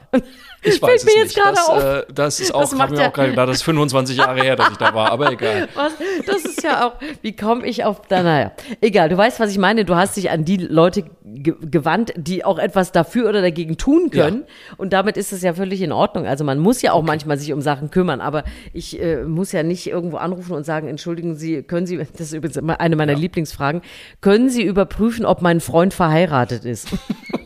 Ich 0.65 0.79
Fällt 0.79 0.83
weiß 0.83 1.05
mir 1.07 1.11
es 1.13 1.17
jetzt 1.17 1.25
nicht. 1.37 1.43
gerade 1.43 1.55
das, 1.57 1.69
auf. 1.71 1.83
Äh, 1.83 2.05
das 2.15 2.39
ist 2.41 2.55
auch, 2.55 2.61
Das 2.61 2.73
macht 2.75 2.93
ja- 2.97 3.09
auch 3.09 3.13
gerade 3.15 3.31
gedacht, 3.31 3.49
das 3.49 3.57
ist 3.57 3.63
25 3.63 4.19
Jahre 4.19 4.43
her, 4.43 4.57
dass 4.57 4.71
ich 4.71 4.77
da 4.77 4.93
war, 4.95 5.11
aber 5.11 5.33
egal. 5.33 5.69
Was? 5.75 5.93
Das 6.27 6.45
ist 6.45 6.63
ja 6.63 6.87
auch, 6.87 6.93
wie 7.23 7.35
komme 7.35 7.67
ich 7.67 7.85
auf, 7.85 8.03
da, 8.09 8.23
naja, 8.23 8.53
egal, 8.83 9.09
du 9.09 9.17
weißt, 9.17 9.41
was 9.41 9.51
ich 9.51 9.59
meine, 9.59 9.85
du 9.87 9.97
hast 9.97 10.17
dich 10.19 10.31
an 10.31 10.45
die 10.45 10.59
Leute 10.59 11.05
ge 11.25 11.55
gewandt, 11.63 12.13
die 12.17 12.45
auch 12.45 12.59
etwas 12.59 12.93
dafür 12.93 13.29
oder 13.31 13.41
dagegen 13.41 13.79
tun 13.79 14.11
können 14.11 14.45
und 14.77 14.93
damit 14.93 15.17
ist 15.17 15.33
es 15.33 15.41
ja 15.43 15.55
völlig 15.55 15.81
in 15.81 15.91
Ordnung, 15.93 16.27
also 16.27 16.45
man 16.45 16.59
muss 16.59 16.83
ja 16.83 16.93
auch 16.93 17.03
manchmal 17.03 17.39
sich 17.39 17.53
um 17.55 17.63
Sachen 17.63 17.91
kümmern, 17.91 18.21
aber 18.21 18.45
ich 18.75 19.01
äh, 19.01 19.25
muss 19.25 19.51
ja 19.51 19.63
nicht 19.63 19.87
irgendwo 19.89 20.19
anrufen 20.19 20.53
und 20.53 20.65
sagen, 20.65 20.87
entschuldigen 20.89 21.35
Sie, 21.37 21.63
können 21.63 21.87
Sie, 21.87 21.97
das 21.97 22.21
ist 22.21 22.35
übrigens 22.35 22.59
eine 22.59 22.97
meiner 22.97 23.15
Lieblingsfragen, 23.15 23.81
können 24.21 24.51
Sie 24.51 24.63
überprüfen, 24.63 25.25
ob 25.25 25.41
mein 25.43 25.61
Freund 25.61 25.95
verheiratet 25.95 26.65
ist? 26.67 26.89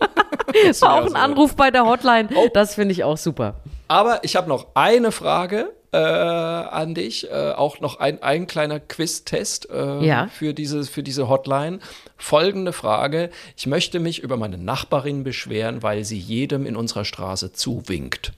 Das 0.67 0.83
wär 0.83 0.93
auch 0.93 1.03
ein 1.03 1.09
so. 1.11 1.15
Anruf 1.15 1.57
bei 1.57 1.71
der 1.71 1.85
Hotline, 1.87 2.29
das 2.53 2.75
finde 2.75 2.93
ich 2.93 3.05
auch 3.05 3.17
super. 3.17 3.55
Aber 3.89 4.25
ich 4.25 4.37
habe 4.37 4.49
noch 4.49 4.67
eine 4.75 5.13
Frage 5.13 5.73
äh, 5.93 5.97
an 5.99 6.95
dich, 6.95 7.31
äh, 7.31 7.53
auch 7.53 7.81
noch 7.81 8.01
ein, 8.01 8.23
ein 8.23 8.47
kleiner 8.47 8.81
Quiz-Test 8.81 9.71
äh, 9.71 10.05
Ja. 10.05 10.29
für, 10.29 10.53
diese, 10.55 10.85
für 10.85 11.03
diese 11.03 11.29
Hotline. 11.29 11.79
Folgende 12.17 12.73
Frage. 12.73 13.31
Ich 13.57 13.67
möchte 13.67 14.01
mich 14.01 14.19
über 14.21 14.37
meine 14.37 14.59
Nachbarin 14.59 15.23
beschweren, 15.25 15.83
weil 15.83 16.05
sie 16.05 16.19
jedem 16.19 16.67
in 16.67 16.75
unserer 16.77 17.05
Straße 17.05 17.53
zuwinkt. 17.53 18.33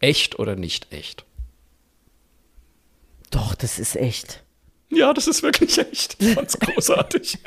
Echt 0.00 0.38
oder 0.38 0.56
nicht 0.56 0.92
echt? 0.92 1.24
Doch, 3.30 3.54
das 3.54 3.78
ist 3.78 3.96
echt. 3.96 4.42
Ja, 4.92 5.12
das 5.14 5.28
ist 5.28 5.42
wirklich 5.44 5.78
echt. 5.78 6.16
Ich 6.20 6.34
fand's 6.34 6.58
großartig. 6.58 7.38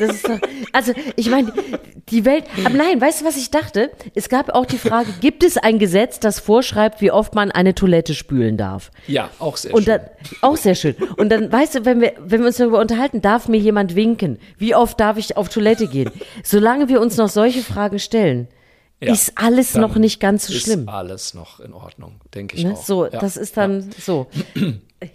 Das 0.00 0.16
ist 0.16 0.28
doch, 0.28 0.38
also 0.72 0.92
ich 1.14 1.30
meine, 1.30 1.52
die 2.10 2.24
Welt. 2.24 2.44
Aber 2.64 2.74
nein, 2.74 3.00
weißt 3.00 3.20
du, 3.20 3.24
was 3.24 3.36
ich 3.36 3.50
dachte? 3.52 3.90
Es 4.16 4.28
gab 4.28 4.50
auch 4.50 4.66
die 4.66 4.78
Frage: 4.78 5.08
Gibt 5.20 5.44
es 5.44 5.56
ein 5.58 5.78
Gesetz, 5.78 6.18
das 6.18 6.40
vorschreibt, 6.40 7.00
wie 7.00 7.12
oft 7.12 7.34
man 7.36 7.52
eine 7.52 7.74
Toilette 7.74 8.14
spülen 8.14 8.56
darf? 8.56 8.90
Ja, 9.06 9.30
auch 9.38 9.56
sehr 9.56 9.74
Und 9.74 9.84
schön. 9.84 9.98
dann 10.00 10.10
auch 10.42 10.56
sehr 10.56 10.74
schön. 10.74 10.96
Und 11.16 11.28
dann 11.30 11.52
weißt 11.52 11.76
du, 11.76 11.84
wenn 11.84 12.00
wir, 12.00 12.14
wenn 12.18 12.40
wir 12.40 12.48
uns 12.48 12.56
darüber 12.56 12.80
unterhalten, 12.80 13.22
darf 13.22 13.46
mir 13.46 13.58
jemand 13.58 13.94
winken? 13.94 14.38
Wie 14.58 14.74
oft 14.74 14.98
darf 14.98 15.18
ich 15.18 15.36
auf 15.36 15.48
Toilette 15.48 15.86
gehen? 15.86 16.10
Solange 16.42 16.88
wir 16.88 17.00
uns 17.00 17.16
noch 17.16 17.28
solche 17.28 17.62
Fragen 17.62 18.00
stellen, 18.00 18.48
Ja, 19.00 19.12
ist 19.12 19.32
alles 19.36 19.74
noch 19.76 19.94
nicht 19.94 20.18
ganz 20.18 20.46
so 20.48 20.52
ist 20.52 20.62
schlimm. 20.64 20.88
alles 20.88 21.32
noch 21.34 21.60
in 21.60 21.72
Ordnung, 21.74 22.20
denke 22.34 22.56
ich 22.56 22.64
Ne? 22.64 22.72
auch. 22.72 22.84
So, 22.84 23.04
ja. 23.04 23.20
das 23.20 23.36
ist 23.36 23.56
dann 23.56 23.90
so. 24.00 24.26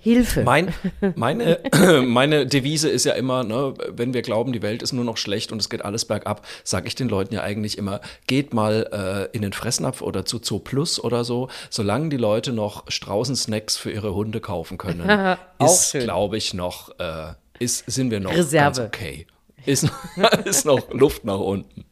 Hilfe. 0.01 0.43
Mein, 0.43 0.73
meine, 1.15 1.59
meine 2.05 2.45
Devise 2.45 2.89
ist 2.89 3.03
ja 3.05 3.13
immer, 3.13 3.43
ne, 3.43 3.73
wenn 3.89 4.13
wir 4.13 4.21
glauben, 4.21 4.53
die 4.53 4.61
Welt 4.61 4.81
ist 4.81 4.93
nur 4.93 5.03
noch 5.03 5.17
schlecht 5.17 5.51
und 5.51 5.59
es 5.59 5.69
geht 5.69 5.84
alles 5.84 6.05
bergab, 6.05 6.45
sage 6.63 6.88
ich 6.88 6.95
den 6.95 7.09
Leuten 7.09 7.34
ja 7.34 7.41
eigentlich 7.41 7.77
immer, 7.77 7.99
geht 8.27 8.53
mal 8.53 9.29
äh, 9.31 9.36
in 9.36 9.41
den 9.41 9.51
Fressnapf 9.51 10.01
oder 10.01 10.25
zu 10.25 10.39
Zoo 10.41 10.59
Plus 10.59 11.03
oder 11.03 11.23
so, 11.23 11.49
solange 11.69 12.09
die 12.09 12.17
Leute 12.17 12.53
noch 12.53 12.89
Straußensnacks 12.89 13.75
für 13.75 13.91
ihre 13.91 14.13
Hunde 14.13 14.39
kaufen 14.39 14.77
können, 14.77 15.38
ist, 15.59 15.93
glaube 15.93 16.38
ich, 16.38 16.53
noch, 16.53 16.97
äh, 16.99 17.34
ist, 17.59 17.84
sind 17.88 18.09
wir 18.09 18.21
noch 18.21 18.31
Reserve. 18.31 18.63
ganz 18.63 18.79
okay. 18.79 19.27
Ist, 19.65 19.89
ist 20.45 20.65
noch 20.65 20.91
Luft 20.91 21.25
nach 21.25 21.39
unten. 21.39 21.86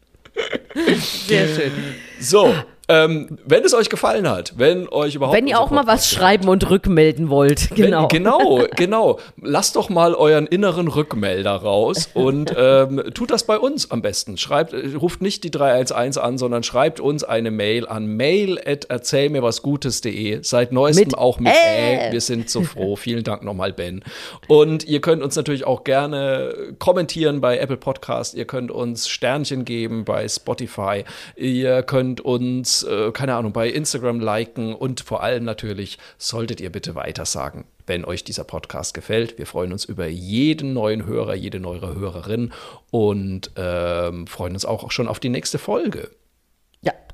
Sehr 1.28 1.48
schön. 1.48 1.72
So, 2.20 2.54
ähm, 2.92 3.38
wenn 3.46 3.64
es 3.64 3.74
euch 3.74 3.90
gefallen 3.90 4.30
hat, 4.30 4.54
wenn 4.58 4.88
euch 4.90 5.16
überhaupt 5.16 5.38
Wenn 5.38 5.48
ihr 5.48 5.60
auch 5.60 5.72
mal 5.72 5.88
was 5.88 6.10
schreiben 6.10 6.50
und 6.50 6.70
rückmelden 6.70 7.30
wollt. 7.30 7.70
Genau. 7.76 8.04
Wenn, 8.04 8.24
genau, 8.24 8.64
genau. 8.76 9.20
Lasst 9.42 9.76
doch 9.76 9.90
mal 9.90 10.14
euren 10.14 10.48
inneren 10.48 10.88
Rückmelder 10.88 11.56
raus 11.56 12.10
und 12.14 12.54
ähm, 12.58 13.02
tut 13.14 13.32
das 13.32 13.46
bei 13.46 13.58
uns 13.58 13.92
am 13.92 14.02
besten. 14.02 14.38
Schreibt, 14.38 14.74
äh, 14.74 14.96
ruft 14.96 15.22
nicht 15.22 15.44
die 15.44 15.52
311 15.52 16.18
an, 16.18 16.38
sondern 16.38 16.64
schreibt 16.64 17.00
uns 17.00 17.24
eine 17.24 17.52
Mail 17.52 17.88
an 17.88 18.08
mail 18.08 18.60
at 18.66 18.86
erzählmirwasgutes.de. 18.86 20.40
Seit 20.44 20.72
neuestem 20.72 21.08
Mit 21.08 21.18
auch 21.18 21.40
mit 21.40 21.54
Ä. 21.54 22.10
Ä. 22.10 22.12
Wir 22.12 22.22
sind 22.22 22.50
so 22.50 22.64
froh. 22.64 22.96
Vielen 22.96 23.24
Dank 23.24 23.44
nochmal, 23.44 23.74
Ben. 23.74 24.04
Und 24.48 24.86
ihr 24.86 25.02
könnt 25.02 25.24
uns 25.24 25.36
natürlich 25.36 25.66
auch 25.66 25.84
gerne 25.84 26.54
kommentieren 26.80 27.42
bei 27.42 27.58
Apple 27.58 27.78
Podcast. 27.78 28.34
Ihr 28.34 28.46
könnt 28.46 28.72
uns 28.72 29.08
Sternchen 29.08 29.66
geben 29.66 30.06
bei 30.06 30.28
Spotify. 30.28 31.04
Ihr 31.36 31.84
könnt 31.84 32.22
uns, 32.22 32.81
äh, 32.84 33.12
keine 33.12 33.36
Ahnung, 33.36 33.54
bei 33.54 33.70
Instagram 33.70 34.20
liken 34.20 34.74
und 34.74 35.02
vor 35.02 35.24
allem 35.24 35.44
natürlich 35.44 35.98
solltet 36.18 36.62
ihr 36.62 36.72
bitte 36.72 36.96
weitersagen, 36.96 37.66
wenn 37.88 38.06
euch 38.06 38.24
dieser 38.24 38.44
Podcast 38.44 38.94
gefällt. 38.94 39.38
Wir 39.38 39.48
freuen 39.48 39.72
uns 39.72 39.86
über 39.86 40.08
jeden 40.08 40.74
neuen 40.74 41.06
Hörer, 41.06 41.36
jede 41.36 41.60
neue 41.60 41.82
Hörerin 41.82 42.52
und 42.92 43.52
ähm, 43.56 44.28
freuen 44.28 44.54
uns 44.54 44.66
auch 44.66 44.92
schon 44.92 45.08
auf 45.08 45.20
die 45.20 45.30
nächste 45.30 45.58
Folge. 45.58 46.10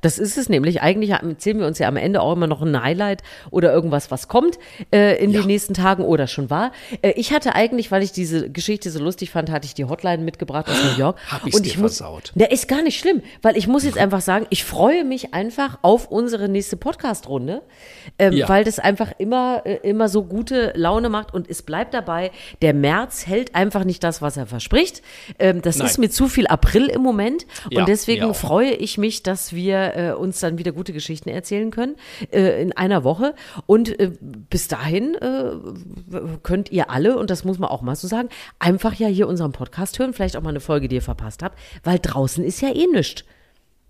Das 0.00 0.18
ist 0.18 0.38
es 0.38 0.48
nämlich. 0.48 0.82
Eigentlich 0.82 1.10
erzählen 1.10 1.58
wir 1.58 1.66
uns 1.66 1.78
ja 1.78 1.88
am 1.88 1.96
Ende 1.96 2.20
auch 2.20 2.32
immer 2.32 2.46
noch 2.46 2.62
ein 2.62 2.82
Highlight 2.82 3.22
oder 3.50 3.72
irgendwas, 3.72 4.10
was 4.10 4.28
kommt 4.28 4.58
äh, 4.92 5.22
in 5.22 5.30
Ja. 5.30 5.40
den 5.40 5.46
nächsten 5.46 5.74
Tagen 5.74 6.04
oder 6.04 6.26
schon 6.26 6.50
war. 6.50 6.72
Äh, 7.02 7.10
ich 7.16 7.32
hatte 7.32 7.54
eigentlich, 7.54 7.90
weil 7.90 8.02
ich 8.02 8.12
diese 8.12 8.50
Geschichte 8.50 8.90
so 8.90 9.00
lustig 9.02 9.30
fand, 9.30 9.50
hatte 9.50 9.66
ich 9.66 9.74
die 9.74 9.84
Hotline 9.84 10.22
mitgebracht 10.22 10.68
aus 10.68 10.76
New 10.84 10.98
York. 10.98 11.18
Hab 11.30 11.46
ich's 11.46 11.56
Und 11.56 11.64
dir 11.66 11.70
ich 11.70 11.78
muss, 11.78 11.98
versaut. 11.98 12.32
Der 12.34 12.50
ist 12.50 12.68
gar 12.68 12.82
nicht 12.82 12.98
schlimm, 12.98 13.22
weil 13.42 13.56
ich 13.56 13.66
muss 13.66 13.84
jetzt 13.84 13.98
einfach 13.98 14.20
sagen, 14.20 14.46
ich 14.50 14.64
freue 14.64 15.04
mich 15.04 15.34
einfach 15.34 15.78
auf 15.82 16.08
unsere 16.10 16.48
nächste 16.48 16.76
Podcast-Runde, 16.76 17.62
ähm, 18.18 18.32
Ja. 18.32 18.48
weil 18.48 18.64
das 18.64 18.78
einfach 18.78 19.12
immer, 19.18 19.62
äh, 19.64 19.76
immer 19.82 20.08
so 20.08 20.24
gute 20.24 20.72
Laune 20.76 21.08
macht 21.08 21.34
und 21.34 21.48
es 21.50 21.62
bleibt 21.62 21.94
dabei, 21.94 22.30
der 22.62 22.74
März 22.74 23.26
hält 23.26 23.54
einfach 23.54 23.84
nicht 23.84 24.02
das, 24.04 24.22
was 24.22 24.36
er 24.36 24.46
verspricht. 24.46 25.02
Ähm, 25.38 25.62
das 25.62 25.78
Nein. 25.78 25.86
ist 25.86 25.98
mir 25.98 26.10
zu 26.10 26.28
viel 26.28 26.46
April 26.46 26.86
im 26.86 27.02
Moment 27.02 27.46
Ja, 27.70 27.80
und 27.80 27.88
deswegen 27.88 28.32
freue 28.34 28.70
ich 28.72 28.98
mich, 28.98 29.22
dass 29.22 29.52
wir 29.52 29.87
äh, 29.96 30.12
uns 30.12 30.40
dann 30.40 30.58
wieder 30.58 30.72
gute 30.72 30.92
Geschichten 30.92 31.28
erzählen 31.28 31.70
können 31.70 31.96
äh, 32.32 32.62
in 32.62 32.72
einer 32.72 33.04
Woche. 33.04 33.34
Und 33.66 33.98
äh, 34.00 34.12
bis 34.20 34.68
dahin 34.68 35.14
äh, 35.16 35.52
könnt 36.42 36.70
ihr 36.70 36.90
alle, 36.90 37.18
und 37.18 37.30
das 37.30 37.44
muss 37.44 37.58
man 37.58 37.70
auch 37.70 37.82
mal 37.82 37.96
so 37.96 38.08
sagen, 38.08 38.28
einfach 38.58 38.94
ja 38.94 39.06
hier 39.08 39.28
unseren 39.28 39.52
Podcast 39.52 39.98
hören, 39.98 40.12
vielleicht 40.12 40.36
auch 40.36 40.42
mal 40.42 40.50
eine 40.50 40.60
Folge, 40.60 40.88
die 40.88 40.96
ihr 40.96 41.02
verpasst 41.02 41.42
habt, 41.42 41.58
weil 41.84 41.98
draußen 41.98 42.44
ist 42.44 42.60
ja 42.60 42.68
eh 42.74 42.86
nichts. 42.92 43.24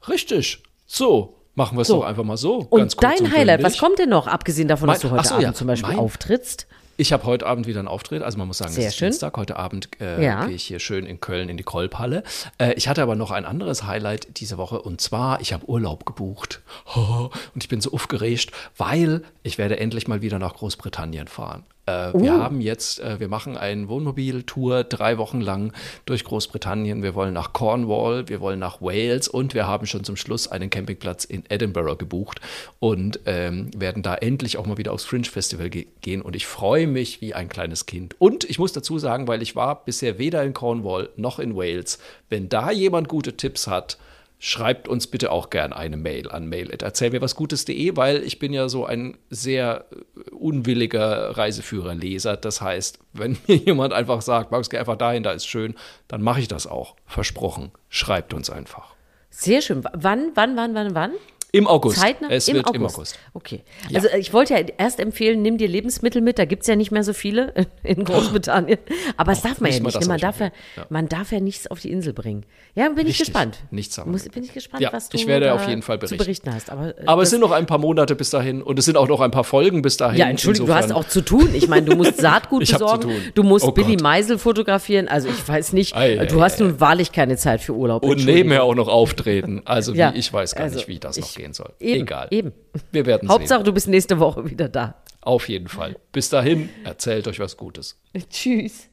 Richtig. 0.09 0.63
So, 0.87 1.37
machen 1.55 1.77
wir 1.77 1.83
es 1.83 1.89
So. 1.89 1.97
doch 1.97 2.05
einfach 2.05 2.25
mal 2.25 2.37
so. 2.37 2.67
Und 2.71 2.79
ganz 2.81 2.97
kurz 2.97 3.19
dein 3.19 3.33
Highlight, 3.33 3.63
was 3.63 3.79
kommt 3.79 3.99
denn 3.99 4.09
noch, 4.09 4.27
abgesehen 4.27 4.69
davon, 4.69 4.89
dass 4.89 5.03
Mein- 5.03 5.11
du 5.13 5.17
heute 5.19 5.29
so, 5.29 5.35
Abend 5.35 5.45
ja, 5.45 5.53
zum 5.55 5.67
Beispiel 5.67 5.91
mein- 5.91 5.99
auftrittst? 5.99 6.67
Ich 7.01 7.13
habe 7.13 7.23
heute 7.25 7.47
Abend 7.47 7.69
wieder 7.69 7.79
einen 7.79 7.87
Auftritt. 7.87 8.23
Also 8.25 8.39
man 8.39 8.49
muss 8.49 8.59
sagen, 8.59 8.73
Sehr 8.73 8.89
es 8.89 8.95
ist 8.95 8.99
schön. 8.99 9.11
Dienstag. 9.11 9.37
Heute 9.37 9.57
Abend 9.57 9.89
äh, 10.01 10.23
Ja. 10.23 10.47
gehe 10.47 10.57
ich 10.57 10.65
hier 10.65 10.81
schön 10.81 11.07
in 11.07 11.21
Köln 11.21 11.49
in 11.49 11.57
die 11.57 11.63
Kolbhalle. 11.63 12.25
Äh, 12.59 12.73
ich 12.75 12.89
hatte 12.89 13.03
aber 13.03 13.15
noch 13.15 13.31
ein 13.31 13.45
anderes 13.45 13.85
Highlight 13.85 14.41
diese 14.41 14.59
Woche 14.59 14.83
und 14.83 15.01
zwar, 15.01 15.41
ich 15.41 15.53
habe 15.53 15.65
Urlaub 15.69 16.05
gebucht. 16.05 16.61
Und 16.97 17.63
ich 17.63 17.69
bin 17.69 17.81
so 17.81 17.93
aufgeregt, 17.93 18.51
weil 18.77 19.23
ich 19.45 19.59
werde 19.59 19.79
endlich 19.79 20.09
mal 20.09 20.23
wieder 20.23 20.39
nach 20.41 20.55
Großbritannien 20.55 21.29
fahren. 21.29 21.65
Äh, 21.89 22.13
Wir 22.21 22.35
Uh. 22.35 22.39
haben 22.43 22.61
jetzt, 22.61 23.01
äh, 23.01 23.19
wir 23.21 23.29
machen 23.29 23.57
eine 23.57 23.89
Wohnmobil-Tour 23.89 24.85
drei 24.85 25.19
Wochen 25.19 25.41
lang 25.41 25.73
durch 26.05 26.25
Großbritannien. 26.25 27.03
Wir 27.03 27.15
wollen 27.15 27.33
nach 27.35 27.53
Cornwall, 27.53 28.29
wir 28.29 28.41
wollen 28.41 28.59
nach 28.59 28.81
Wales 28.81 29.29
und 29.29 29.55
wir 29.55 29.67
haben 29.67 29.87
schon 29.87 30.05
zum 30.05 30.17
Schluss 30.17 30.49
einen 30.49 30.71
Campingplatz 30.71 31.25
in 31.25 31.45
Edinburgh 31.49 31.97
gebucht 31.97 32.41
und 32.79 33.21
ähm, 33.27 33.71
werden 33.77 34.03
da 34.03 34.15
endlich 34.15 34.57
auch 34.59 34.67
mal 34.67 34.79
wieder 34.79 34.93
aufs 34.93 35.05
Fringe 35.05 35.25
Festival 35.25 35.71
ge 35.71 35.87
gehen. 36.01 36.23
Und 36.23 36.37
ich 36.37 36.47
freue 36.47 36.87
mich 36.87 37.21
wie 37.21 37.35
ein 37.35 37.49
kleines 37.49 37.87
Kind. 37.87 38.15
Und 38.19 38.45
ich 38.45 38.59
muss 38.59 38.73
dazu 38.73 38.99
sagen, 38.99 39.27
weil 39.29 39.43
ich 39.43 39.57
war 39.57 39.85
bisher 39.85 40.19
weder 40.19 40.43
in 40.45 40.53
Cornwall 40.55 41.09
noch 41.17 41.39
in 41.39 41.57
Wales, 41.57 41.99
wenn 42.29 42.49
da 42.49 42.71
jemand 42.71 43.09
gute 43.09 43.37
Tipps 43.37 43.67
hat, 43.67 43.99
Schreibt 44.41 44.87
uns 44.87 45.09
bitte 45.09 45.33
auch 45.33 45.51
gern 45.51 45.73
eine 45.73 45.97
Mail 45.97 46.31
an 46.31 46.47
mail.erzählmirwasgutes.de, 46.49 47.97
weil 47.97 48.23
ich 48.23 48.39
bin 48.39 48.53
ja 48.53 48.69
so 48.69 48.87
ein 48.87 49.19
sehr 49.31 49.87
äh, 49.91 50.31
unwilliger 50.31 51.37
Reiseführerleser. 51.37 52.37
Das 52.37 52.61
heißt, 52.61 53.01
wenn 53.13 53.37
mir 53.49 53.57
jemand 53.57 53.93
einfach 53.93 54.23
sagt, 54.23 54.53
Max, 54.53 54.71
geh 54.71 54.79
einfach 54.79 54.97
dahin, 54.97 55.25
da 55.25 55.33
ist 55.33 55.47
schön, 55.47 55.75
dann 56.07 56.23
mache 56.23 56.41
ich 56.41 56.49
das 56.49 56.67
auch. 56.67 56.95
Versprochen. 57.05 57.73
Schreibt 57.89 58.33
uns 58.33 58.49
einfach. 58.49 58.95
Sehr 59.31 59.61
schön. 59.61 59.83
Wann, 59.93 60.33
wann, 60.35 60.57
wann, 60.57 60.75
wann, 60.75 60.95
wann? 60.95 61.13
Im 61.51 61.67
August. 61.67 61.99
Zeitnah? 61.99 62.29
Es 62.31 62.47
Im 62.49 62.57
wird 62.57 62.67
August. 62.67 62.77
im 62.77 62.87
August. 62.87 63.19
Okay. 63.33 63.63
Ja. 63.89 63.97
Also 63.97 64.09
äh, 64.09 64.19
ich 64.19 64.33
wollte 64.35 64.53
ja 64.55 64.61
erst 64.77 65.01
empfehlen, 65.01 65.41
nimm 65.41 65.57
dir 65.57 65.67
Lebensmittel 65.69 66.21
mit. 66.21 66.39
Da 66.39 66.45
gibt 66.45 66.63
es 66.63 66.69
ja 66.69 66.77
nicht 66.77 66.91
mehr 66.91 67.03
so 67.05 67.15
viele 67.15 67.55
in 67.83 68.05
Großbritannien. 68.05 68.79
Aber 69.17 69.33
das 69.33 69.41
darf 69.43 69.61
man 69.61 69.73
ja 69.73 69.81
nicht 69.81 70.01
ne? 70.01 70.07
Man, 70.07 70.17
ich 70.17 70.23
darf 70.23 70.41
ja. 70.41 70.51
Ja. 70.77 70.87
man 70.91 71.09
darf 71.09 71.33
ja 71.33 71.41
nichts 71.41 71.67
auf 71.67 71.81
die 71.81 71.91
Insel 71.91 72.13
bringen. 72.13 72.45
Ja, 72.75 72.89
bin 72.91 72.99
ich 73.07 73.13
Richtig. 73.19 73.27
gespannt. 73.29 73.59
Nichts 73.71 73.97
haben 73.97 74.09
wir 74.11 74.13
Muss. 74.13 74.29
Bin 74.29 74.45
ich 74.45 74.53
gespannt, 74.53 74.83
Ja, 74.83 74.93
was 74.93 75.09
du 75.09 75.17
ich 75.17 75.27
werde 75.27 75.55
auf 75.55 75.67
jeden 75.67 75.81
Fall 75.83 75.97
zu 76.01 76.17
berichten. 76.17 76.19
berichten 76.19 76.55
hast. 76.55 76.71
Aber, 76.71 76.89
äh, 76.99 77.07
Aber 77.07 77.23
es 77.23 77.31
sind 77.31 77.41
noch 77.41 77.51
ein 77.53 77.65
paar 77.67 77.79
Monate 77.79 78.15
bis 78.15 78.29
dahin 78.31 78.63
und 78.63 78.79
es 78.79 78.85
sind 78.85 78.97
auch 78.99 79.09
noch 79.09 79.21
ein 79.21 79.31
paar 79.31 79.45
Folgen 79.45 79.81
bis 79.81 79.97
dahin. 79.97 80.19
ja, 80.21 80.29
Entschuldigung, 80.29 80.67
du 80.69 80.75
hast 80.75 80.85
Insofern- 80.85 81.03
auch 81.05 81.09
zu 81.09 81.23
tun. 81.23 81.49
Ich 81.55 81.67
meine, 81.67 81.87
du 81.87 81.97
musst 81.97 82.19
Saatgut 82.21 82.63
Ich 82.65 82.73
besorgen, 82.73 83.03
tun. 83.03 83.15
du 83.35 83.43
musst 83.43 83.65
Oh 83.65 83.73
Billy. 83.73 83.97
Meisel 83.97 84.39
fotografieren. 84.39 85.09
Also 85.09 85.29
ich 85.29 85.49
weiß 85.49 85.73
nicht, 85.73 85.97
Ei, 85.97 86.27
du 86.27 86.43
hast 86.43 86.61
nun 86.61 86.79
wahrlich 86.79 87.11
keine 87.13 87.37
Zeit 87.39 87.63
für 87.63 87.73
Urlaub. 87.75 88.03
Und 88.05 88.25
nebenher 88.27 88.65
auch 88.65 88.75
noch 88.75 88.89
auftreten. 88.89 89.63
Also 89.65 89.95
Ja, 89.95 90.13
wie, 90.15 90.19
ich 90.19 90.31
weiß 90.33 90.55
gar 90.55 90.65
also 90.65 90.77
nicht, 90.77 90.89
wie 90.89 90.99
das 90.99 91.17
noch 91.19 91.27
ich- 91.27 91.38
gehen 91.39 91.55
soll. 91.55 91.73
Eben, 91.81 92.03
Egal. 92.03 92.29
eben. 92.31 92.53
Wir 92.93 93.07
werden 93.07 93.29
Hauptsache, 93.31 93.61
sehen. 93.61 93.65
du 93.65 93.73
bist 93.73 93.89
nächste 93.89 94.19
Woche 94.19 94.49
wieder 94.51 94.69
da. 94.69 94.97
Auf 95.23 95.49
jeden 95.49 95.69
Fall. 95.69 95.97
Bis 96.13 96.29
dahin, 96.29 96.69
erzählt 96.85 97.27
euch 97.29 97.41
was 97.41 97.57
Gutes. 97.57 97.99
Tschüss. 98.31 98.89